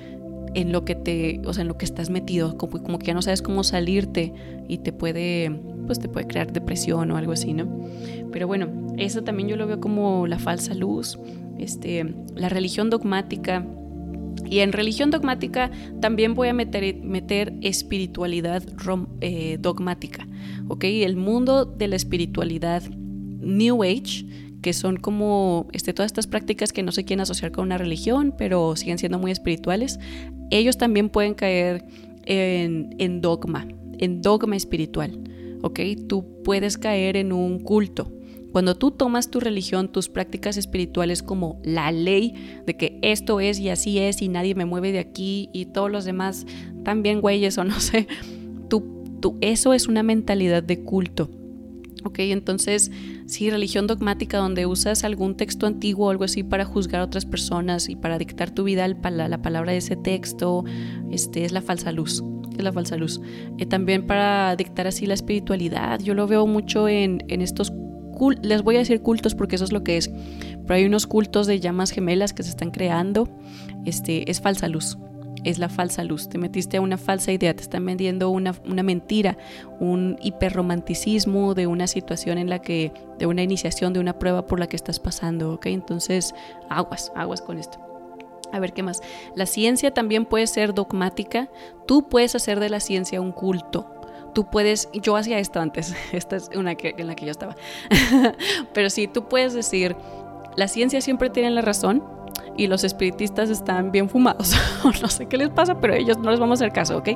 en 0.53 0.71
lo 0.71 0.85
que 0.85 0.95
te, 0.95 1.41
o 1.45 1.53
sea, 1.53 1.61
en 1.61 1.67
lo 1.67 1.77
que 1.77 1.85
estás 1.85 2.09
metido, 2.09 2.57
como, 2.57 2.81
como 2.83 2.99
que 2.99 3.07
ya 3.07 3.13
no 3.13 3.21
sabes 3.21 3.41
cómo 3.41 3.63
salirte 3.63 4.33
y 4.67 4.79
te 4.79 4.91
puede, 4.91 5.51
pues 5.85 5.99
te 5.99 6.09
puede 6.09 6.27
crear 6.27 6.51
depresión 6.51 7.11
o 7.11 7.17
algo 7.17 7.31
así, 7.31 7.53
¿no? 7.53 7.67
Pero 8.31 8.47
bueno, 8.47 8.67
eso 8.97 9.23
también 9.23 9.49
yo 9.49 9.55
lo 9.55 9.67
veo 9.67 9.79
como 9.79 10.27
la 10.27 10.39
falsa 10.39 10.73
luz, 10.73 11.19
este, 11.57 12.13
la 12.35 12.49
religión 12.49 12.89
dogmática. 12.89 13.65
Y 14.49 14.59
en 14.59 14.71
religión 14.71 15.11
dogmática 15.11 15.69
también 15.99 16.33
voy 16.33 16.47
a 16.47 16.53
meter, 16.53 16.95
meter 17.03 17.53
espiritualidad 17.61 18.63
eh, 19.21 19.57
dogmática, 19.59 20.27
¿ok? 20.67 20.85
El 20.85 21.17
mundo 21.17 21.65
de 21.65 21.87
la 21.87 21.95
espiritualidad 21.95 22.83
New 23.41 23.83
Age, 23.83 24.25
que 24.61 24.73
son 24.73 24.97
como 24.97 25.67
este, 25.71 25.93
todas 25.93 26.09
estas 26.09 26.27
prácticas 26.27 26.73
que 26.73 26.83
no 26.83 26.91
se 26.91 27.05
quieren 27.05 27.21
asociar 27.21 27.51
con 27.51 27.65
una 27.65 27.77
religión, 27.77 28.33
pero 28.37 28.75
siguen 28.75 28.97
siendo 28.97 29.19
muy 29.19 29.31
espirituales, 29.31 29.99
ellos 30.51 30.77
también 30.77 31.09
pueden 31.09 31.33
caer 31.33 31.85
en, 32.25 33.21
dogma, 33.21 33.67
en 33.97 34.21
dogma 34.21 34.55
espiritual, 34.55 35.19
¿ok? 35.61 35.79
Tú 36.07 36.43
puedes 36.43 36.77
caer 36.77 37.17
en 37.17 37.31
un 37.33 37.59
culto, 37.59 38.11
cuando 38.51 38.75
tú 38.75 38.91
tomas 38.91 39.29
tu 39.29 39.39
religión, 39.39 39.91
tus 39.91 40.09
prácticas 40.09 40.57
espirituales 40.57 41.21
como 41.21 41.59
la 41.63 41.91
ley 41.91 42.33
de 42.65 42.75
que 42.75 42.97
esto 43.03 43.39
es 43.39 43.59
y 43.59 43.69
así 43.69 43.99
es 43.99 44.21
y 44.21 44.27
nadie 44.27 44.55
me 44.55 44.65
mueve 44.65 44.91
de 44.91 44.99
aquí 44.99 45.49
y 45.53 45.65
todos 45.65 45.91
los 45.91 46.03
demás 46.03 46.47
también 46.83 47.21
güeyes 47.21 47.57
o 47.59 47.63
no 47.63 47.79
sé, 47.79 48.07
tú, 48.67 49.03
tú, 49.21 49.37
eso 49.41 49.73
es 49.73 49.87
una 49.87 50.01
mentalidad 50.01 50.63
de 50.63 50.81
culto. 50.83 51.29
Ok, 52.03 52.19
entonces, 52.19 52.91
sí, 53.25 53.49
religión 53.49 53.87
dogmática 53.87 54.37
donde 54.37 54.65
usas 54.65 55.03
algún 55.03 55.35
texto 55.35 55.67
antiguo 55.67 56.07
o 56.07 56.09
algo 56.11 56.23
así 56.23 56.43
para 56.43 56.65
juzgar 56.65 57.01
a 57.01 57.05
otras 57.05 57.25
personas 57.25 57.89
y 57.89 57.95
para 57.95 58.17
dictar 58.17 58.51
tu 58.51 58.63
vida 58.63 58.87
la, 58.87 59.27
la 59.27 59.41
palabra 59.41 59.71
de 59.71 59.79
ese 59.79 59.95
texto, 59.95 60.63
este, 61.11 61.45
es 61.45 61.51
la 61.51 61.61
falsa 61.61 61.91
luz, 61.91 62.23
es 62.57 62.63
la 62.63 62.71
falsa 62.71 62.95
luz. 62.95 63.21
Eh, 63.57 63.65
también 63.65 64.07
para 64.07 64.55
dictar 64.55 64.87
así 64.87 65.05
la 65.05 65.13
espiritualidad, 65.13 65.99
yo 65.99 66.13
lo 66.13 66.27
veo 66.27 66.47
mucho 66.47 66.87
en, 66.87 67.23
en 67.27 67.41
estos 67.41 67.73
les 68.41 68.63
voy 68.63 68.75
a 68.75 68.79
decir 68.79 69.01
cultos 69.01 69.33
porque 69.33 69.55
eso 69.55 69.63
es 69.63 69.71
lo 69.71 69.83
que 69.83 69.95
es, 69.97 70.11
pero 70.63 70.75
hay 70.75 70.85
unos 70.85 71.07
cultos 71.07 71.47
de 71.47 71.59
llamas 71.59 71.91
gemelas 71.91 72.33
que 72.33 72.43
se 72.43 72.49
están 72.49 72.71
creando, 72.71 73.29
este, 73.85 74.29
es 74.29 74.41
falsa 74.41 74.67
luz, 74.67 74.97
es 75.43 75.59
la 75.59 75.69
falsa 75.69 76.03
luz, 76.03 76.29
te 76.29 76.37
metiste 76.37 76.77
a 76.77 76.81
una 76.81 76.97
falsa 76.97 77.31
idea, 77.31 77.55
te 77.55 77.63
están 77.63 77.85
vendiendo 77.85 78.29
una, 78.29 78.53
una 78.65 78.83
mentira, 78.83 79.37
un 79.79 80.17
hiperromanticismo 80.21 81.53
de 81.53 81.67
una 81.67 81.87
situación 81.87 82.37
en 82.37 82.49
la 82.49 82.59
que, 82.59 82.91
de 83.17 83.25
una 83.25 83.43
iniciación, 83.43 83.93
de 83.93 83.99
una 83.99 84.17
prueba 84.19 84.45
por 84.45 84.59
la 84.59 84.67
que 84.67 84.75
estás 84.75 84.99
pasando, 84.99 85.53
¿ok? 85.53 85.67
Entonces, 85.67 86.33
aguas, 86.69 87.11
aguas 87.15 87.41
con 87.41 87.57
esto. 87.57 87.79
A 88.51 88.59
ver 88.59 88.73
qué 88.73 88.81
más. 88.81 89.01
La 89.35 89.45
ciencia 89.45 89.93
también 89.93 90.25
puede 90.25 90.47
ser 90.47 90.73
dogmática. 90.73 91.49
Tú 91.85 92.09
puedes 92.09 92.33
hacer 92.33 92.59
de 92.59 92.69
la 92.69 92.79
ciencia 92.79 93.21
un 93.21 93.31
culto 93.31 93.95
tú 94.33 94.49
puedes, 94.49 94.89
yo 94.93 95.15
hacía 95.15 95.39
esto 95.39 95.59
antes, 95.59 95.95
esta 96.11 96.35
es 96.35 96.49
una 96.55 96.75
que, 96.75 96.95
en 96.97 97.07
la 97.07 97.15
que 97.15 97.25
yo 97.25 97.31
estaba, 97.31 97.55
pero 98.73 98.89
sí, 98.89 99.07
tú 99.07 99.27
puedes 99.27 99.53
decir, 99.53 99.95
la 100.55 100.67
ciencia 100.67 101.01
siempre 101.01 101.29
tiene 101.29 101.49
la 101.51 101.61
razón 101.61 102.03
y 102.57 102.67
los 102.67 102.83
espiritistas 102.83 103.49
están 103.49 103.91
bien 103.91 104.09
fumados, 104.09 104.55
no 105.01 105.07
sé 105.07 105.27
qué 105.27 105.37
les 105.37 105.49
pasa, 105.49 105.79
pero 105.79 105.93
ellos 105.93 106.17
no 106.17 106.31
les 106.31 106.39
vamos 106.39 106.61
a 106.61 106.65
hacer 106.65 106.73
caso, 106.73 106.97
¿ok? 106.97 107.09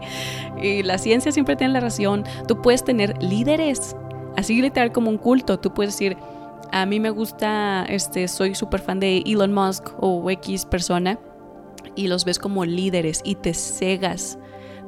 Y 0.61 0.84
la 0.84 0.97
ciencia 0.97 1.32
siempre 1.32 1.55
tiene 1.55 1.74
la 1.74 1.80
razón, 1.80 2.24
tú 2.47 2.61
puedes 2.61 2.84
tener 2.84 3.21
líderes, 3.21 3.95
así 4.38 4.61
literal 4.61 4.91
como 4.91 5.09
un 5.09 5.17
culto, 5.17 5.59
tú 5.59 5.74
puedes 5.74 5.93
decir, 5.93 6.17
a 6.71 6.86
mí 6.86 6.99
me 6.99 7.09
gusta, 7.09 7.86
este, 7.88 8.28
soy 8.28 8.55
súper 8.55 8.82
fan 8.82 8.99
de 8.99 9.24
Elon 9.26 9.53
Musk 9.53 9.91
o 9.99 10.30
X 10.30 10.65
persona, 10.65 11.19
y 11.95 12.07
los 12.07 12.26
ves 12.26 12.39
como 12.39 12.65
líderes 12.65 13.21
y 13.24 13.36
te 13.36 13.53
cegas 13.53 14.39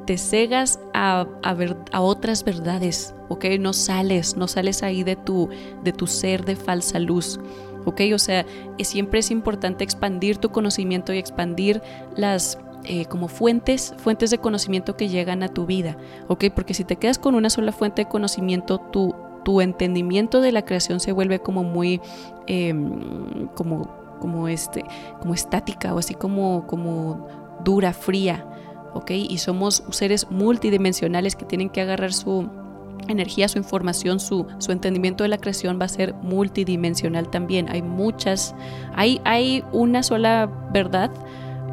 te 0.05 0.17
cegas 0.17 0.79
a, 0.93 1.25
ver, 1.57 1.75
a 1.91 2.01
otras 2.01 2.43
verdades, 2.43 3.15
¿ok? 3.29 3.45
No 3.59 3.73
sales, 3.73 4.37
no 4.37 4.47
sales 4.47 4.83
ahí 4.83 5.03
de 5.03 5.15
tu, 5.15 5.49
de 5.83 5.91
tu 5.91 6.07
ser 6.07 6.45
de 6.45 6.55
falsa 6.55 6.99
luz. 6.99 7.39
¿Ok? 7.85 8.01
O 8.13 8.19
sea, 8.19 8.45
siempre 8.79 9.19
es 9.19 9.31
importante 9.31 9.83
expandir 9.83 10.37
tu 10.37 10.49
conocimiento 10.49 11.13
y 11.13 11.17
expandir 11.17 11.81
las 12.15 12.59
eh, 12.83 13.05
como 13.05 13.27
fuentes, 13.27 13.95
fuentes 13.97 14.29
de 14.29 14.37
conocimiento 14.37 14.95
que 14.95 15.09
llegan 15.09 15.41
a 15.41 15.47
tu 15.47 15.65
vida, 15.65 15.97
¿ok? 16.27 16.45
Porque 16.53 16.73
si 16.73 16.83
te 16.83 16.97
quedas 16.97 17.17
con 17.17 17.33
una 17.33 17.49
sola 17.49 17.71
fuente 17.71 18.03
de 18.03 18.09
conocimiento, 18.09 18.77
tu, 18.77 19.15
tu 19.43 19.61
entendimiento 19.61 20.39
de 20.39 20.51
la 20.51 20.63
creación 20.63 20.99
se 20.99 21.11
vuelve 21.11 21.39
como 21.39 21.63
muy, 21.63 21.99
em, 22.45 23.47
como, 23.55 23.87
como, 24.19 24.47
este, 24.47 24.83
como 25.19 25.33
estática 25.33 25.95
o 25.95 25.99
así 25.99 26.13
como, 26.13 26.67
como 26.67 27.27
dura, 27.63 27.93
fría. 27.93 28.45
Y 29.09 29.37
somos 29.39 29.83
seres 29.91 30.31
multidimensionales 30.31 31.35
que 31.35 31.45
tienen 31.45 31.69
que 31.69 31.81
agarrar 31.81 32.13
su 32.13 32.49
energía, 33.07 33.47
su 33.47 33.57
información, 33.57 34.19
su, 34.19 34.45
su 34.59 34.71
entendimiento 34.71 35.23
de 35.23 35.29
la 35.29 35.37
creación 35.37 35.79
va 35.79 35.85
a 35.85 35.89
ser 35.89 36.13
multidimensional 36.15 37.29
también. 37.29 37.69
Hay 37.69 37.81
muchas, 37.81 38.55
hay, 38.95 39.21
hay 39.23 39.63
una 39.71 40.03
sola 40.03 40.49
verdad 40.71 41.11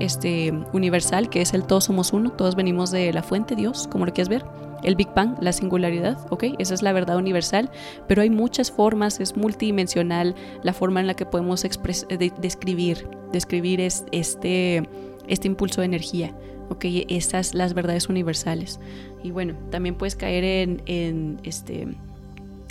este, 0.00 0.52
universal 0.72 1.28
que 1.30 1.40
es 1.40 1.54
el 1.54 1.64
todos 1.64 1.84
somos 1.84 2.12
uno, 2.12 2.30
todos 2.32 2.56
venimos 2.56 2.90
de 2.90 3.12
la 3.12 3.22
fuente, 3.22 3.54
Dios, 3.54 3.88
como 3.88 4.06
lo 4.06 4.12
quieres 4.12 4.28
ver. 4.28 4.44
El 4.82 4.96
Big 4.96 5.14
Bang, 5.14 5.36
la 5.40 5.52
singularidad, 5.52 6.18
¿ok? 6.30 6.44
Esa 6.58 6.74
es 6.74 6.82
la 6.82 6.92
verdad 6.92 7.16
universal, 7.16 7.70
pero 8.08 8.22
hay 8.22 8.30
muchas 8.30 8.72
formas, 8.72 9.20
es 9.20 9.36
multidimensional 9.36 10.34
la 10.64 10.72
forma 10.72 10.98
en 10.98 11.06
la 11.06 11.14
que 11.14 11.24
podemos 11.24 11.62
describir, 11.62 13.08
describir 13.32 13.80
es, 13.80 14.04
este, 14.10 14.88
este 15.28 15.46
impulso 15.46 15.82
de 15.82 15.84
energía. 15.84 16.34
¿ok? 16.72 16.84
Estas 17.08 17.54
las 17.54 17.74
verdades 17.74 18.08
universales. 18.08 18.80
Y 19.22 19.30
bueno, 19.30 19.54
también 19.70 19.94
puedes 19.94 20.16
caer 20.16 20.44
en, 20.44 21.40
este 21.44 21.88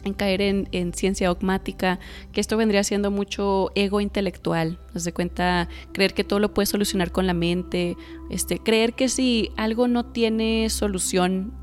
en 0.04 0.14
caer 0.14 0.41
en, 0.41 0.93
ciencia 0.93 1.28
dogmática, 1.28 1.99
que 2.32 2.41
esto 2.41 2.58
vendría 2.58 2.84
siendo 2.84 3.12
mucho 3.12 3.72
ego 3.76 4.02
intelectual, 4.02 4.80
nos 4.93 5.04
de 5.04 5.14
cuenta, 5.14 5.70
creer 5.93 6.16
que 6.16 6.24
todo 6.24 6.39
lo 6.39 6.54
puedes 6.56 6.70
solucionar 6.70 7.12
con 7.12 7.28
la 7.28 7.36
mente, 7.36 7.95
este, 8.32 8.58
creer 8.58 8.93
que 8.93 9.10
si 9.10 9.52
algo 9.58 9.88
no 9.88 10.06
tiene 10.06 10.70
solución 10.72 11.54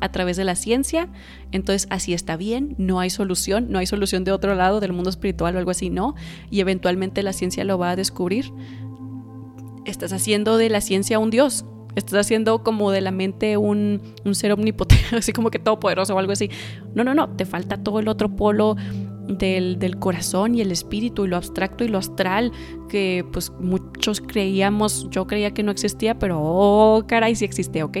a 0.00 0.12
través 0.12 0.36
de 0.36 0.44
la 0.44 0.56
ciencia, 0.56 1.08
entonces 1.52 1.86
así 1.90 2.12
está 2.12 2.36
bien, 2.36 2.74
no 2.78 3.00
hay 3.00 3.08
solución, 3.08 3.70
no 3.70 3.78
hay 3.78 3.86
solución 3.86 4.24
de 4.24 4.32
otro 4.32 4.54
lado 4.54 4.80
del 4.80 4.92
mundo 4.92 5.08
espiritual 5.08 5.56
o 5.56 5.58
algo 5.58 5.70
así, 5.70 5.88
no, 5.88 6.14
y 6.50 6.60
eventualmente 6.60 7.22
la 7.22 7.32
ciencia 7.32 7.64
lo 7.64 7.78
va 7.78 7.90
a 7.90 7.96
descubrir. 7.96 8.52
Estás 9.86 10.12
haciendo 10.12 10.58
de 10.58 10.68
la 10.68 10.80
ciencia 10.80 11.18
un 11.18 11.30
dios, 11.30 11.64
estás 11.96 12.20
haciendo 12.20 12.62
como 12.62 12.90
de 12.90 13.00
la 13.00 13.10
mente 13.10 13.56
un, 13.56 14.00
un 14.24 14.34
ser 14.34 14.52
omnipotente, 14.52 15.04
así 15.16 15.32
como 15.32 15.50
que 15.50 15.58
todopoderoso 15.58 16.14
o 16.14 16.18
algo 16.18 16.32
así. 16.32 16.50
No, 16.94 17.02
no, 17.02 17.14
no, 17.14 17.28
te 17.30 17.44
falta 17.44 17.78
todo 17.78 17.98
el 17.98 18.08
otro 18.08 18.28
polo 18.28 18.76
del, 19.26 19.78
del, 19.78 19.98
corazón 19.98 20.54
y 20.54 20.60
el 20.60 20.70
espíritu 20.70 21.24
y 21.24 21.28
lo 21.28 21.36
abstracto 21.36 21.84
y 21.84 21.88
lo 21.88 21.98
astral 21.98 22.52
que 22.88 23.24
pues 23.32 23.50
muchos 23.58 24.20
creíamos, 24.20 25.08
yo 25.10 25.26
creía 25.26 25.52
que 25.52 25.64
no 25.64 25.72
existía, 25.72 26.18
pero 26.18 26.38
oh, 26.40 27.04
caray, 27.08 27.34
sí 27.34 27.44
existe, 27.44 27.82
¿ok? 27.82 27.98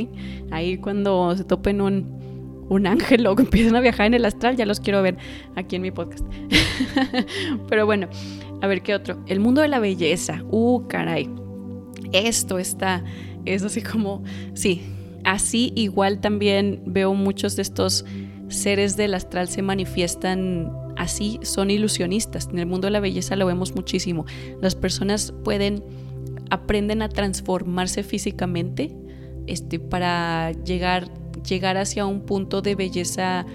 Ahí 0.52 0.78
cuando 0.78 1.36
se 1.36 1.42
topen 1.42 1.80
un, 1.80 2.66
un 2.68 2.86
ángel 2.86 3.26
o 3.26 3.34
empiezan 3.38 3.76
a 3.76 3.80
viajar 3.80 4.06
en 4.06 4.14
el 4.14 4.24
astral, 4.24 4.56
ya 4.56 4.66
los 4.66 4.80
quiero 4.80 5.02
ver 5.02 5.16
aquí 5.56 5.76
en 5.76 5.82
mi 5.82 5.90
podcast. 5.90 6.24
pero 7.68 7.86
bueno, 7.86 8.08
a 8.62 8.66
ver 8.66 8.82
qué 8.82 8.94
otro. 8.94 9.22
El 9.26 9.40
mundo 9.40 9.62
de 9.62 9.68
la 9.68 9.78
belleza, 9.78 10.42
uh, 10.50 10.86
caray. 10.86 11.28
Esto 12.12 12.58
está, 12.58 13.02
es 13.46 13.62
así 13.62 13.82
como, 13.82 14.22
sí, 14.54 14.82
así 15.24 15.72
igual 15.74 16.20
también 16.20 16.82
veo 16.86 17.14
muchos 17.14 17.56
de 17.56 17.62
estos 17.62 18.04
seres 18.48 18.96
del 18.96 19.14
astral 19.14 19.48
se 19.48 19.62
manifiestan 19.62 20.72
así, 20.96 21.38
son 21.42 21.70
ilusionistas. 21.70 22.48
En 22.50 22.58
el 22.58 22.66
mundo 22.66 22.86
de 22.86 22.92
la 22.92 23.00
belleza 23.00 23.36
lo 23.36 23.46
vemos 23.46 23.74
muchísimo. 23.74 24.24
Las 24.60 24.74
personas 24.74 25.32
pueden, 25.44 25.82
aprenden 26.50 27.02
a 27.02 27.08
transformarse 27.08 28.02
físicamente 28.02 28.94
este, 29.46 29.78
para 29.78 30.52
llegar, 30.52 31.08
llegar 31.42 31.76
hacia 31.76 32.06
un 32.06 32.20
punto 32.20 32.62
de 32.62 32.74
belleza 32.74 33.46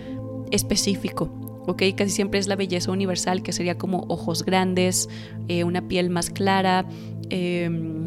específico. 0.51 1.31
¿ok? 1.67 1.83
Casi 1.95 2.11
siempre 2.11 2.39
es 2.39 2.47
la 2.47 2.55
belleza 2.55 2.91
universal, 2.91 3.43
que 3.43 3.53
sería 3.53 3.77
como 3.77 4.05
ojos 4.09 4.43
grandes, 4.43 5.09
eh, 5.47 5.63
una 5.63 5.87
piel 5.87 6.09
más 6.09 6.29
clara, 6.29 6.85
em, 7.29 8.00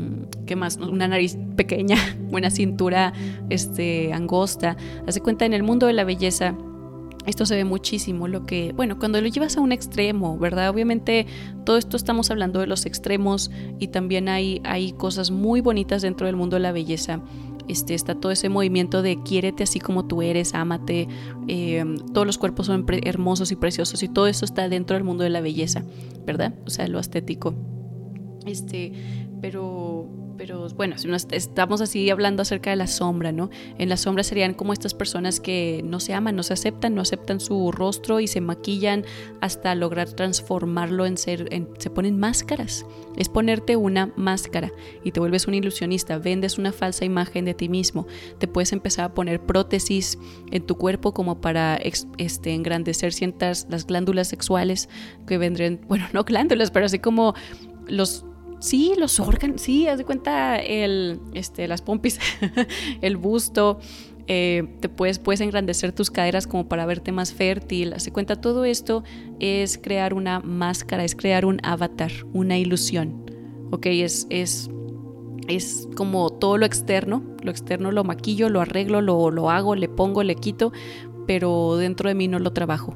¿qué 0.47 0.57
más? 0.57 0.76
Una 0.76 1.09
nariz 1.09 1.36
pequeña, 1.57 1.97
buena 2.30 2.51
cintura 2.51 3.12
este, 3.51 4.12
angosta. 4.12 4.76
Hace 5.07 5.20
cuenta, 5.20 5.45
en 5.45 5.55
el 5.55 5.62
mundo 5.62 5.86
de 5.86 5.92
la 5.92 6.05
belleza 6.05 6.57
esto 7.26 7.47
se 7.47 7.57
ve 7.57 7.64
muchísimo, 7.64 8.28
lo 8.28 8.45
que, 8.45 8.72
bueno, 8.74 8.99
cuando 8.99 9.20
lo 9.20 9.28
llevas 9.28 9.57
a 9.57 9.61
un 9.61 9.72
extremo, 9.72 10.38
¿verdad? 10.38 10.68
Obviamente 10.68 11.26
todo 11.64 11.78
esto 11.78 11.97
estamos 11.97 12.30
hablando 12.30 12.61
de 12.61 12.66
los 12.66 12.84
extremos 12.84 13.51
y 13.78 13.88
también 13.88 14.28
hay, 14.28 14.61
hay 14.64 14.92
cosas 14.92 15.30
muy 15.30 15.62
bonitas 15.62 16.03
dentro 16.03 16.26
del 16.26 16.36
mundo 16.36 16.57
de 16.57 16.61
la 16.61 16.72
belleza. 16.72 17.22
Este, 17.66 17.95
está 17.95 18.14
todo 18.14 18.30
ese 18.30 18.51
movimiento 18.51 19.01
de 19.01 19.22
quiérete 19.22 19.62
así 19.62 19.80
como 19.80 20.05
tú 20.05 20.20
eres, 20.20 20.53
ámate, 20.55 21.09
em, 21.49 21.97
todos 22.12 22.26
los 22.26 22.36
cuerpos 22.36 22.66
son 22.66 22.84
hermosos 23.05 23.53
y 23.53 23.57
preciosos 23.57 24.03
y 24.03 24.09
todo 24.09 24.26
eso 24.26 24.45
está 24.45 24.68
dentro 24.68 24.95
del 24.95 25.05
mundo 25.05 25.24
de 25.24 25.30
la 25.30 25.40
belleza, 25.40 25.82
¿verdad? 26.26 26.55
O 26.66 26.70
sea, 26.70 26.86
lo 26.88 27.01
estético. 27.01 27.55
Este, 28.45 28.92
pero 29.45 30.09
pero 30.38 30.68
bueno, 30.70 30.97
si 30.99 31.09
estamos 31.30 31.80
así 31.80 32.11
hablando 32.11 32.42
acerca 32.42 32.70
de 32.70 32.76
la 32.76 32.86
sombra, 32.88 33.30
¿no? 33.30 33.51
En 33.78 33.88
la 33.88 33.97
sombra 33.97 34.24
serían 34.24 34.55
como 34.55 34.72
estas 34.72 34.92
personas 34.92 35.38
que 35.38 35.82
no 35.84 36.01
se 36.01 36.12
aman, 36.12 36.34
no 36.34 36.42
se 36.42 36.55
aceptan, 36.55 36.95
no 36.95 37.03
aceptan 37.03 37.38
su 37.38 37.70
rostro 37.70 38.18
y 38.20 38.26
se 38.26 38.40
maquillan 38.40 39.05
hasta 39.40 39.74
lograr 39.74 40.11
transformarlo 40.11 41.07
en 41.07 41.18
ser, 41.18 41.49
se 41.78 41.90
ponen 41.90 42.18
máscaras. 42.18 42.84
Es 43.16 43.28
ponerte 43.28 43.76
una 43.76 44.12
máscara 44.16 44.72
y 45.05 45.12
te 45.12 45.20
vuelves 45.20 45.47
un 45.47 45.55
ilusionista, 45.55 46.18
vendes 46.18 46.59
una 46.59 46.72
falsa 46.72 47.05
imagen 47.05 47.45
de 47.45 47.55
ti 47.55 47.68
mismo, 47.68 48.09
te 48.38 48.49
puedes 48.49 48.72
empezar 48.72 49.05
a 49.05 49.14
poner 49.14 49.40
prótesis 49.40 50.18
en 50.51 50.66
tu 50.66 50.76
cuerpo 50.76 51.14
como 51.14 51.40
para 51.40 51.76
este, 51.76 52.55
engrandecer 52.55 53.12
ciertas 53.12 53.68
las 53.70 53.86
glándulas 53.86 54.26
sexuales 54.26 54.88
que 55.28 55.38
vendrían, 55.38 55.80
bueno, 55.86 56.07
no 56.12 56.24
glándulas, 56.24 56.72
pero 56.72 56.86
así 56.86 56.99
como 56.99 57.34
los 57.86 58.24
Sí, 58.61 58.94
los 58.98 59.20
órganos, 59.20 59.61
sí, 59.61 59.86
haz 59.86 59.98
de 59.98 60.05
cuenta 60.05 60.57
el, 60.57 61.20
este, 61.34 61.68
las 61.68 61.82
pompis, 61.82 62.18
el 63.02 63.16
busto, 63.16 63.78
eh, 64.26 64.66
te 64.80 64.88
puedes, 64.88 65.18
puedes 65.18 65.40
engrandecer 65.42 65.92
tus 65.92 66.11
caderas 66.11 66.46
como 66.46 66.68
para 66.68 66.86
verte 66.86 67.12
más 67.12 67.32
fértil. 67.32 67.92
Haz 67.92 68.05
de 68.05 68.12
cuenta, 68.12 68.40
todo 68.40 68.64
esto 68.64 69.05
es 69.38 69.78
crear 69.78 70.14
una 70.14 70.40
máscara, 70.40 71.05
es 71.05 71.14
crear 71.14 71.44
un 71.44 71.61
avatar, 71.62 72.11
una 72.32 72.57
ilusión. 72.57 73.30
¿Ok? 73.70 73.86
Es, 73.86 74.26
es, 74.30 74.70
es 75.48 75.88
como 75.96 76.30
todo 76.30 76.57
lo 76.59 76.66
externo, 76.66 77.22
lo 77.42 77.50
externo 77.50 77.92
lo 77.92 78.05
maquillo, 78.05 78.48
lo 78.48 78.61
arreglo, 78.61 79.00
lo, 79.00 79.30
lo 79.30 79.50
hago, 79.50 79.74
le 79.74 79.88
pongo, 79.88 80.22
le 80.22 80.36
quito, 80.36 80.72
pero 81.26 81.76
dentro 81.76 82.09
de 82.09 82.14
mí 82.14 82.28
no 82.28 82.38
lo 82.38 82.52
trabajo. 82.52 82.94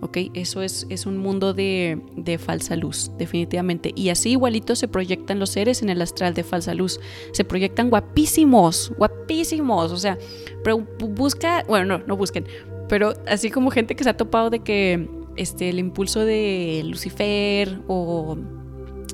¿Ok? 0.00 0.18
Eso 0.34 0.62
es, 0.62 0.86
es 0.90 1.06
un 1.06 1.18
mundo 1.18 1.54
de, 1.54 2.00
de, 2.16 2.38
falsa 2.38 2.76
luz, 2.76 3.10
definitivamente. 3.18 3.92
Y 3.94 4.10
así 4.10 4.30
igualito 4.30 4.76
se 4.76 4.88
proyectan 4.88 5.38
los 5.38 5.50
seres 5.50 5.82
en 5.82 5.90
el 5.90 6.00
astral 6.02 6.34
de 6.34 6.44
falsa 6.44 6.74
luz. 6.74 7.00
Se 7.32 7.44
proyectan 7.44 7.90
guapísimos, 7.90 8.92
guapísimos. 8.96 9.92
O 9.92 9.96
sea, 9.96 10.18
pero 10.62 10.78
busca, 11.00 11.64
bueno, 11.68 11.98
no, 11.98 12.04
no 12.06 12.16
busquen, 12.16 12.46
pero 12.88 13.14
así 13.26 13.50
como 13.50 13.70
gente 13.70 13.94
que 13.94 14.04
se 14.04 14.10
ha 14.10 14.16
topado 14.16 14.50
de 14.50 14.60
que 14.60 15.08
este, 15.36 15.68
el 15.68 15.78
impulso 15.78 16.24
de 16.24 16.82
Lucifer 16.84 17.80
o, 17.86 18.36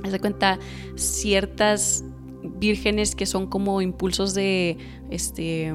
se 0.09 0.21
cuenta, 0.21 0.59
ciertas 0.97 2.05
vírgenes 2.43 3.15
que 3.15 3.27
son 3.27 3.47
como 3.47 3.81
impulsos 3.81 4.35
de, 4.35 4.77
este 5.11 5.73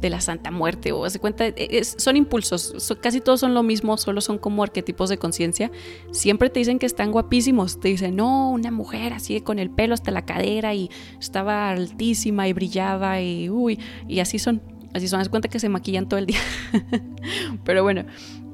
de 0.00 0.10
la 0.10 0.20
Santa 0.20 0.50
Muerte 0.50 0.92
o 0.92 1.04
hace 1.04 1.18
cuenta, 1.18 1.46
e, 1.46 1.84
son 1.84 2.16
impulsos, 2.16 2.96
casi 3.00 3.20
todos 3.20 3.40
son 3.40 3.54
lo 3.54 3.62
mismo, 3.62 3.96
solo 3.96 4.20
son 4.20 4.38
como 4.38 4.62
arquetipos 4.62 5.10
de 5.10 5.18
conciencia. 5.18 5.70
Siempre 6.10 6.50
te 6.50 6.60
dicen 6.60 6.78
que 6.78 6.86
están 6.86 7.12
guapísimos, 7.12 7.80
te 7.80 7.88
dicen, 7.88 8.16
no, 8.16 8.50
una 8.50 8.70
mujer 8.70 9.12
así 9.12 9.40
con 9.40 9.58
el 9.58 9.70
pelo 9.70 9.94
hasta 9.94 10.10
la 10.10 10.24
cadera 10.24 10.74
y 10.74 10.90
estaba 11.18 11.70
altísima 11.70 12.48
y 12.48 12.52
brillaba 12.52 13.20
y 13.20 13.50
uy, 13.50 13.78
y 14.08 14.20
así 14.20 14.38
son, 14.38 14.62
así 14.94 15.08
son, 15.08 15.24
cuenta 15.26 15.48
que 15.48 15.60
se 15.60 15.68
maquillan 15.68 16.08
todo 16.08 16.18
el 16.18 16.26
día. 16.26 16.40
Pero 17.64 17.82
bueno, 17.82 18.04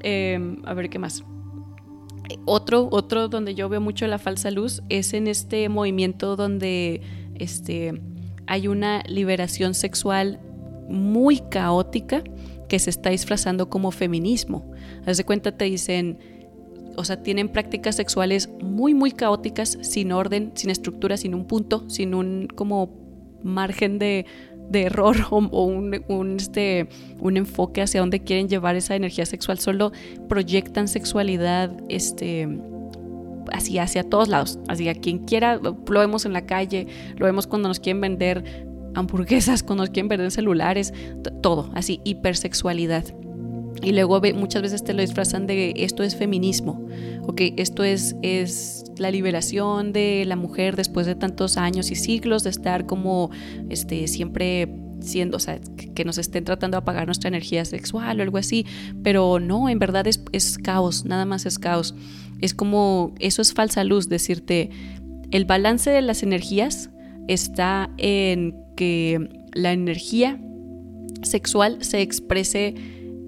em, 0.02 0.62
a 0.64 0.74
ver 0.74 0.90
qué 0.90 0.98
más. 0.98 1.24
Otro, 2.44 2.88
otro 2.90 3.28
donde 3.28 3.54
yo 3.54 3.68
veo 3.68 3.80
mucho 3.80 4.06
la 4.08 4.18
falsa 4.18 4.50
luz 4.50 4.82
es 4.88 5.14
en 5.14 5.28
este 5.28 5.68
movimiento 5.68 6.34
donde 6.34 7.00
este, 7.36 8.00
hay 8.46 8.66
una 8.68 9.02
liberación 9.06 9.74
sexual 9.74 10.40
muy 10.88 11.40
caótica 11.40 12.22
que 12.68 12.78
se 12.78 12.90
está 12.90 13.10
disfrazando 13.10 13.68
como 13.68 13.90
feminismo. 13.90 14.70
Haz 15.06 15.16
de 15.16 15.24
cuenta, 15.24 15.56
te 15.56 15.66
dicen, 15.66 16.18
o 16.96 17.04
sea, 17.04 17.22
tienen 17.22 17.48
prácticas 17.48 17.96
sexuales 17.96 18.48
muy, 18.60 18.94
muy 18.94 19.12
caóticas, 19.12 19.78
sin 19.82 20.12
orden, 20.12 20.52
sin 20.54 20.70
estructura, 20.70 21.16
sin 21.16 21.34
un 21.34 21.46
punto, 21.46 21.88
sin 21.88 22.14
un 22.14 22.48
como 22.54 22.90
margen 23.42 23.98
de, 23.98 24.26
error 24.72 25.16
o, 25.30 25.38
un, 25.38 26.36
este, 26.38 26.88
un 27.20 27.36
enfoque 27.36 27.82
hacia 27.82 28.00
dónde 28.00 28.20
quieren 28.20 28.48
llevar 28.48 28.76
esa 28.76 28.96
energía 28.96 29.26
sexual. 29.26 29.58
Solo 29.58 29.92
proyectan 30.28 30.88
sexualidad 30.88 31.70
este, 31.88 32.48
así 33.52 33.78
hacia 33.78 34.02
todos 34.02 34.28
lados. 34.28 34.58
Así 34.68 34.88
a 34.88 34.94
quien 34.94 35.18
quiera, 35.18 35.56
lo 35.56 36.00
vemos 36.00 36.26
en 36.26 36.32
la 36.32 36.46
calle, 36.46 36.86
lo 37.16 37.26
vemos 37.26 37.46
cuando 37.46 37.68
nos 37.68 37.78
quieren 37.78 38.00
vender 38.00 38.66
hamburguesas, 38.96 39.62
cuando 39.62 39.84
quieren 39.86 40.08
vender 40.08 40.30
celulares, 40.30 40.92
todo, 41.42 41.70
así, 41.74 42.00
hipersexualidad. 42.04 43.04
Y 43.82 43.92
luego 43.92 44.20
muchas 44.34 44.62
veces 44.62 44.82
te 44.82 44.94
lo 44.94 45.02
disfrazan 45.02 45.46
de 45.46 45.74
esto 45.76 46.02
es 46.02 46.16
feminismo, 46.16 46.86
ok, 47.26 47.42
esto 47.56 47.84
es, 47.84 48.16
es 48.22 48.84
la 48.96 49.10
liberación 49.10 49.92
de 49.92 50.24
la 50.26 50.34
mujer 50.34 50.76
después 50.76 51.06
de 51.06 51.14
tantos 51.14 51.58
años 51.58 51.90
y 51.90 51.94
siglos 51.94 52.42
de 52.42 52.50
estar 52.50 52.86
como 52.86 53.30
este, 53.68 54.08
siempre 54.08 54.68
siendo, 55.00 55.36
o 55.36 55.40
sea, 55.40 55.60
que 55.94 56.04
nos 56.04 56.16
estén 56.16 56.44
tratando 56.44 56.76
de 56.76 56.78
apagar 56.78 57.06
nuestra 57.06 57.28
energía 57.28 57.64
sexual 57.66 58.18
o 58.18 58.22
algo 58.22 58.38
así, 58.38 58.64
pero 59.02 59.38
no, 59.40 59.68
en 59.68 59.78
verdad 59.78 60.06
es, 60.06 60.22
es 60.32 60.56
caos, 60.56 61.04
nada 61.04 61.26
más 61.26 61.44
es 61.44 61.58
caos. 61.58 61.94
Es 62.40 62.54
como, 62.54 63.14
eso 63.18 63.42
es 63.42 63.52
falsa 63.52 63.84
luz, 63.84 64.08
decirte, 64.08 64.70
el 65.30 65.44
balance 65.44 65.90
de 65.90 66.02
las 66.02 66.22
energías 66.22 66.90
está 67.28 67.90
en 67.98 68.65
que 68.76 69.28
la 69.52 69.72
energía 69.72 70.40
sexual 71.22 71.78
se 71.82 72.02
exprese 72.02 72.74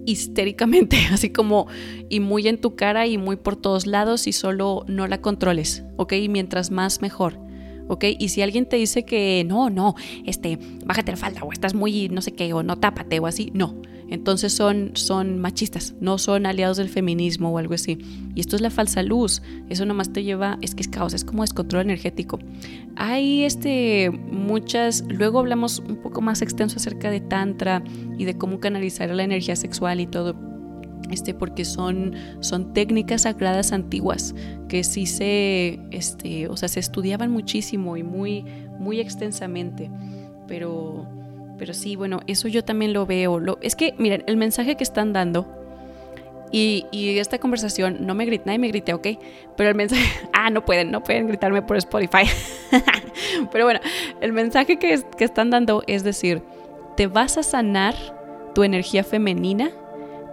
histéricamente, 0.07 0.97
así 1.13 1.31
como 1.31 1.67
y 2.09 2.21
muy 2.21 2.47
en 2.47 2.61
tu 2.61 2.77
cara 2.77 3.07
y 3.07 3.19
muy 3.19 3.37
por 3.37 3.57
todos 3.57 3.87
lados 3.87 4.27
y 4.27 4.33
solo 4.33 4.85
no 4.87 5.07
la 5.07 5.21
controles, 5.21 5.85
¿ok? 5.97 6.15
Mientras 6.29 6.71
más 6.71 7.03
mejor. 7.03 7.49
¿ok? 7.89 8.05
Y 8.19 8.29
si 8.29 8.43
alguien 8.43 8.67
te 8.67 8.77
dice 8.77 9.05
que 9.05 9.45
no, 9.47 9.71
no, 9.71 9.95
este, 10.25 10.59
bájate 10.85 11.13
la 11.13 11.17
falda 11.17 11.43
o 11.43 11.53
estás 11.53 11.75
muy 11.75 12.09
no 12.11 12.21
sé 12.21 12.33
qué 12.33 12.53
o 12.53 12.63
no 12.63 12.77
tápate 12.77 13.19
o 13.19 13.27
así, 13.27 13.51
no. 13.55 13.81
Entonces 14.11 14.53
son, 14.53 14.93
son 14.95 15.39
machistas, 15.39 15.95
no 16.01 16.19
son 16.19 16.47
aliados 16.47 16.77
del 16.79 16.89
feminismo 16.89 17.51
o 17.51 17.59
algo 17.59 17.75
así. 17.75 17.99
Y 18.35 18.41
esto 18.41 18.57
es 18.57 18.63
la 18.63 18.71
falsa 18.71 19.03
luz, 19.03 19.43
eso 19.69 19.85
nomás 19.85 20.13
te 20.13 20.25
lleva, 20.25 20.59
es 20.63 20.75
que 20.75 20.83
es 20.83 20.89
caos, 20.89 21.13
es 21.15 21.25
como 21.25 21.43
descontrol 21.43 21.83
energético. 21.83 22.39
Hay 22.97 23.45
este, 23.45 24.11
muchas, 24.11 25.05
luego 25.09 25.41
hablamos 25.41 25.81
un 25.81 25.97
poco 25.97 26.21
más 26.21 26.43
extenso 26.43 26.77
acerca 26.77 27.11
de 27.11 27.21
tantra 27.21 27.83
y 28.17 28.25
de 28.25 28.37
cómo 28.37 28.61
canalizar 28.61 29.11
la 29.11 29.25
energía 29.25 29.57
sexual 29.57 30.01
y 30.01 30.07
todo 30.07 30.35
este, 31.11 31.33
porque 31.33 31.65
son, 31.65 32.15
son 32.41 32.73
técnicas 32.75 33.23
sagradas 33.23 33.73
antiguas 33.73 34.35
que 34.69 34.85
sí 34.85 35.07
se, 35.07 35.81
este, 35.91 36.49
o 36.49 36.57
sea, 36.57 36.69
se 36.69 36.81
estudiaban 36.81 37.31
muchísimo 37.31 37.97
y 37.97 38.03
muy, 38.03 38.45
muy 38.79 39.01
extensamente, 39.01 39.91
pero, 40.47 41.07
pero 41.59 41.75
sí, 41.75 41.97
bueno, 41.97 42.21
eso 42.27 42.49
yo 42.49 42.65
también 42.65 42.93
lo 42.93 43.05
veo. 43.07 43.41
Lo, 43.41 43.59
es 43.61 43.77
que, 43.77 43.95
miren, 43.99 44.25
el 44.27 44.37
mensaje 44.37 44.77
que 44.77 44.85
están 44.85 45.13
dando 45.13 45.47
Y, 46.51 46.87
esta 47.19 47.39
conversación 47.39 48.07
no 48.07 48.15
me 48.15 48.25
grita, 48.25 48.45
nadie 48.47 48.59
me 48.59 48.69
grite, 48.69 48.95
ok, 48.95 49.07
pero 49.57 49.69
el 49.69 49.75
mensaje, 49.75 50.05
ah, 50.33 50.51
no 50.51 50.65
pueden, 50.65 50.91
no 50.91 51.03
pueden 51.03 51.27
gritarme 51.27 51.61
por 51.63 51.77
Spotify. 51.77 52.25
pero 53.53 53.65
bueno, 53.65 53.81
el 54.21 54.33
mensaje 54.33 54.79
que, 54.79 55.03
que 55.17 55.25
están 55.25 55.51
dando 55.51 55.83
es 55.87 56.05
decir, 56.05 56.43
te 56.97 57.07
vas 57.07 57.37
a 57.37 57.43
sanar 57.43 57.95
tu 58.55 58.65
energía 58.65 59.05
femenina 59.05 59.71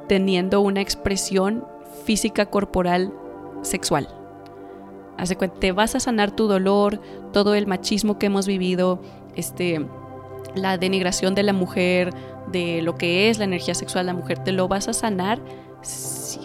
teniendo 0.07 0.61
una 0.61 0.82
expresión 0.82 1.65
física 2.05 2.45
corporal 2.45 3.11
sexual. 3.61 4.07
Te 5.59 5.71
vas 5.71 5.95
a 5.95 5.99
sanar 5.99 6.32
tu 6.32 6.47
dolor, 6.47 7.01
todo 7.32 7.55
el 7.55 7.67
machismo 7.67 8.19
que 8.19 8.28
hemos 8.28 8.47
vivido, 8.47 9.01
este, 9.36 9.86
la 10.56 10.78
denigración 10.78 11.36
de 11.36 11.43
la 11.43 11.53
mujer, 11.53 12.14
de 12.51 12.82
lo 12.82 12.95
que 12.95 13.30
es 13.30 13.38
la 13.38 13.45
energía 13.45 13.76
sexual 13.76 14.06
la 14.06 14.14
mujer, 14.14 14.39
te 14.39 14.51
lo 14.51 14.68
vas 14.68 14.88
a 14.88 14.93
sanar 14.93 15.39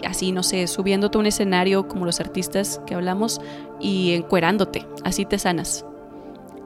así, 0.05 0.31
no 0.31 0.43
sé, 0.43 0.67
subiéndote 0.67 1.17
a 1.17 1.21
un 1.21 1.25
escenario 1.25 1.87
como 1.87 2.05
los 2.05 2.19
artistas 2.19 2.81
que 2.85 2.95
hablamos 2.95 3.41
y 3.79 4.11
encuerándote, 4.13 4.85
así 5.03 5.25
te 5.25 5.37
sanas. 5.39 5.85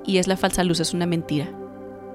Y 0.06 0.18
es 0.18 0.28
la 0.28 0.38
falsa 0.38 0.64
luz, 0.64 0.80
es 0.80 0.94
una 0.94 1.06
mentira. 1.06 1.50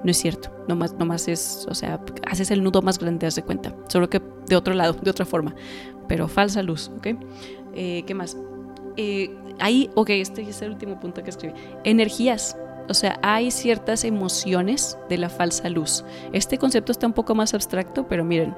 No 0.03 0.11
es 0.11 0.17
cierto, 0.17 0.51
nomás, 0.67 0.95
nomás 0.95 1.29
es, 1.29 1.67
o 1.69 1.75
sea, 1.75 2.01
haces 2.27 2.51
el 2.51 2.63
nudo 2.63 2.81
más 2.81 2.99
grande, 2.99 3.27
haz 3.27 3.35
de 3.35 3.43
cuenta, 3.43 3.75
solo 3.89 4.09
que 4.09 4.23
de 4.47 4.57
otro 4.57 4.73
lado, 4.73 4.95
de 4.95 5.11
otra 5.11 5.27
forma, 5.27 5.55
pero 6.09 6.27
falsa 6.27 6.63
luz, 6.63 6.91
¿ok? 6.97 7.09
Eh, 7.75 8.03
¿Qué 8.07 8.15
más? 8.15 8.37
Eh, 8.97 9.31
ahí, 9.59 9.91
ok, 9.95 10.11
este 10.11 10.43
es 10.43 10.63
el 10.63 10.71
último 10.71 10.99
punto 10.99 11.23
que 11.23 11.31
escribí. 11.31 11.55
Energías. 11.85 12.57
O 12.89 12.95
sea, 12.95 13.19
hay 13.23 13.51
ciertas 13.51 14.05
emociones 14.05 14.99
de 15.09 15.19
la 15.19 15.29
falsa 15.29 15.69
luz. 15.69 16.05
Este 16.33 16.59
concepto 16.59 16.93
está 16.93 17.07
un 17.07 17.13
poco 17.13 17.35
más 17.35 17.55
abstracto, 17.55 18.09
pero 18.09 18.25
miren, 18.25 18.55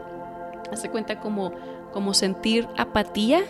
hace 0.72 0.88
cuenta 0.88 1.20
como, 1.20 1.52
como 1.92 2.14
sentir 2.14 2.66
apatía 2.76 3.44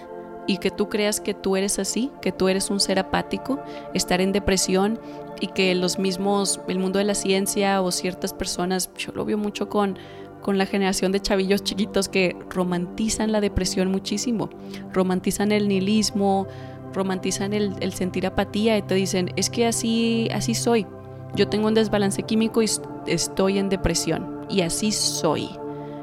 y 0.47 0.59
que 0.59 0.71
tú 0.71 0.89
creas 0.89 1.21
que 1.21 1.35
tú 1.35 1.57
eres 1.57 1.79
así, 1.79 2.11
que 2.21 2.33
tú 2.33 2.49
eres 2.49 2.71
un 2.71 2.81
ser 2.81 2.99
apático, 2.99 3.61
estar 3.95 4.21
en 4.21 4.33
depresión 4.33 4.99
y 5.41 5.49
que 5.49 5.75
los 5.75 5.99
mismos, 5.99 6.61
el 6.69 6.79
mundo 6.79 6.99
de 6.99 7.05
la 7.05 7.15
ciencia 7.15 7.81
o 7.81 7.91
ciertas 7.91 8.33
personas, 8.33 8.91
yo 8.97 9.13
lo 9.13 9.25
veo 9.25 9.39
mucho 9.39 9.69
con, 9.69 9.99
con 10.41 10.59
la 10.59 10.67
generación 10.67 11.13
de 11.13 11.21
chavillos 11.21 11.63
chiquitos 11.63 12.09
que 12.09 12.37
romantizan 12.51 13.33
la 13.33 13.41
depresión 13.41 13.91
muchísimo, 13.91 14.51
romantizan 14.93 15.53
el 15.53 15.69
nihilismo, 15.69 16.49
romantizan 16.93 17.53
el, 17.53 17.93
sentir 17.93 18.27
apatía 18.27 18.77
y 18.79 18.83
te 18.83 18.95
dicen, 18.95 19.33
es 19.37 19.51
que 19.51 19.67
así, 19.67 20.29
así 20.33 20.55
soy. 20.55 20.87
Yo 21.35 21.49
tengo 21.49 21.69
un 21.69 21.75
desbalance 21.75 22.23
químico 22.23 22.63
y 22.63 22.67
estoy 23.07 23.59
en 23.59 23.69
depresión. 23.69 24.47
Y 24.51 24.61
así 24.61 24.93
soy. 24.93 25.49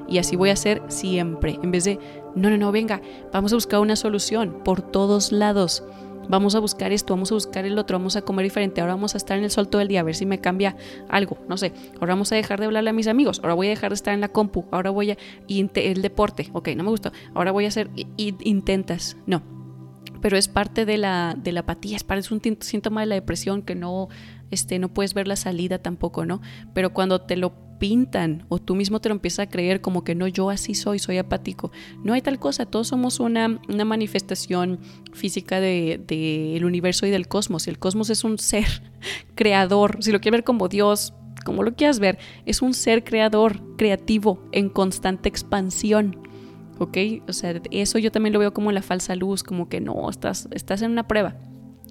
Y 0.08 0.18
así 0.18 0.36
voy 0.36 0.50
a 0.50 0.56
ser 0.56 0.82
siempre. 0.88 1.60
En 1.62 1.72
vez 1.72 1.84
de, 1.84 2.00
no, 2.36 2.50
no, 2.50 2.58
no, 2.58 2.72
venga, 2.72 3.02
vamos 3.32 3.52
a 3.54 3.56
buscar 3.56 3.80
una 3.80 3.96
solución 3.96 4.62
por 4.64 4.82
todos 4.82 5.32
lados. 5.32 5.84
Vamos 6.28 6.54
a 6.54 6.60
buscar 6.60 6.92
esto, 6.92 7.14
vamos 7.14 7.32
a 7.32 7.36
buscar 7.36 7.66
el 7.66 7.78
otro, 7.80 7.98
vamos 7.98 8.16
a 8.16 8.22
comer 8.22 8.44
diferente. 8.44 8.82
Ahora 8.82 8.94
vamos 8.94 9.16
a 9.16 9.18
estar 9.18 9.38
en 9.38 9.44
el 9.44 9.50
sol 9.50 9.68
todo 9.68 9.82
el 9.82 9.88
día 9.88 10.02
a 10.02 10.04
ver 10.04 10.16
si 10.16 10.28
me 10.28 10.40
cambia 10.40 10.76
algo. 11.10 11.38
No 11.48 11.58
sé. 11.58 11.74
Ahora 12.00 12.14
vamos 12.14 12.32
a 12.32 12.36
dejar 12.36 12.60
de 12.60 12.68
hablarle 12.68 12.92
a 12.92 12.94
mis 12.94 13.08
amigos. 13.08 13.40
Ahora 13.42 13.56
voy 13.56 13.68
a 13.68 13.72
dejar 13.72 13.90
de 13.90 13.96
estar 13.96 14.14
en 14.14 14.22
la 14.22 14.30
compu. 14.30 14.66
Ahora 14.72 14.92
voy 14.92 15.12
a. 15.12 15.18
el 15.48 16.02
deporte. 16.02 16.50
Ok, 16.54 16.70
no 16.76 16.84
me 16.84 16.92
gustó. 16.92 17.12
Ahora 17.34 17.52
voy 17.52 17.66
a 17.66 17.70
hacer. 17.70 17.90
intentas. 18.18 19.18
No 19.26 19.59
pero 20.22 20.38
es 20.38 20.48
parte 20.48 20.86
de 20.86 20.98
la, 20.98 21.36
de 21.38 21.52
la 21.52 21.62
apatía, 21.62 21.96
es, 21.96 22.04
parte, 22.04 22.34
un 22.34 22.42
síntoma 22.62 23.02
de 23.02 23.08
la 23.08 23.16
depresión 23.16 23.62
que 23.62 23.76
no, 23.76 24.10
este, 24.52 24.80
no 24.80 24.90
puedes 24.90 25.14
ver 25.14 25.28
la 25.28 25.36
salida 25.36 25.80
tampoco, 25.80 26.26
¿no? 26.26 26.42
Pero 26.74 26.94
cuando 26.94 27.22
te 27.22 27.38
lo 27.38 27.54
pintan 27.80 28.46
o 28.50 28.60
tú 28.60 28.76
mismo 28.76 29.00
te 29.00 29.10
lo 29.10 29.16
empiezas 29.16 29.48
a 29.48 29.50
creer 29.50 29.82
como 29.82 30.04
que 30.04 30.14
no, 30.14 30.28
yo 30.28 30.50
así 30.50 30.76
soy, 30.76 31.00
soy 31.00 31.18
apático. 31.18 31.72
No 32.04 32.14
hay 32.14 32.22
tal 32.22 32.38
cosa, 32.38 32.66
todos 32.66 32.90
somos 32.90 33.20
una, 33.20 33.60
una 33.68 33.86
manifestación 33.86 34.80
física 35.14 35.60
del 35.60 36.06
de, 36.06 36.58
el 36.58 36.66
universo 36.66 37.06
y 37.06 37.10
del 37.10 37.28
cosmos. 37.28 37.68
El 37.68 37.80
cosmos 37.80 38.10
es 38.10 38.24
un 38.24 38.38
ser 38.38 38.68
creador, 39.36 39.98
si 40.02 40.12
lo 40.12 40.20
quieres 40.20 40.40
ver 40.40 40.44
como 40.44 40.68
Dios, 40.68 41.14
como 41.46 41.64
lo 41.64 41.74
quieras 41.74 42.00
ver, 42.00 42.20
es 42.46 42.62
un 42.62 42.74
ser 42.74 43.04
creador, 43.04 43.76
creativo, 43.78 44.44
en 44.52 44.70
constante 44.70 45.30
expansión. 45.30 46.29
¿Ok? 46.80 46.98
O 47.28 47.34
sea, 47.34 47.62
eso 47.72 48.00
yo 48.00 48.12
también 48.12 48.34
lo 48.34 48.40
veo 48.40 48.54
como 48.54 48.72
la 48.72 48.82
falsa 48.82 49.16
luz, 49.16 49.44
como 49.44 49.70
que 49.70 49.82
no, 49.82 50.10
estás, 50.10 50.48
estás 50.52 50.82
en 50.82 50.92
una 50.92 51.08
prueba. 51.08 51.36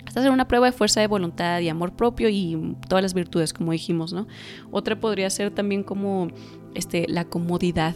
Estás 0.06 0.24
en 0.24 0.32
una 0.32 0.48
prueba 0.48 0.66
de 0.66 0.72
fuerza 0.72 1.00
de 1.00 1.06
voluntad 1.06 1.60
y 1.60 1.68
amor 1.68 1.94
propio 1.94 2.28
y 2.30 2.76
todas 2.88 3.02
las 3.02 3.14
virtudes, 3.14 3.52
como 3.52 3.72
dijimos, 3.72 4.12
¿no? 4.12 4.26
Otra 4.70 4.98
podría 4.98 5.28
ser 5.28 5.50
también 5.50 5.82
como 5.82 6.28
este, 6.74 7.06
la 7.08 7.26
comodidad. 7.26 7.94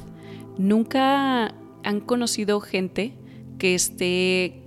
Nunca 0.58 1.54
han 1.82 2.00
conocido 2.00 2.60
gente 2.60 3.14
que 3.58 3.74
esté 3.74 4.62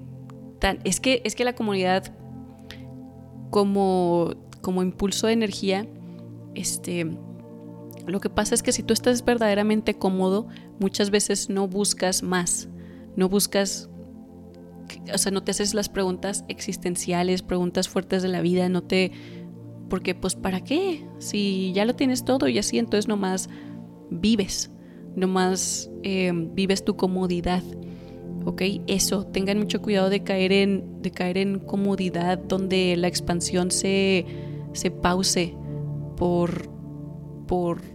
tan... 0.59 0.79
Es 0.83 0.99
que, 0.99 1.21
es 1.23 1.35
que 1.35 1.43
la 1.43 1.53
comunidad 1.53 2.15
como, 3.51 4.33
como 4.61 4.81
impulso 4.81 5.27
de 5.27 5.33
energía, 5.33 5.87
este, 6.55 7.15
lo 8.07 8.19
que 8.19 8.29
pasa 8.29 8.55
es 8.55 8.63
que 8.63 8.71
si 8.71 8.83
tú 8.83 8.93
estás 8.93 9.23
verdaderamente 9.25 9.95
cómodo, 9.95 10.47
muchas 10.79 11.09
veces 11.09 11.49
no 11.49 11.67
buscas 11.67 12.23
más, 12.23 12.67
no 13.15 13.29
buscas, 13.29 13.89
o 15.13 15.17
sea, 15.17 15.31
no 15.31 15.43
te 15.43 15.51
haces 15.51 15.73
las 15.73 15.89
preguntas 15.89 16.45
existenciales, 16.47 17.41
preguntas 17.41 17.89
fuertes 17.89 18.23
de 18.23 18.29
la 18.29 18.41
vida, 18.41 18.69
no 18.69 18.83
te... 18.83 19.11
Porque 19.89 20.15
pues 20.15 20.35
¿para 20.35 20.61
qué? 20.61 21.05
Si 21.19 21.71
ya 21.73 21.85
lo 21.85 21.95
tienes 21.95 22.25
todo 22.25 22.47
y 22.47 22.57
así, 22.57 22.79
entonces 22.79 23.07
nomás 23.07 23.49
vives, 24.09 24.71
nomás 25.15 25.91
eh, 26.01 26.31
vives 26.33 26.83
tu 26.83 26.95
comodidad. 26.95 27.61
¿ok? 28.45 28.61
Eso, 28.87 29.25
tengan 29.25 29.59
mucho 29.59 29.81
cuidado 29.81 30.09
de 30.09 30.23
caer 30.23 30.51
en, 30.51 31.01
de 31.01 31.11
caer 31.11 31.37
en 31.37 31.59
comodidad 31.59 32.37
donde 32.37 32.95
la 32.95 33.07
expansión 33.07 33.71
se, 33.71 34.25
se 34.73 34.91
pause 34.91 35.53
por, 36.15 36.69
por 37.47 37.94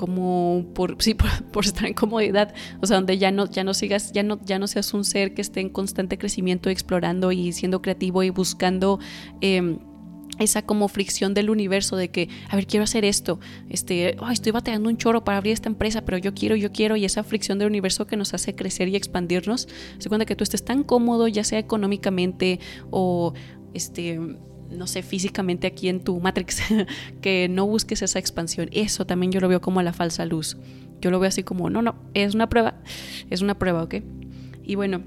como 0.00 0.64
por, 0.74 0.96
sí, 1.02 1.14
por, 1.52 1.66
estar 1.66 1.84
en 1.84 1.92
comodidad, 1.92 2.54
o 2.80 2.86
sea, 2.86 2.96
donde 2.96 3.18
ya 3.18 3.30
no, 3.30 3.44
ya 3.50 3.64
no 3.64 3.74
sigas, 3.74 4.12
ya 4.12 4.22
no, 4.22 4.40
ya 4.46 4.58
no 4.58 4.66
seas 4.66 4.94
un 4.94 5.04
ser 5.04 5.34
que 5.34 5.42
esté 5.42 5.60
en 5.60 5.68
constante 5.68 6.16
crecimiento, 6.16 6.70
explorando 6.70 7.32
y 7.32 7.52
siendo 7.52 7.82
creativo 7.82 8.22
y 8.22 8.30
buscando 8.30 8.98
em, 9.42 9.78
esa 10.38 10.62
como 10.62 10.88
fricción 10.88 11.34
del 11.34 11.50
universo 11.50 11.96
de 11.96 12.08
que, 12.08 12.30
a 12.48 12.56
ver, 12.56 12.66
quiero 12.66 12.84
hacer 12.84 13.04
esto, 13.04 13.40
este, 13.68 14.16
estoy 14.32 14.52
bateando 14.52 14.88
un 14.88 14.96
choro 14.96 15.22
para 15.22 15.36
abrir 15.36 15.52
esta 15.52 15.68
empresa, 15.68 16.00
pero 16.06 16.16
yo 16.16 16.32
quiero, 16.32 16.56
yo 16.56 16.72
quiero, 16.72 16.96
y 16.96 17.04
esa 17.04 17.22
fricción 17.22 17.58
del 17.58 17.68
universo 17.68 18.06
que 18.06 18.16
nos 18.16 18.32
hace 18.32 18.54
crecer 18.54 18.88
y 18.88 18.96
expandirnos, 18.96 19.68
se 19.98 20.08
cuenta 20.08 20.24
que 20.24 20.34
tú 20.34 20.44
estés 20.44 20.64
tan 20.64 20.82
cómodo, 20.82 21.28
ya 21.28 21.44
sea 21.44 21.58
económicamente 21.58 22.58
o 22.90 23.34
este 23.74 24.18
no 24.70 24.86
sé, 24.86 25.02
físicamente 25.02 25.66
aquí 25.66 25.88
en 25.88 26.00
tu 26.00 26.20
Matrix, 26.20 26.62
que 27.20 27.48
no 27.48 27.66
busques 27.66 28.02
esa 28.02 28.18
expansión. 28.18 28.68
Eso 28.72 29.06
también 29.06 29.32
yo 29.32 29.40
lo 29.40 29.48
veo 29.48 29.60
como 29.60 29.82
la 29.82 29.92
falsa 29.92 30.24
luz. 30.24 30.56
Yo 31.00 31.10
lo 31.10 31.18
veo 31.18 31.28
así 31.28 31.42
como, 31.42 31.70
no, 31.70 31.82
no, 31.82 31.96
es 32.14 32.34
una 32.34 32.48
prueba, 32.48 32.74
es 33.30 33.40
una 33.40 33.58
prueba, 33.58 33.82
¿ok? 33.82 33.96
Y 34.64 34.74
bueno, 34.74 35.02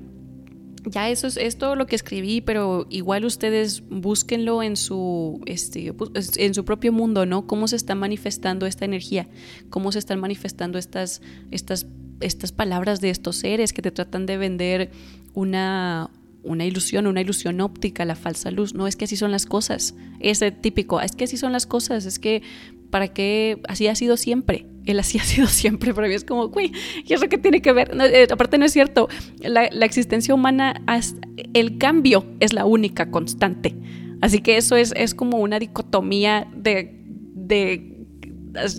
ya 0.86 1.10
eso 1.10 1.28
es, 1.28 1.58
todo 1.58 1.76
lo 1.76 1.86
que 1.86 1.96
escribí, 1.96 2.42
pero 2.42 2.88
igual 2.90 3.26
ustedes 3.26 3.84
búsquenlo 3.90 4.64
en 4.64 4.76
su, 4.76 5.42
este, 5.46 5.94
en 6.38 6.54
su 6.54 6.66
propio 6.66 6.92
mundo, 6.92 7.26
¿no? 7.26 7.48
Cómo 7.48 7.68
se 7.68 7.76
está 7.76 7.96
manifestando 7.96 8.66
esta 8.66 8.86
energía, 8.86 9.28
cómo 9.70 9.92
se 9.92 10.00
están 10.00 10.20
manifestando 10.20 10.78
estas, 10.78 11.22
estas, 11.52 11.88
estas 12.20 12.52
palabras 12.52 13.02
de 13.02 13.10
estos 13.10 13.38
seres 13.38 13.72
que 13.74 13.82
te 13.82 13.92
tratan 13.92 14.26
de 14.26 14.38
vender 14.38 14.92
una, 15.34 16.10
una 16.44 16.66
ilusión, 16.66 17.08
una 17.08 17.22
ilusión 17.22 17.62
óptica, 17.62 18.06
la 18.06 18.16
falsa 18.16 18.52
luz. 18.52 18.74
No 18.74 18.88
es 18.88 18.96
que 18.96 19.06
así 19.06 19.16
son 19.16 19.32
las 19.32 19.46
cosas. 19.46 19.96
Ese 20.20 20.52
típico, 20.52 21.02
es 21.02 21.14
que 21.14 21.24
así 21.24 21.38
son 21.38 21.54
las 21.54 21.66
cosas, 21.66 22.06
es 22.06 22.20
que 22.20 22.42
para 22.90 23.08
qué 23.08 23.60
así 23.68 23.88
ha 23.88 23.96
sido 23.96 24.18
siempre. 24.18 24.68
Él 24.86 25.00
así 25.00 25.18
ha 25.20 25.24
sido 25.24 25.48
siempre, 25.48 25.94
pero 25.94 26.08
es 26.08 26.24
como, 26.24 26.50
güey, 26.50 26.72
¿y 27.06 27.14
eso 27.14 27.28
qué 27.28 27.38
tiene 27.38 27.62
que 27.62 27.74
ver? 27.74 27.92
Eh, 28.00 28.28
aparte 28.32 28.58
no 28.58 28.66
es 28.66 28.74
cierto, 28.74 29.10
la, 29.42 29.66
existencia 29.66 30.34
humana, 30.34 30.82
el 31.54 31.78
cambio 31.78 32.26
es 32.40 32.54
la 32.54 32.66
única 32.66 33.10
constante. 33.10 33.76
Así 34.22 34.40
que 34.40 34.58
eso 34.58 34.76
es, 34.76 34.94
es 34.96 35.16
como 35.16 35.40
una 35.40 35.60
dicotomía 35.60 36.48
de, 36.56 37.02
de 37.34 37.94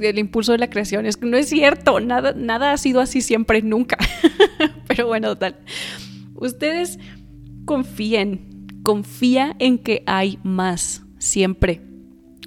el 0.01 0.19
impulso 0.19 0.53
de 0.53 0.59
la 0.59 0.71
creación. 0.71 1.07
Es 1.07 1.21
no 1.21 1.37
es 1.37 1.49
cierto, 1.49 2.01
nada, 2.01 2.33
nada 2.37 2.73
ha 2.73 2.77
sido 2.79 3.01
así 3.01 3.21
siempre, 3.21 3.63
nunca. 3.63 3.99
pero 4.87 5.07
bueno, 5.07 5.37
tal. 5.37 5.57
Ustedes 6.35 6.99
confíen, 7.65 8.67
confía 8.83 9.57
en 9.59 9.79
que 9.79 10.03
hay 10.07 10.39
más, 10.43 11.05
siempre. 11.19 11.81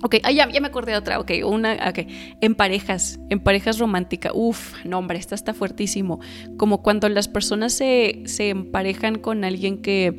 Ok, 0.03 0.17
ah, 0.23 0.31
ya, 0.31 0.47
me 0.47 0.67
acordé 0.67 0.91
de 0.91 0.97
otra, 0.99 1.19
ok, 1.19 1.31
una, 1.43 1.73
ok, 1.89 2.07
en 2.41 2.53
parejas, 2.53 3.19
en 3.31 3.39
parejas 3.39 3.79
románticas, 3.79 4.31
uff, 4.35 4.73
no 4.85 4.99
hombre, 4.99 5.17
esta 5.17 5.33
está 5.33 5.55
fuertísimo, 5.55 6.19
como 6.57 6.83
cuando 6.83 7.09
las 7.09 7.27
personas 7.27 7.73
se, 7.73 8.21
se 8.25 8.49
emparejan 8.49 9.15
con 9.15 9.43
alguien 9.43 9.81
que 9.81 10.15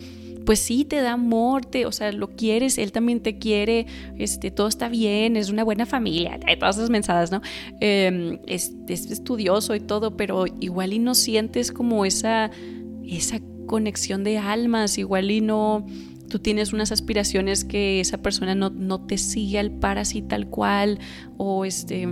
pues 0.49 0.61
sí, 0.61 0.87
te 0.87 1.03
da 1.03 1.13
amor, 1.13 1.67
te, 1.67 1.85
o 1.85 1.93
sea, 1.93 2.11
lo 2.11 2.31
quieres, 2.31 2.79
él 2.79 2.91
también 2.91 3.21
te 3.21 3.39
quiere, 3.39 3.85
este, 4.17 4.51
todo 4.51 4.67
está 4.67 4.89
bien, 4.89 5.37
es 5.37 5.51
una 5.51 5.63
buena 5.63 5.85
familia, 5.85 6.41
todas 6.59 6.79
esas 6.79 6.89
mensadas, 6.89 7.31
¿no? 7.31 7.43
Em, 7.81 8.39
es, 8.47 8.73
estudioso 8.89 9.75
y 9.75 9.81
todo, 9.81 10.17
pero 10.17 10.47
igual 10.59 10.95
y 10.95 11.01
no 11.01 11.15
sientes 11.15 11.71
como 11.71 12.07
esa, 12.07 12.51
esa 13.07 13.41
conexión 13.69 14.25
de 14.25 14.39
almas, 14.39 14.99
igual 14.99 15.31
y 15.31 15.41
no, 15.41 15.87
tú 16.29 16.41
tienes 16.41 16.73
unas 16.73 16.91
aspiraciones 16.91 17.64
que 17.64 18.01
esa 18.01 18.19
persona 18.19 18.57
no, 18.57 18.71
no 18.71 19.01
te 19.07 19.16
sigue 19.16 19.61
al 19.61 19.71
par 19.71 19.99
así 19.99 20.23
tal 20.23 20.49
cual, 20.49 20.99
o 21.37 21.64
este 21.64 22.09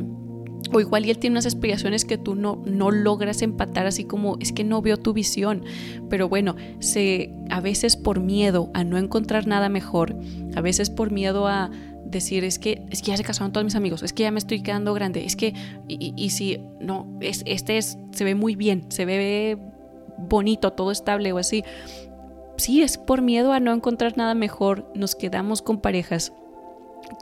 o 0.73 0.81
igual 0.81 1.07
y 1.07 1.11
él 1.11 1.19
tiene 1.19 1.35
unas 1.35 1.47
aspiraciones 1.47 2.05
que 2.05 2.19
tú 2.19 2.35
no, 2.35 2.63
no 2.67 2.91
logras 2.91 3.43
empatar 3.43 3.87
así 3.87 4.05
como 4.05 4.37
es 4.41 4.53
que 4.53 4.65
no 4.65 4.83
veo 4.83 4.97
tu 4.97 5.13
visión. 5.13 5.65
Pero 6.11 6.29
bueno, 6.29 6.57
se, 6.81 7.33
a 7.51 7.61
veces 7.61 7.97
por 7.97 8.21
miedo 8.21 8.71
a 8.75 8.85
no 8.85 8.99
encontrar 8.99 9.47
nada 9.47 9.69
mejor, 9.69 10.17
a 10.55 10.61
veces 10.61 10.91
por 10.91 11.13
miedo 11.13 11.47
a 11.47 11.71
decir 12.05 12.45
es 12.45 12.59
que, 12.59 12.83
es 12.91 13.03
que 13.03 13.09
ya 13.09 13.17
se 13.17 13.25
casaron 13.25 13.53
todos 13.53 13.65
mis 13.65 13.75
amigos, 13.75 14.03
es 14.03 14.13
que 14.13 14.25
ya 14.25 14.31
me 14.31 14.39
estoy 14.39 14.63
quedando 14.63 14.95
grande, 14.95 15.25
es 15.25 15.37
que, 15.37 15.55
y, 15.89 16.31
si 16.31 16.59
no, 16.81 17.19
es, 17.21 17.43
este 17.47 17.79
es, 17.79 17.99
se 18.13 18.25
ve 18.25 18.35
muy 18.35 18.55
bien, 18.55 18.87
se 18.91 19.05
ve 19.05 19.59
bonito, 20.19 20.73
todo 20.73 20.91
estable 20.91 21.33
o 21.33 21.39
así. 21.39 21.65
Sí, 22.57 22.83
es 22.83 22.97
por 22.99 23.23
miedo 23.23 23.53
a 23.53 23.61
no 23.61 23.73
encontrar 23.73 24.17
nada 24.17 24.35
mejor, 24.35 24.91
nos 24.95 25.15
quedamos 25.15 25.63
con 25.63 25.81
parejas 25.81 26.33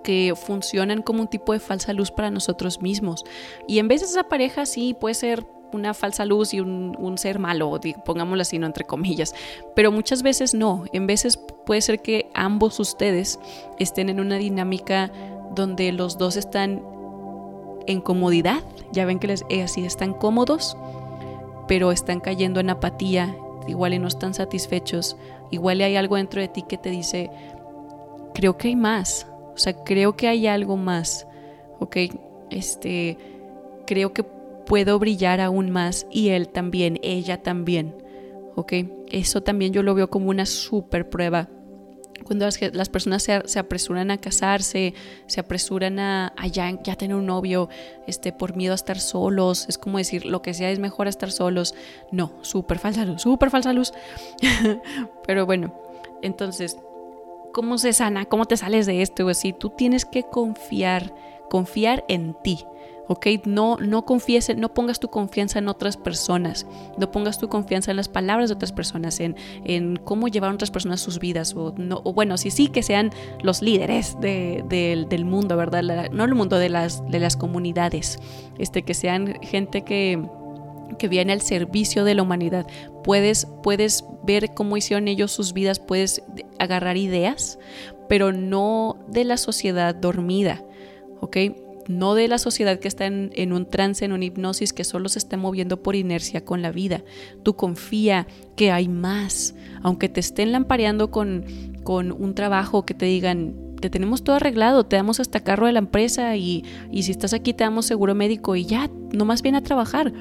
que 0.02 0.34
funcionan 0.36 1.02
como 1.02 1.22
un 1.22 1.28
tipo 1.28 1.52
de 1.52 1.60
falsa 1.60 1.92
luz 1.92 2.10
para 2.10 2.30
nosotros 2.30 2.80
mismos. 2.80 3.24
Y 3.66 3.78
en 3.78 3.88
de 3.88 3.96
esa 3.96 4.24
pareja 4.24 4.66
sí 4.66 4.94
puede 4.98 5.14
ser 5.14 5.46
una 5.72 5.92
falsa 5.92 6.24
luz 6.24 6.54
y 6.54 6.60
un, 6.60 7.18
ser 7.18 7.38
malo, 7.38 7.80
pongámoslo 8.04 8.42
así, 8.42 8.58
no 8.58 8.66
entre 8.66 8.84
comillas. 8.84 9.34
Pero 9.74 9.90
muchas 9.90 10.22
veces 10.22 10.54
no. 10.54 10.84
En 10.92 11.06
veces 11.06 11.38
puede 11.66 11.80
ser 11.80 12.00
que 12.00 12.30
ambos 12.34 12.78
ustedes 12.80 13.40
estén 13.78 14.08
en 14.08 14.20
una 14.20 14.36
dinámica 14.36 15.10
donde 15.54 15.92
los 15.92 16.16
dos 16.16 16.36
están 16.36 16.82
en 17.86 18.00
comodidad. 18.00 18.62
Ya 18.92 19.04
ven 19.04 19.18
que 19.18 19.26
les 19.26 19.44
eh, 19.48 19.62
así 19.62 19.84
están 19.84 20.14
cómodos, 20.14 20.76
pero 21.66 21.92
están 21.92 22.20
cayendo 22.20 22.60
en 22.60 22.70
apatía. 22.70 23.36
Igual 23.66 23.94
y 23.94 23.98
no 23.98 24.08
están 24.08 24.34
satisfechos. 24.34 25.16
Igual 25.50 25.80
y 25.80 25.84
hay 25.84 25.96
algo 25.96 26.16
dentro 26.16 26.40
de 26.40 26.48
ti 26.48 26.62
que 26.62 26.78
te 26.78 26.90
dice, 26.90 27.30
creo 28.34 28.58
que 28.58 28.68
hay 28.68 28.76
más 28.76 29.26
o 29.54 29.58
sea, 29.58 29.72
creo 29.84 30.16
que 30.16 30.26
hay 30.26 30.46
algo 30.48 30.76
más, 30.76 31.28
¿ok? 31.78 31.96
Este, 32.50 33.16
creo 33.86 34.12
que 34.12 34.24
puedo 34.24 34.98
brillar 34.98 35.40
aún 35.40 35.70
más 35.70 36.06
y 36.10 36.30
él 36.30 36.48
también, 36.48 36.98
ella 37.02 37.42
también, 37.42 37.94
¿ok? 38.56 38.72
Eso 39.10 39.42
también 39.42 39.72
yo 39.72 39.84
lo 39.84 39.94
veo 39.94 40.10
como 40.10 40.30
una 40.30 40.44
super 40.44 41.08
prueba. 41.08 41.48
Cuando 42.24 42.46
las, 42.46 42.88
personas 42.88 43.22
se, 43.22 43.58
apresuran 43.58 44.10
a 44.10 44.18
casarse, 44.18 44.94
se 45.26 45.40
apresuran 45.40 45.98
a, 45.98 46.32
ya, 46.50 46.76
tener 46.96 47.16
un 47.16 47.26
novio, 47.26 47.68
este, 48.06 48.32
por 48.32 48.56
miedo 48.56 48.72
a 48.72 48.76
estar 48.76 48.98
solos, 48.98 49.66
es 49.68 49.78
como 49.78 49.98
decir, 49.98 50.26
lo 50.26 50.42
que 50.42 50.54
sea 50.54 50.70
es 50.70 50.78
mejor 50.78 51.06
estar 51.06 51.30
solos. 51.30 51.74
No, 52.10 52.32
súper 52.42 52.78
falsa 52.78 53.04
luz, 53.04 53.22
súper 53.22 53.50
falsa 53.50 53.72
luz. 53.72 53.92
Pero 55.26 55.46
bueno, 55.46 55.74
entonces, 56.22 56.76
¿Cómo 57.54 57.78
se 57.78 57.92
sana? 57.92 58.24
¿Cómo 58.24 58.46
te 58.46 58.56
sales 58.56 58.84
de 58.84 59.00
esto? 59.00 59.24
O 59.24 59.28
así, 59.28 59.52
tú 59.52 59.70
tienes 59.70 60.04
que 60.04 60.24
confiar, 60.24 61.14
confiar 61.48 62.04
en 62.08 62.34
ti. 62.42 62.66
¿Ok? 63.08 63.26
No, 63.44 63.76
no 63.78 64.04
confíes, 64.04 64.56
no 64.56 64.72
pongas 64.74 65.00
tu 65.00 65.08
confianza 65.08 65.58
en 65.58 65.68
otras 65.68 65.96
personas, 65.96 66.66
no 66.98 67.10
pongas 67.10 67.38
tu 67.38 67.48
confianza 67.48 67.90
en 67.90 67.96
las 67.96 68.08
palabras 68.08 68.50
de 68.50 68.54
otras 68.54 68.72
personas, 68.72 69.20
en, 69.20 69.36
en 69.64 69.96
cómo 69.96 70.28
llevar 70.28 70.52
otras 70.52 70.70
personas 70.70 71.00
sus 71.00 71.18
vidas, 71.18 71.54
o, 71.54 71.74
no, 71.76 72.00
o 72.04 72.12
bueno, 72.12 72.36
sí, 72.38 72.50
sí, 72.50 72.68
que 72.68 72.82
sean 72.82 73.10
los 73.42 73.62
líderes 73.62 74.16
del 74.20 75.24
mundo, 75.24 75.56
¿verdad? 75.56 76.10
no 76.10 76.24
el 76.24 76.34
mundo 76.34 76.58
de 76.58 76.68
las, 76.68 77.06
de 77.10 77.20
las 77.20 77.36
comunidades, 77.36 78.18
este, 78.58 78.82
que 78.82 78.94
sean 78.94 79.34
gente 79.42 79.82
que 79.82 80.22
que 80.98 81.08
viene 81.08 81.32
al 81.32 81.40
servicio 81.40 82.04
de 82.04 82.14
la 82.14 82.22
humanidad. 82.22 82.66
Puedes, 83.02 83.46
puedes 83.62 84.04
ver 84.22 84.54
cómo 84.54 84.76
hicieron 84.76 85.08
ellos 85.08 85.32
sus 85.32 85.52
vidas, 85.52 85.80
puedes 85.80 86.22
agarrar 86.58 86.96
ideas, 86.96 87.58
pero 88.08 88.32
no 88.32 88.96
de 89.08 89.24
la 89.24 89.36
sociedad 89.36 89.94
dormida, 89.94 90.62
¿ok? 91.20 91.36
No 91.88 92.14
de 92.14 92.28
la 92.28 92.38
sociedad 92.38 92.78
que 92.78 92.88
está 92.88 93.06
en, 93.06 93.52
un 93.52 93.66
trance, 93.66 94.04
en 94.04 94.12
una 94.12 94.24
hipnosis, 94.24 94.72
que 94.72 94.84
solo 94.84 95.08
se 95.08 95.18
está 95.18 95.36
moviendo 95.36 95.82
por 95.82 95.96
inercia 95.96 96.44
con 96.44 96.62
la 96.62 96.72
vida. 96.72 97.02
Tú 97.42 97.56
confía 97.56 98.26
que 98.56 98.70
hay 98.70 98.88
más, 98.88 99.54
aunque 99.82 100.08
te 100.08 100.20
estén 100.20 100.52
lampareando 100.52 101.10
con, 101.10 101.44
con 101.82 102.12
un 102.12 102.34
trabajo 102.34 102.84
que 102.84 102.94
te 102.94 103.06
digan, 103.06 103.54
te 103.80 103.90
tenemos 103.90 104.24
todo 104.24 104.36
arreglado, 104.36 104.86
te 104.86 104.96
damos 104.96 105.20
hasta 105.20 105.40
carro 105.40 105.66
de 105.66 105.72
la 105.72 105.80
empresa 105.80 106.36
y, 106.36 106.64
y 106.90 107.02
si 107.02 107.10
estás 107.10 107.34
aquí 107.34 107.52
te 107.52 107.64
damos 107.64 107.86
seguro 107.86 108.14
médico 108.14 108.56
y 108.56 108.64
ya, 108.64 108.90
no 109.12 109.24
más 109.24 109.42
bien 109.42 109.54
a 109.56 109.62
trabajar 109.62 110.12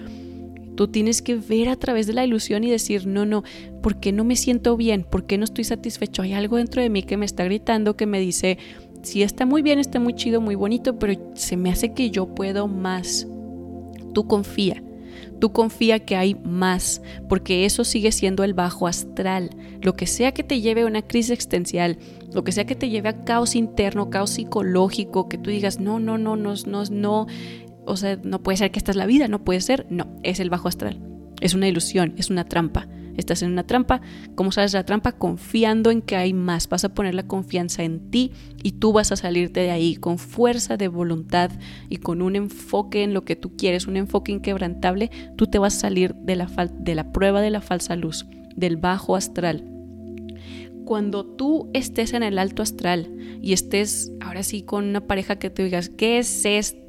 Tú 0.76 0.88
tienes 0.88 1.22
que 1.22 1.36
ver 1.36 1.70
a 1.70 1.76
través 1.76 2.08
de 2.08 2.14
la 2.14 2.26
ilusión 2.26 2.64
y 2.64 2.72
decir, 2.72 3.06
no, 3.06 3.26
no, 3.26 3.44
¿por 3.82 4.00
qué 4.00 4.12
no 4.12 4.24
me 4.24 4.36
siento 4.36 4.76
bien? 4.76 5.04
¿Por 5.04 5.26
qué 5.26 5.38
no 5.38 5.44
estoy 5.44 5.64
satisfecho? 5.64 6.24
Hay 6.24 6.34
algo 6.34 6.58
dentro 6.58 6.82
de 6.82 6.90
mí 6.90 7.04
que 7.04 7.18
me 7.18 7.26
está 7.26 7.44
gritando, 7.44 7.96
que 7.96 8.08
me 8.08 8.20
dice, 8.20 8.58
sí 9.04 9.22
está 9.22 9.46
muy 9.46 9.62
bien, 9.62 9.80
está 9.80 10.00
muy 10.00 10.14
chido, 10.14 10.42
muy 10.42 10.56
bonito, 10.56 10.98
pero 10.98 11.14
se 11.36 11.58
me 11.58 11.70
hace 11.70 11.94
que 11.94 12.10
yo 12.10 12.34
puedo 12.34 12.68
más. 12.68 13.28
Tú 14.14 14.28
confía. 14.28 14.84
Tú 15.40 15.52
confía 15.52 16.00
que 16.00 16.16
hay 16.16 16.36
más, 16.36 17.02
porque 17.28 17.66
eso 17.66 17.84
sigue 17.84 18.12
siendo 18.12 18.44
el 18.44 18.54
bajo 18.54 18.88
astral. 18.88 19.50
Lo 19.82 19.94
que 19.94 20.08
sea 20.08 20.32
que 20.32 20.44
te 20.44 20.62
lleve 20.62 20.82
a 20.82 20.86
una 20.86 21.02
crisis 21.02 21.32
existencial, 21.32 21.98
lo 22.34 22.44
que 22.44 22.52
sea 22.52 22.66
que 22.66 22.76
te 22.76 22.90
lleve 22.90 23.10
a 23.10 23.24
caos 23.26 23.56
interno, 23.56 24.10
caos 24.10 24.32
psicológico, 24.32 25.28
que 25.28 25.38
tú 25.38 25.50
digas, 25.50 25.80
no, 25.80 26.00
no, 26.00 26.18
no, 26.18 26.36
no, 26.36 26.54
no, 26.66 26.84
no, 26.90 27.28
o 27.86 27.98
sea, 27.98 28.18
no 28.24 28.42
puede 28.42 28.58
ser 28.58 28.72
que 28.72 28.80
esta 28.80 28.92
es 28.92 28.98
la 28.98 29.06
vida, 29.06 29.28
no 29.28 29.44
puede 29.44 29.62
ser, 29.62 29.86
no, 29.90 30.08
es 30.24 30.40
el 30.40 30.50
bajo 30.50 30.70
astral. 30.70 31.00
Es 31.42 31.54
una 31.54 31.68
ilusión, 31.68 32.14
es 32.18 32.30
una 32.30 32.46
trampa. 32.46 32.88
Estás 33.18 33.42
en 33.42 33.52
una 33.52 33.66
trampa, 33.66 34.02
¿cómo 34.36 34.52
sales 34.52 34.72
de 34.72 34.80
la 34.80 34.86
trampa? 34.86 35.14
Confiando 35.14 35.92
en 35.92 36.02
que 36.02 36.16
hay 36.16 36.34
más. 36.34 36.68
Vas 36.70 36.84
a 36.84 36.94
poner 36.94 37.16
la 37.16 37.28
confianza 37.28 37.84
en 37.84 38.10
ti 38.10 38.32
y 38.64 38.74
tú 38.74 38.94
vas 38.94 39.12
a 39.12 39.16
salirte 39.16 39.60
de 39.60 39.72
ahí 39.72 39.96
con 39.96 40.18
fuerza 40.18 40.78
de 40.78 40.88
voluntad 40.88 41.52
y 41.90 41.98
con 41.98 42.22
un 42.22 42.36
enfoque 42.36 43.04
en 43.04 43.14
lo 43.14 43.24
que 43.24 43.36
tú 43.36 43.56
quieres, 43.56 43.88
un 43.88 43.98
enfoque 43.98 44.32
inquebrantable. 44.32 45.12
Tú 45.36 45.48
te 45.48 45.60
vas 45.60 45.78
a 45.78 45.80
salir 45.82 46.16
de 46.16 46.36
la, 46.36 46.48
de 46.74 46.96
la 46.96 47.12
prueba 47.12 47.42
de 47.42 47.50
la 47.50 47.62
falsa 47.62 47.96
luz, 47.96 48.26
del 48.56 48.78
bajo 48.78 49.16
astral. 49.16 49.70
Cuando 50.86 51.26
tú 51.26 51.70
estés 51.74 52.14
en 52.14 52.24
el 52.24 52.38
alto 52.38 52.62
astral 52.62 53.10
y 53.42 53.54
estés 53.54 54.12
ahora 54.20 54.44
sí 54.44 54.64
con 54.64 54.86
una 54.86 55.08
pareja 55.08 55.38
que 55.38 55.50
te 55.50 55.64
digas, 55.64 55.90
¿qué 55.90 56.18
es 56.18 56.46
esto? 56.46 56.84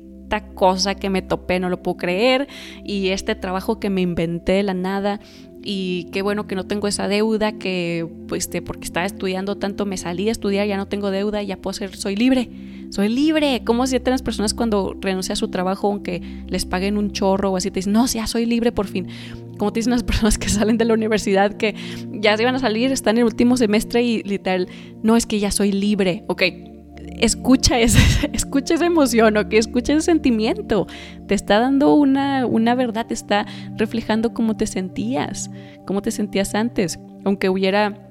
cosa 0.55 0.95
que 0.95 1.11
me 1.11 1.23
topé, 1.23 1.61
no 1.61 1.69
lo 1.69 1.83
puedo 1.83 1.97
creer, 1.97 2.49
y 2.85 3.09
este 3.09 3.35
trabajo 3.35 3.81
que 3.81 3.91
me 3.91 4.01
inventé 4.01 4.53
de 4.53 4.63
la 4.63 4.75
nada, 4.75 5.21
y 5.65 6.09
qué 6.13 6.23
bueno 6.23 6.47
que 6.47 6.55
no 6.55 6.67
tengo 6.67 6.87
esa 6.87 7.09
deuda, 7.09 7.53
que 7.53 8.07
pues 8.29 8.49
porque 8.65 8.85
estaba 8.85 9.07
estudiando 9.07 9.57
tanto, 9.57 9.87
me 9.87 9.97
salí 9.97 10.29
a 10.29 10.33
estudiar, 10.33 10.67
ya 10.67 10.77
no 10.77 10.87
tengo 10.87 11.11
deuda, 11.11 11.43
ya 11.43 11.57
puedo 11.57 11.73
ser, 11.73 11.97
soy 11.97 12.17
libre, 12.17 12.51
soy 12.91 13.09
libre. 13.09 13.63
¿Cómo 13.65 13.87
sienten 13.87 14.13
las 14.13 14.23
personas 14.23 14.55
cuando 14.55 14.95
renuncian 15.01 15.33
a 15.33 15.37
su 15.37 15.49
trabajo, 15.49 15.89
aunque 15.89 16.21
les 16.47 16.67
paguen 16.67 16.99
un 16.99 17.13
chorro 17.13 17.51
o 17.51 17.57
así, 17.57 17.71
te 17.71 17.81
dicen, 17.81 17.95
no, 17.95 18.07
ya 18.07 18.27
soy 18.27 18.47
libre 18.47 18.73
por 18.73 18.87
fin? 18.87 19.09
Como 19.59 19.73
te 19.73 19.81
dicen 19.81 19.93
las 19.93 20.03
personas 20.05 20.39
que 20.39 20.49
salen 20.49 20.77
de 20.77 20.85
la 20.85 20.95
universidad, 20.95 21.57
que 21.57 21.75
ya 22.13 22.37
se 22.37 22.43
iban 22.43 22.55
a 22.57 22.59
salir, 22.59 22.93
están 22.93 23.17
en 23.17 23.21
el 23.21 23.25
último 23.25 23.57
semestre 23.57 24.03
y 24.03 24.23
literal, 24.23 24.69
no 25.03 25.17
es 25.17 25.27
que 25.27 25.41
ya 25.41 25.51
soy 25.51 25.73
libre, 25.73 26.25
ok 26.29 26.43
escucha, 27.19 27.79
ese, 27.79 27.99
escucha 28.33 28.75
esa 28.75 28.87
emoción 28.87 29.37
o 29.37 29.49
que 29.49 29.59
escucha 29.59 29.93
ese 29.93 30.03
sentimiento. 30.03 30.87
Te 31.27 31.35
está 31.35 31.59
dando 31.59 31.95
una, 31.95 32.47
una 32.47 32.75
verdad, 32.75 33.07
te 33.07 33.15
está 33.15 33.47
reflejando 33.77 34.35
cómo 34.35 34.57
te 34.57 34.67
sentías, 34.67 35.51
cómo 35.87 36.03
te 36.03 36.11
sentías 36.11 36.55
antes. 36.55 36.99
Aunque 37.25 37.49
hubiera 37.49 38.05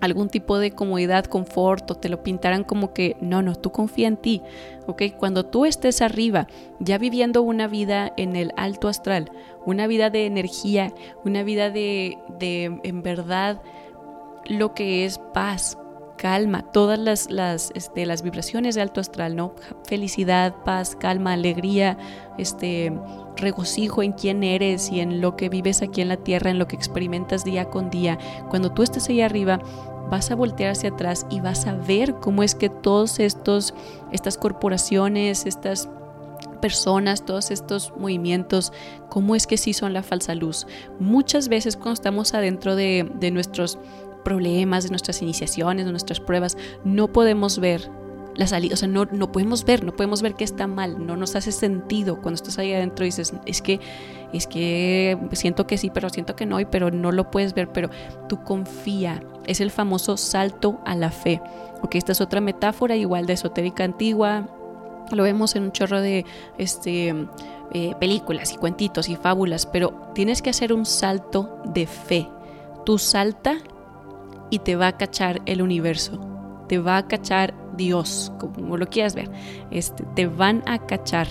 algún 0.00 0.28
tipo 0.28 0.58
de 0.58 0.72
comodidad, 0.72 1.24
confort 1.24 1.90
o 1.90 1.94
te 1.94 2.08
lo 2.08 2.22
pintaran 2.22 2.64
como 2.64 2.92
que 2.92 3.16
no, 3.20 3.42
no, 3.42 3.54
tú 3.54 3.72
confía 3.72 4.08
en 4.08 4.16
ti, 4.16 4.42
¿ok? 4.86 5.02
Cuando 5.18 5.46
tú 5.46 5.64
estés 5.64 6.02
arriba, 6.02 6.46
ya 6.80 6.98
viviendo 6.98 7.42
una 7.42 7.66
vida 7.66 8.12
en 8.16 8.36
el 8.36 8.52
alto 8.56 8.88
astral, 8.88 9.30
una 9.64 9.86
vida 9.86 10.10
de 10.10 10.26
energía, 10.26 10.92
una 11.24 11.42
vida 11.42 11.70
de, 11.70 12.18
de 12.38 12.78
en 12.82 13.02
verdad 13.02 13.62
lo 14.48 14.74
que 14.74 15.04
es 15.04 15.18
paz, 15.32 15.78
calma, 16.16 16.62
todas 16.72 16.98
las, 16.98 17.30
las, 17.30 17.70
este, 17.74 18.06
las 18.06 18.22
vibraciones 18.22 18.74
de 18.74 18.82
alto 18.82 19.00
astral, 19.00 19.36
¿no? 19.36 19.54
Felicidad, 19.84 20.54
paz, 20.64 20.96
calma, 20.96 21.32
alegría, 21.32 21.98
este, 22.38 22.92
regocijo 23.36 24.02
en 24.02 24.12
quién 24.12 24.42
eres 24.42 24.90
y 24.90 25.00
en 25.00 25.20
lo 25.20 25.36
que 25.36 25.48
vives 25.48 25.82
aquí 25.82 26.00
en 26.00 26.08
la 26.08 26.16
tierra, 26.16 26.50
en 26.50 26.58
lo 26.58 26.66
que 26.66 26.76
experimentas 26.76 27.44
día 27.44 27.66
con 27.66 27.90
día. 27.90 28.18
Cuando 28.48 28.72
tú 28.72 28.82
estés 28.82 29.08
ahí 29.08 29.20
arriba, 29.20 29.60
vas 30.10 30.30
a 30.30 30.34
voltear 30.34 30.72
hacia 30.72 30.90
atrás 30.90 31.26
y 31.30 31.40
vas 31.40 31.66
a 31.66 31.74
ver 31.74 32.14
cómo 32.14 32.42
es 32.42 32.54
que 32.54 32.68
todos 32.68 33.18
estos, 33.20 33.74
estas 34.12 34.38
corporaciones, 34.38 35.46
estas 35.46 35.88
personas, 36.60 37.24
todos 37.24 37.50
estos 37.50 37.92
movimientos, 37.96 38.72
cómo 39.08 39.36
es 39.36 39.46
que 39.46 39.56
sí 39.56 39.72
son 39.72 39.92
la 39.92 40.02
falsa 40.02 40.34
luz. 40.34 40.66
Muchas 40.98 41.48
veces 41.48 41.76
cuando 41.76 41.94
estamos 41.94 42.34
adentro 42.34 42.76
de, 42.76 43.10
de 43.14 43.30
nuestros 43.30 43.78
problemas, 44.26 44.82
de 44.82 44.90
nuestras 44.90 45.22
iniciaciones, 45.22 45.86
de 45.86 45.92
nuestras 45.92 46.18
pruebas, 46.18 46.58
no 46.82 47.06
podemos 47.12 47.60
ver 47.60 47.88
la 48.34 48.48
salida, 48.48 48.74
o 48.74 48.76
sea, 48.76 48.88
no, 48.88 49.04
no 49.04 49.30
podemos 49.30 49.64
ver, 49.64 49.84
no 49.84 49.94
podemos 49.94 50.20
ver 50.20 50.34
que 50.34 50.42
está 50.42 50.66
mal, 50.66 51.06
no 51.06 51.16
nos 51.16 51.36
hace 51.36 51.52
sentido 51.52 52.20
cuando 52.20 52.34
estás 52.34 52.58
ahí 52.58 52.72
adentro 52.72 53.04
y 53.04 53.08
dices, 53.08 53.32
es 53.46 53.62
que, 53.62 53.78
es 54.32 54.48
que 54.48 55.16
siento 55.30 55.68
que 55.68 55.78
sí, 55.78 55.92
pero 55.94 56.10
siento 56.10 56.34
que 56.34 56.44
no, 56.44 56.58
pero 56.72 56.90
no 56.90 57.12
lo 57.12 57.30
puedes 57.30 57.54
ver, 57.54 57.68
pero 57.70 57.88
tú 58.28 58.42
confía, 58.42 59.22
es 59.46 59.60
el 59.60 59.70
famoso 59.70 60.16
salto 60.16 60.80
a 60.84 60.96
la 60.96 61.12
fe, 61.12 61.40
ok, 61.82 61.94
esta 61.94 62.10
es 62.10 62.20
otra 62.20 62.40
metáfora 62.40 62.96
igual 62.96 63.26
de 63.26 63.34
esotérica 63.34 63.84
antigua, 63.84 64.48
lo 65.12 65.22
vemos 65.22 65.54
en 65.54 65.62
un 65.62 65.70
chorro 65.70 66.00
de 66.00 66.26
este, 66.58 67.14
eh, 67.70 67.94
películas 68.00 68.52
y 68.52 68.56
cuentitos 68.56 69.08
y 69.08 69.14
fábulas, 69.14 69.66
pero 69.66 70.10
tienes 70.16 70.42
que 70.42 70.50
hacer 70.50 70.72
un 70.72 70.84
salto 70.84 71.62
de 71.64 71.86
fe, 71.86 72.28
tú 72.84 72.98
salta 72.98 73.58
y 74.50 74.60
te 74.60 74.76
va 74.76 74.88
a 74.88 74.96
cachar 74.96 75.42
el 75.46 75.62
universo, 75.62 76.20
te 76.68 76.78
va 76.78 76.98
a 76.98 77.08
cachar 77.08 77.54
Dios, 77.76 78.32
como 78.38 78.76
lo 78.76 78.86
quieras 78.86 79.14
ver, 79.14 79.30
este, 79.70 80.04
te 80.14 80.26
van 80.26 80.62
a 80.66 80.78
cachar. 80.86 81.26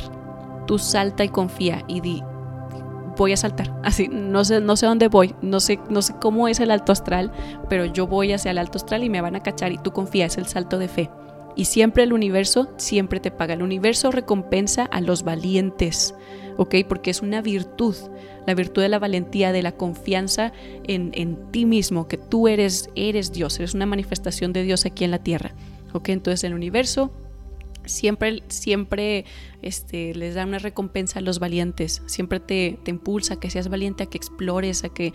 Tú 0.67 0.79
salta 0.79 1.23
y 1.23 1.29
confía 1.29 1.83
y 1.87 2.01
di, 2.01 2.23
voy 3.17 3.33
a 3.33 3.37
saltar. 3.37 3.73
Así, 3.83 4.07
no 4.07 4.43
sé, 4.43 4.61
no 4.61 4.75
sé 4.75 4.85
dónde 4.85 5.07
voy, 5.07 5.35
no 5.41 5.59
sé, 5.59 5.79
no 5.89 6.01
sé 6.01 6.15
cómo 6.19 6.47
es 6.47 6.59
el 6.59 6.71
alto 6.71 6.91
astral, 6.91 7.31
pero 7.69 7.85
yo 7.85 8.07
voy 8.07 8.33
hacia 8.33 8.51
el 8.51 8.57
alto 8.57 8.77
astral 8.77 9.03
y 9.03 9.09
me 9.09 9.21
van 9.21 9.35
a 9.35 9.43
cachar 9.43 9.71
y 9.71 9.77
tú 9.77 9.91
confía, 9.91 10.25
es 10.25 10.37
el 10.37 10.45
salto 10.45 10.77
de 10.77 10.87
fe. 10.87 11.09
Y 11.57 11.65
siempre 11.65 12.03
el 12.03 12.11
universo, 12.11 12.67
siempre 12.75 13.21
te 13.21 13.31
paga. 13.31 13.53
El 13.53 13.61
universo 13.61 14.11
recompensa 14.11 14.83
a 14.83 14.99
los 14.99 15.23
valientes, 15.23 16.13
¿ok? 16.57 16.75
Porque 16.87 17.11
es 17.11 17.21
una 17.21 17.41
virtud, 17.41 17.95
la 18.45 18.53
virtud 18.53 18.81
de 18.81 18.89
la 18.89 18.99
valentía, 18.99 19.51
de 19.51 19.61
la 19.61 19.73
confianza 19.73 20.53
en, 20.83 21.11
en 21.13 21.51
ti 21.51 21.65
mismo, 21.65 22.07
que 22.07 22.17
tú 22.17 22.47
eres, 22.47 22.89
eres 22.95 23.31
Dios, 23.31 23.57
eres 23.59 23.73
una 23.73 23.85
manifestación 23.85 24.53
de 24.53 24.63
Dios 24.63 24.85
aquí 24.85 25.03
en 25.03 25.11
la 25.11 25.19
tierra. 25.19 25.53
¿ok? 25.93 26.09
Entonces 26.09 26.43
el 26.43 26.53
universo 26.53 27.11
siempre, 27.85 28.43
siempre 28.47 29.25
este, 29.61 30.13
les 30.13 30.35
da 30.35 30.45
una 30.45 30.59
recompensa 30.59 31.19
a 31.19 31.21
los 31.21 31.39
valientes, 31.39 32.01
siempre 32.05 32.39
te, 32.39 32.79
te, 32.83 32.91
impulsa 32.91 33.35
a 33.35 33.39
que 33.39 33.49
seas 33.49 33.69
valiente, 33.69 34.03
a 34.03 34.05
que 34.07 34.17
explores, 34.17 34.83
a 34.83 34.89
que 34.89 35.13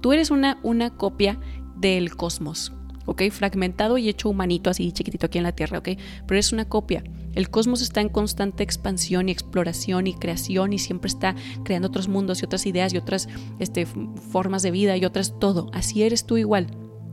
tú 0.00 0.12
eres 0.12 0.30
una, 0.30 0.58
una 0.62 0.96
copia 0.96 1.38
del 1.76 2.16
cosmos, 2.16 2.72
¿ok? 3.06 3.22
Fragmentado 3.30 3.98
y 3.98 4.08
hecho 4.08 4.28
humanito 4.28 4.70
así 4.70 4.92
chiquitito 4.92 5.26
aquí 5.26 5.38
en 5.38 5.44
la 5.44 5.52
Tierra, 5.52 5.78
¿ok? 5.78 5.90
Pero 6.26 6.38
es 6.38 6.52
una 6.52 6.68
copia. 6.68 7.04
El 7.34 7.48
cosmos 7.50 7.80
está 7.82 8.00
en 8.00 8.08
constante 8.08 8.62
expansión 8.62 9.28
y 9.28 9.32
exploración 9.32 10.06
y 10.06 10.14
creación 10.14 10.72
y 10.72 10.78
siempre 10.78 11.08
está 11.08 11.34
creando 11.64 11.88
otros 11.88 12.08
mundos 12.08 12.42
y 12.42 12.44
otras 12.44 12.66
ideas 12.66 12.92
y 12.92 12.98
otras 12.98 13.28
este, 13.58 13.86
formas 13.86 14.62
de 14.62 14.70
vida 14.70 14.96
y 14.96 15.04
otras 15.04 15.38
todo. 15.38 15.70
Así 15.72 16.02
eres 16.02 16.26
tú 16.26 16.36
igual. 16.36 16.66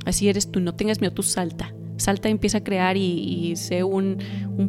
Así 0.05 0.27
eres 0.29 0.51
tú. 0.51 0.59
No 0.59 0.75
tengas 0.75 0.99
miedo, 0.99 1.13
tú 1.13 1.23
salta 1.23 1.73
salta 1.99 2.29
y 2.29 2.31
empieza 2.31 2.59
a 2.59 2.63
crear 2.63 2.97
y, 2.97 3.55
sé 3.55 3.83
un, 3.83 4.17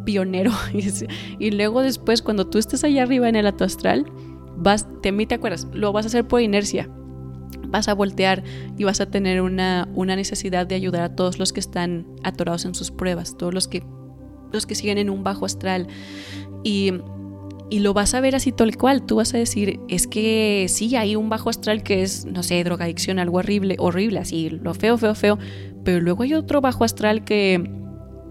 pionero. 0.05 0.53
y, 1.39 1.51
luego 1.51 1.83
después, 1.83 2.23
cuando 2.23 2.49
tú 2.49 2.59
estés 2.59 2.85
allá 2.85 3.03
arriba 3.03 3.29
en 3.29 3.37
el 3.37 3.47
ato 3.47 3.65
astral, 3.65 4.05
vas, 4.57 4.87
te, 5.03 5.13
te 5.13 5.35
acuerdas, 5.35 5.69
lo 5.73 5.93
vas 5.93 6.07
a 6.07 6.09
hacer 6.09 6.27
por 6.27 6.41
inercia. 6.41 6.91
Vas 7.71 7.89
a 7.89 7.95
voltear 7.95 8.43
y 8.77 8.85
vas 8.85 9.01
a 9.01 9.07
tener 9.11 9.43
una, 9.43 9.89
una 9.95 10.17
necesidad 10.17 10.67
de 10.67 10.75
ayudar 10.75 11.03
a 11.03 11.15
todos 11.17 11.39
los 11.39 11.53
que 11.53 11.61
están 11.61 12.07
atorados 12.23 12.65
en 12.65 12.75
sus 12.75 12.91
pruebas, 12.91 13.37
todos 13.37 13.55
los 13.55 13.69
que, 13.69 13.85
los 14.53 14.67
que 14.67 14.75
siguen 14.75 14.99
en 14.99 15.11
un 15.11 15.25
bajo 15.25 15.47
astral. 15.47 15.87
Y 16.65 16.93
y 17.71 17.79
lo 17.79 17.95
vas 17.95 18.15
a 18.15 18.21
ver 18.21 18.35
así 18.35 18.51
tal 18.51 18.77
cual. 18.77 19.07
Tú 19.07 19.17
vas 19.17 19.33
a 19.33 19.39
decir, 19.39 19.81
es 19.89 20.09
que 20.09 20.67
sí, 20.69 20.97
hay 20.97 21.15
un 21.15 21.29
bajo 21.29 21.49
astral 21.49 21.85
que 21.85 22.03
es, 22.03 22.27
no 22.27 22.43
sé, 22.43 22.63
drogadicción, 22.65 23.21
algo 23.21 23.39
horrible, 23.39 23.77
horrible, 23.79 24.19
así, 24.19 24.51
lo 24.51 24.75
feo, 24.75 24.99
feo, 24.99 25.15
feo. 25.15 25.39
Pero 25.85 26.01
luego 26.01 26.25
hay 26.25 26.35
otro 26.35 26.61
bajo 26.61 26.83
astral 26.83 27.25
que, 27.25 27.71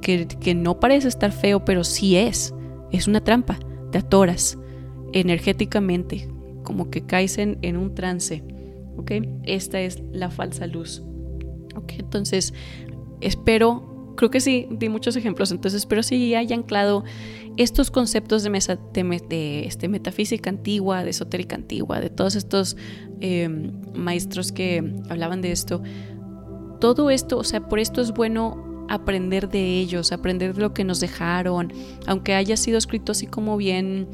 que, 0.01 0.55
no 0.55 0.79
parece 0.81 1.07
estar 1.07 1.31
feo, 1.31 1.63
pero 1.63 1.85
sí 1.85 2.17
es. 2.17 2.53
Es 2.91 3.07
una 3.07 3.23
trampa. 3.23 3.57
Te 3.91 3.99
atoras 3.99 4.57
energéticamente, 5.13 6.27
como 6.63 6.91
que 6.91 7.05
caes 7.05 7.37
en, 7.37 7.57
en 7.61 7.77
un 7.77 7.95
trance. 7.95 8.43
¿Ok? 8.99 9.11
Esta 9.43 9.79
es 9.79 10.01
la 10.11 10.29
falsa 10.29 10.67
luz. 10.67 11.01
¿Ok? 11.75 11.93
Entonces, 11.99 12.53
espero, 13.21 14.13
creo 14.17 14.29
que 14.29 14.41
sí, 14.41 14.67
di 14.69 14.89
muchos 14.89 15.15
ejemplos, 15.15 15.51
entonces 15.51 15.81
espero 15.81 16.03
sí 16.03 16.35
haya 16.35 16.55
anclado 16.55 17.05
estos 17.55 17.91
conceptos 17.91 18.43
de, 18.43 19.21
de, 19.29 19.65
este, 19.65 19.87
metafísica 19.87 20.49
antigua, 20.49 21.03
de 21.03 21.11
esotérica 21.11 21.55
antigua, 21.55 22.01
de 22.01 22.09
todos 22.09 22.35
estos 22.35 22.75
em, 23.21 23.71
maestros 23.93 24.51
que 24.51 24.93
hablaban 25.09 25.41
de 25.41 25.51
esto, 25.51 25.81
todo 26.81 27.09
esto, 27.09 27.37
o 27.37 27.43
sea, 27.43 27.67
por 27.67 27.79
esto 27.79 28.01
es 28.01 28.11
bueno 28.11 28.85
aprender 28.89 29.49
de 29.49 29.79
ellos, 29.79 30.11
aprender 30.11 30.53
de 30.53 30.61
lo 30.61 30.73
que 30.73 30.83
nos 30.83 30.99
dejaron, 30.99 31.71
aunque 32.05 32.33
haya 32.33 32.57
sido 32.57 32.77
escrito 32.77 33.11
así 33.13 33.27
como 33.27 33.55
bien 33.55 34.07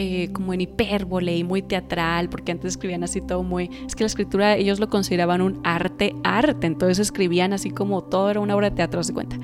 eh, 0.00 0.30
como 0.32 0.54
en 0.54 0.60
hipérbole 0.60 1.36
y 1.36 1.42
muy 1.42 1.60
teatral, 1.60 2.28
porque 2.28 2.52
antes 2.52 2.74
escribían 2.74 3.02
así 3.02 3.20
todo 3.20 3.42
muy... 3.42 3.68
Es 3.84 3.96
que 3.96 4.04
la 4.04 4.06
escritura 4.06 4.56
ellos 4.56 4.78
lo 4.78 4.88
consideraban 4.88 5.40
un 5.40 5.60
arte, 5.64 6.14
arte, 6.22 6.68
entonces 6.68 7.00
escribían 7.00 7.52
así 7.52 7.70
como 7.70 8.04
todo 8.04 8.30
era 8.30 8.38
una 8.38 8.54
obra 8.54 8.70
de 8.70 8.76
teatro, 8.76 9.02
se 9.02 9.12
cuenta. 9.12 9.36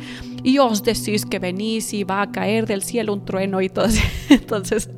Y 0.45 0.59
os 0.59 0.85
decís 0.85 1.27
que 1.27 1.41
venís 1.41 1.93
y 1.93 2.05
va 2.05 2.23
a 2.23 2.31
caer 2.31 2.67
del 2.67 2.83
cielo 2.85 3.13
un 3.13 3.25
trueno 3.25 3.61
y 3.61 3.69
todo 3.69 3.87
así. 3.87 4.01
Entonces, 4.31 4.89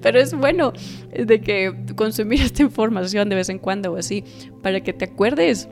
pero 0.00 0.18
es 0.18 0.32
bueno 0.32 0.72
de 1.12 1.40
que 1.42 1.74
consumir 1.94 2.40
esta 2.40 2.62
información 2.62 3.28
de 3.28 3.36
vez 3.36 3.50
en 3.50 3.58
cuando 3.58 3.92
o 3.92 3.96
así, 3.98 4.24
para 4.62 4.80
que 4.80 4.94
te 4.94 5.04
acuerdes 5.04 5.68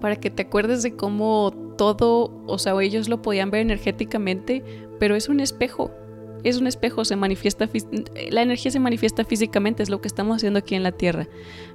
para 0.00 0.16
que 0.16 0.30
te 0.30 0.42
acuerdes 0.42 0.82
de 0.82 0.94
cómo 0.94 1.52
todo, 1.78 2.42
o 2.46 2.58
sea, 2.58 2.78
ellos 2.82 3.08
lo 3.08 3.22
podían 3.22 3.50
ver 3.50 3.62
energéticamente, 3.62 4.62
pero 4.98 5.14
es 5.14 5.28
un 5.28 5.40
espejo, 5.40 5.90
es 6.44 6.58
un 6.58 6.66
espejo, 6.66 7.04
se 7.04 7.16
manifiesta, 7.16 7.68
la 8.30 8.42
energía 8.42 8.70
se 8.70 8.80
manifiesta 8.80 9.24
físicamente, 9.24 9.82
es 9.82 9.90
lo 9.90 10.00
que 10.00 10.08
estamos 10.08 10.36
haciendo 10.36 10.58
aquí 10.58 10.74
en 10.74 10.82
la 10.82 10.92
Tierra. 10.92 11.28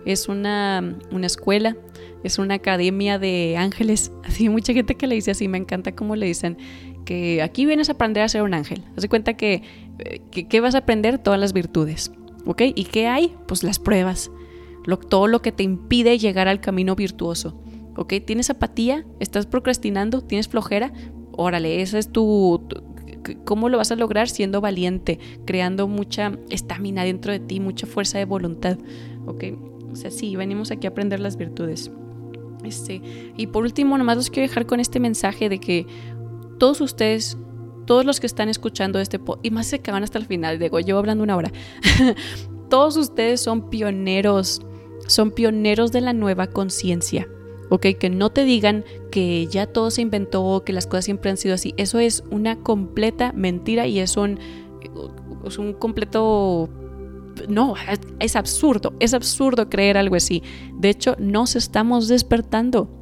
Es 0.06 0.28
una, 0.28 0.98
una 1.12 1.26
escuela, 1.26 1.76
es 2.24 2.40
una 2.40 2.56
academia 2.56 3.20
de 3.20 3.56
ángeles, 3.58 4.12
así 4.24 4.50
mucha 4.50 4.74
gente 4.74 4.96
que 4.96 5.08
le 5.08 5.16
dice 5.16 5.32
así, 5.32 5.48
me 5.48 5.58
encanta 5.58 5.94
cómo 5.94 6.16
le 6.16 6.26
dicen, 6.26 6.58
que 7.06 7.42
aquí 7.42 7.66
vienes 7.66 7.90
a 7.90 7.94
aprender 7.94 8.24
a 8.24 8.30
ser 8.30 8.44
un 8.44 8.54
ángel. 8.54 8.84
Haz 8.96 9.02
de 9.02 9.10
cuenta 9.10 9.36
que, 9.36 9.64
que, 10.32 10.60
vas 10.62 10.76
a 10.76 10.80
aprender 10.80 11.18
todas 11.18 11.40
las 11.40 11.52
virtudes, 11.52 12.12
¿ok? 12.46 12.62
¿Y 12.76 12.86
qué 12.86 13.08
hay? 13.08 13.36
Pues 13.48 13.64
las 13.64 13.80
pruebas, 13.80 14.32
lo, 14.86 14.98
todo 14.98 15.28
lo 15.28 15.42
que 15.42 15.52
te 15.52 15.64
impide 15.64 16.18
llegar 16.18 16.48
al 16.48 16.62
camino 16.62 16.96
virtuoso. 16.96 17.60
¿ok? 17.96 18.14
¿Tienes 18.26 18.50
apatía? 18.50 19.06
¿Estás 19.20 19.46
procrastinando? 19.46 20.22
¿Tienes 20.22 20.48
flojera? 20.48 20.92
Órale, 21.32 21.82
esa 21.82 21.98
es 21.98 22.12
tu, 22.12 22.68
¿Cómo 23.46 23.70
lo 23.70 23.78
vas 23.78 23.92
a 23.92 23.96
lograr? 23.96 24.30
Siendo 24.30 24.62
valiente, 24.62 25.20
creando 25.46 25.88
mucha 25.88 26.38
estamina 26.50 27.04
dentro 27.04 27.32
de 27.32 27.40
ti, 27.40 27.60
mucha 27.60 27.88
fuerza 27.88 28.18
de 28.18 28.26
voluntad, 28.26 28.78
¿ok? 29.26 29.44
O 29.92 29.96
sea, 29.96 30.12
sí, 30.12 30.36
venimos 30.36 30.72
aquí 30.72 30.88
a 30.88 30.92
aprender 30.92 31.20
las 31.20 31.38
virtudes. 31.38 31.92
Este, 32.64 33.02
y 33.38 33.48
por 33.48 33.64
último, 33.64 33.98
nomás 33.98 34.18
los 34.18 34.30
quiero 34.30 34.48
dejar 34.48 34.66
con 34.66 34.80
este 34.80 35.00
mensaje 35.00 35.50
de 35.50 35.60
que 35.60 35.86
todos 36.60 36.80
ustedes, 36.82 37.38
todos 37.86 38.06
los 38.06 38.20
que 38.20 38.28
están 38.28 38.50
escuchando 38.50 39.00
este 39.00 39.20
podcast, 39.20 39.46
y 39.46 39.52
más 39.52 39.68
se 39.68 39.78
acaban 39.78 40.04
hasta 40.04 40.20
el 40.20 40.26
final, 40.26 40.60
digo, 40.60 40.80
yo 40.80 40.98
hablando 40.98 41.24
una 41.24 41.36
hora, 41.36 41.52
todos 42.70 42.98
ustedes 42.98 43.42
son 43.42 43.70
pioneros, 43.70 44.62
son 45.08 45.32
pioneros 45.32 45.92
de 45.92 46.02
la 46.02 46.14
nueva 46.14 46.48
conciencia. 46.48 47.28
¿Ok? 47.72 47.88
Que 47.98 48.10
no 48.10 48.30
te 48.30 48.44
digan 48.44 48.84
que 49.12 49.48
ya 49.48 49.66
todo 49.66 49.92
se 49.92 50.02
inventó, 50.02 50.64
que 50.66 50.74
las 50.74 50.86
cosas 50.88 51.06
siempre 51.06 51.32
han 51.32 51.38
sido 51.38 51.56
así. 51.56 51.74
Eso 51.78 52.00
es 52.00 52.24
una 52.30 52.58
completa 52.60 53.32
mentira 53.34 53.88
y 53.88 54.00
es 54.00 54.18
un, 54.18 54.40
es 55.46 55.58
un 55.58 55.74
completo... 55.74 56.70
No, 57.48 57.76
es 58.20 58.36
absurdo, 58.36 58.94
es 59.00 59.14
absurdo 59.14 59.70
creer 59.70 59.98
algo 59.98 60.18
así. 60.18 60.44
De 60.76 60.90
hecho, 60.90 61.16
nos 61.18 61.56
estamos 61.56 62.10
despertando 62.10 63.01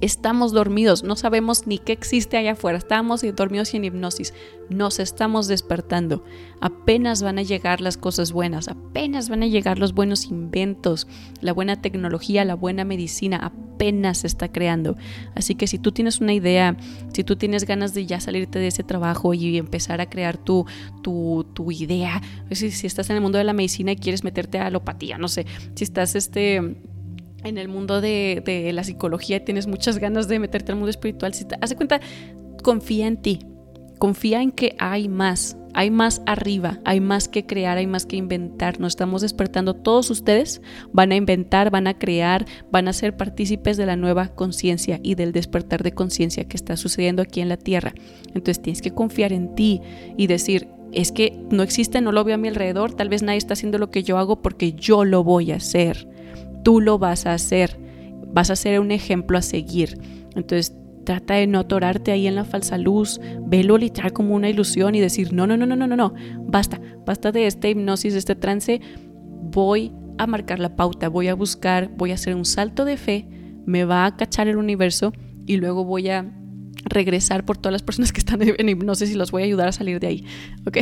estamos 0.00 0.52
dormidos, 0.52 1.02
no 1.02 1.16
sabemos 1.16 1.66
ni 1.66 1.78
qué 1.78 1.92
existe 1.92 2.36
allá 2.36 2.52
afuera, 2.52 2.78
estamos 2.78 3.22
dormidos 3.34 3.74
y 3.74 3.76
en 3.76 3.84
hipnosis, 3.84 4.34
nos 4.68 4.98
estamos 4.98 5.48
despertando. 5.48 6.24
Apenas 6.60 7.22
van 7.22 7.38
a 7.38 7.42
llegar 7.42 7.80
las 7.80 7.96
cosas 7.96 8.32
buenas, 8.32 8.68
apenas 8.68 9.28
van 9.28 9.42
a 9.42 9.46
llegar 9.46 9.78
los 9.78 9.92
buenos 9.92 10.26
inventos, 10.26 11.06
la 11.40 11.52
buena 11.52 11.82
tecnología, 11.82 12.44
la 12.44 12.54
buena 12.54 12.84
medicina, 12.84 13.38
apenas 13.38 14.18
se 14.18 14.26
está 14.26 14.52
creando. 14.52 14.96
Así 15.34 15.54
que 15.54 15.66
si 15.66 15.78
tú 15.78 15.92
tienes 15.92 16.20
una 16.20 16.32
idea, 16.32 16.76
si 17.12 17.24
tú 17.24 17.36
tienes 17.36 17.64
ganas 17.64 17.92
de 17.94 18.06
ya 18.06 18.20
salirte 18.20 18.58
de 18.58 18.68
ese 18.68 18.84
trabajo 18.84 19.34
y 19.34 19.58
empezar 19.58 20.00
a 20.00 20.08
crear 20.08 20.38
tu, 20.38 20.66
tu, 21.02 21.46
tu 21.52 21.70
idea, 21.70 22.22
si, 22.52 22.70
si 22.70 22.86
estás 22.86 23.10
en 23.10 23.16
el 23.16 23.22
mundo 23.22 23.38
de 23.38 23.44
la 23.44 23.52
medicina 23.52 23.92
y 23.92 23.96
quieres 23.96 24.24
meterte 24.24 24.58
a 24.58 24.66
alopatía, 24.66 25.18
no 25.18 25.28
sé, 25.28 25.46
si 25.74 25.84
estás 25.84 26.14
este 26.14 26.76
en 27.44 27.58
el 27.58 27.68
mundo 27.68 28.00
de, 28.00 28.70
la 28.72 28.84
psicología 28.84 29.44
tienes 29.44 29.66
muchas 29.66 29.98
ganas 29.98 30.28
de 30.28 30.38
meterte 30.38 30.72
al 30.72 30.76
mundo 30.76 30.90
espiritual, 30.90 31.34
si 31.34 31.44
te 31.44 31.56
hace 31.60 31.76
cuenta, 31.76 32.00
confía 32.62 33.06
en 33.06 33.16
ti. 33.16 33.40
confía 33.98 34.40
en 34.40 34.50
que 34.50 34.76
hay 34.78 35.08
más, 35.08 35.58
hay 35.74 35.90
más 35.90 36.22
arriba, 36.24 36.80
hay 36.86 37.00
más 37.00 37.28
que 37.28 37.44
crear, 37.44 37.76
hay 37.76 37.86
más 37.86 38.06
que 38.06 38.16
inventar. 38.16 38.80
Nos 38.80 38.92
estamos 38.92 39.20
despertando. 39.20 39.74
Todos 39.74 40.10
ustedes 40.10 40.62
van 40.92 41.12
a 41.12 41.16
inventar, 41.16 41.70
van 41.70 41.86
a 41.86 41.98
crear, 41.98 42.46
van 42.70 42.88
a 42.88 42.94
ser 42.94 43.16
partícipes 43.16 43.76
de 43.76 43.84
la 43.84 43.96
nueva 43.96 44.28
conciencia 44.28 45.00
y 45.02 45.16
del 45.16 45.32
despertar 45.32 45.82
de 45.82 45.92
conciencia 45.92 46.44
que 46.44 46.56
está 46.56 46.78
sucediendo 46.78 47.20
aquí 47.20 47.42
en 47.42 47.50
la 47.50 47.58
Tierra. 47.58 47.92
Entonces 48.28 48.62
tienes 48.62 48.80
que 48.80 48.92
confiar 48.92 49.34
en 49.34 49.54
ti 49.54 49.82
y 50.16 50.28
decir, 50.28 50.68
es 50.92 51.12
que 51.12 51.38
no 51.50 51.62
existe, 51.62 52.00
no 52.00 52.10
lo 52.10 52.24
veo 52.24 52.34
a 52.34 52.38
mi 52.38 52.48
alrededor, 52.48 52.94
tal 52.94 53.08
vez 53.08 53.22
nadie 53.22 53.38
está 53.38 53.52
haciendo 53.52 53.78
lo 53.78 53.90
que 53.90 54.02
yo 54.02 54.18
hago 54.18 54.42
porque 54.42 54.72
yo 54.72 55.04
lo 55.04 55.22
voy 55.22 55.52
a 55.52 55.56
hacer. 55.56 56.08
Tú 56.62 56.80
lo 56.80 56.98
vas 56.98 57.26
a 57.26 57.34
hacer. 57.34 57.78
Vas 58.32 58.50
a 58.50 58.56
ser 58.56 58.80
un 58.80 58.90
ejemplo 58.90 59.38
a 59.38 59.42
seguir. 59.42 59.98
Entonces 60.34 60.74
Trata 61.04 61.34
de 61.34 61.46
no 61.46 61.60
atorarte 61.60 62.12
ahí 62.12 62.26
en 62.26 62.34
la 62.34 62.44
falsa 62.44 62.76
luz, 62.76 63.20
velo 63.46 63.78
literal 63.78 64.12
como 64.12 64.34
una 64.34 64.50
ilusión 64.50 64.94
y 64.94 65.00
decir, 65.00 65.32
no, 65.32 65.46
no, 65.46 65.56
no, 65.56 65.64
no, 65.64 65.74
no, 65.74 65.86
no, 65.86 65.96
no, 65.96 66.14
basta, 66.40 66.80
basta 67.06 67.32
de 67.32 67.46
esta 67.46 67.68
hipnosis, 67.68 68.12
de 68.12 68.18
este 68.18 68.36
trance, 68.36 68.80
voy 69.50 69.92
a 70.18 70.26
marcar 70.26 70.58
la 70.58 70.76
pauta, 70.76 71.08
voy 71.08 71.28
a 71.28 71.34
buscar, 71.34 71.90
voy 71.96 72.10
a 72.10 72.14
hacer 72.14 72.34
un 72.34 72.44
salto 72.44 72.84
de 72.84 72.98
fe, 72.98 73.26
me 73.64 73.84
va 73.84 74.04
a 74.04 74.16
cachar 74.16 74.46
el 74.48 74.58
universo 74.58 75.12
y 75.46 75.56
luego 75.56 75.84
voy 75.84 76.10
a 76.10 76.30
regresar 76.90 77.44
por 77.44 77.56
todas 77.56 77.72
las 77.72 77.82
personas 77.82 78.12
que 78.12 78.18
están 78.18 78.40
en 78.42 78.68
hipnosis 78.68 79.10
y 79.10 79.14
los 79.14 79.30
voy 79.30 79.42
a 79.42 79.44
ayudar 79.46 79.68
a 79.68 79.72
salir 79.72 80.00
de 80.00 80.06
ahí, 80.06 80.24
¿ok? 80.66 80.78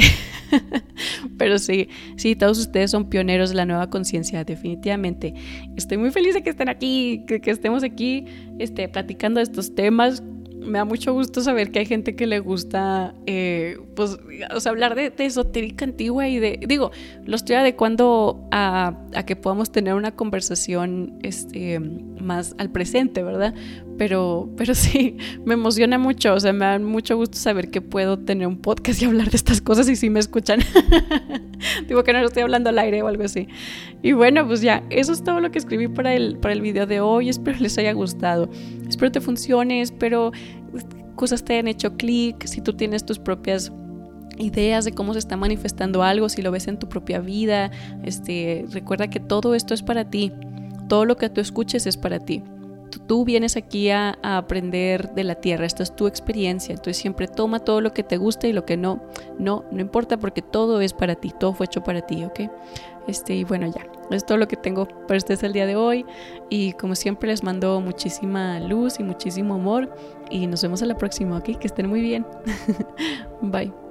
Pero 1.39 1.59
sí, 1.59 1.89
sí, 2.17 2.35
todos 2.35 2.59
ustedes 2.59 2.91
son 2.91 3.09
pioneros 3.09 3.51
de 3.51 3.57
la 3.57 3.67
nueva 3.67 3.91
conciencia, 3.91 4.43
definitivamente. 4.45 5.35
Estoy 5.77 5.99
muy 5.99 6.11
feliz 6.11 6.35
de 6.35 6.43
que 6.43 6.51
estén 6.51 6.69
aquí, 6.69 7.25
que, 7.27 7.41
estemos 7.51 7.83
aquí 7.83 8.25
este, 8.59 8.89
platicando 8.89 9.39
de 9.39 9.45
estos 9.45 9.75
temas 9.75 10.23
me 10.59 10.79
da 10.79 10.85
mucho 10.85 11.13
gusto 11.13 11.41
saber 11.41 11.71
que 11.71 11.81
hay 11.81 11.87
gente 11.87 12.15
que 12.15 12.27
le 12.27 12.41
gusta, 12.41 13.15
eh, 13.27 13.79
pues, 13.95 14.19
hablar 14.67 14.95
de, 14.95 15.13
esotérica 15.19 15.85
antigua 15.85 16.29
y 16.29 16.39
de, 16.39 16.61
digo, 16.67 16.91
lo 17.25 17.37
estoy 17.37 17.57
adecuando 17.57 18.47
a, 18.51 18.99
a, 19.15 19.25
que 19.25 19.37
podamos 19.37 19.71
tener 19.73 19.95
una 19.95 20.15
conversación 20.15 21.19
este, 21.23 21.81
más 21.81 22.55
al 22.59 22.71
presente, 22.71 23.23
¿verdad? 23.23 23.55
Pero, 23.99 24.49
pero 24.57 24.75
sí, 24.75 25.17
me 25.45 25.55
emociona 25.55 25.99
mucho, 25.99 26.35
o 26.35 26.41
sea, 26.41 26.53
me 26.53 26.65
da 26.65 26.79
mucho 26.79 27.17
gusto 27.17 27.37
saber 27.37 27.71
que 27.71 27.81
puedo 27.81 28.19
tener 28.19 28.47
un 28.47 28.59
podcast 28.59 29.03
y 29.03 29.05
hablar 29.05 29.31
de 29.31 29.37
estas 29.37 29.61
cosas 29.61 29.89
y 29.89 29.97
si 29.97 30.09
me 30.09 30.21
escuchan. 30.21 30.61
digo 31.89 32.05
que 32.05 32.13
no 32.13 32.21
estoy 32.21 32.43
hablando 32.43 32.71
al 32.71 32.79
aire 32.79 33.03
o 33.03 33.09
algo 33.09 33.25
así. 33.25 33.49
Y 34.03 34.13
bueno, 34.13 34.47
pues 34.47 34.63
ya, 34.63 34.85
eso 34.91 35.13
es 35.13 35.23
todo 35.23 35.41
lo 35.41 35.51
que 35.51 35.59
escribí 35.59 35.89
para 35.89 36.15
el, 36.15 36.39
para 36.39 36.55
el 36.55 36.61
video 36.61 36.87
de 36.87 37.01
hoy. 37.01 37.29
Espero 37.29 37.59
les 37.59 37.77
haya 37.79 37.93
gustado. 37.93 38.49
Espero 38.89 39.13
te 39.13 39.21
funcione, 39.21 39.83
espero 39.83 40.33
cosas 41.19 41.45
te 41.45 41.55
hayan 41.55 41.67
hecho 41.67 41.97
clic, 41.97 42.47
si 42.47 42.63
tú 42.63 42.75
tienes 42.75 43.05
tus 43.05 43.19
propias 43.19 43.73
ideas 44.39 44.85
de 44.85 44.93
cómo 44.93 45.13
se 45.13 45.19
está 45.19 45.37
manifestando 45.37 46.05
algo, 46.05 46.29
si 46.29 46.43
lo 46.43 46.53
ves 46.53 46.69
en 46.69 46.79
tu 46.79 46.89
propia 46.89 47.19
vida, 47.19 47.73
este, 48.05 48.65
recuerda 48.71 49.11
que 49.11 49.19
todo 49.19 49.55
esto 49.55 49.75
es 49.75 49.83
para 49.83 50.09
ti, 50.09 50.33
todo 50.89 51.05
lo 51.05 51.17
que 51.17 51.29
tú 51.29 51.41
escuches 51.41 51.87
es 51.87 51.97
para 51.97 52.21
ti. 52.21 52.43
Tú, 53.09 53.25
vienes 53.25 53.57
aquí 53.57 53.91
a, 53.91 54.19
aprender 54.23 55.15
de 55.15 55.25
la 55.25 55.35
tierra, 55.37 55.67
esta 55.67 55.83
es 55.83 55.97
tu 55.97 56.07
experiencia, 56.07 56.73
entonces 56.73 56.99
siempre 56.99 57.27
toma 57.27 57.59
todo 57.61 57.81
lo 57.81 57.93
que 57.93 58.03
te 58.03 58.19
gusta 58.19 58.47
y 58.47 58.53
lo 58.53 58.65
que 58.65 58.77
no, 58.77 59.03
no, 59.39 59.65
no 59.73 59.81
importa 59.81 60.19
porque 60.19 60.43
todo 60.43 60.81
es 60.81 60.93
para 60.93 61.15
ti, 61.15 61.33
todo 61.39 61.55
fue 61.55 61.67
hecho 61.67 61.83
para 61.83 62.03
ti, 62.03 62.25
¿ok? 62.25 62.41
Este, 63.09 63.35
y 63.35 63.45
bueno, 63.45 63.67
ya, 63.67 63.87
es 64.11 64.25
todo 64.25 64.37
lo 64.37 64.47
que 64.47 64.57
tengo 64.57 64.87
para 64.87 65.17
ustedes 65.17 65.43
el 65.43 65.55
día 65.55 65.67
de 65.67 65.77
hoy. 65.77 66.05
Y 66.51 66.73
como 66.75 66.95
siempre, 66.95 67.31
les 67.31 67.43
mando 67.43 67.81
muchísima 67.81 68.61
luz 68.61 69.01
y 69.01 69.03
muchísimo 69.03 69.55
amor. 69.55 69.95
Y 70.31 70.47
nos 70.47 70.63
vemos 70.63 70.83
a 70.83 70.87
la 70.87 70.97
próxima, 70.97 71.39
¿ok? 71.39 71.59
Que 71.59 71.67
estén 71.67 71.89
muy 71.89 72.03
bien. 72.03 72.27
Bye. 73.41 73.88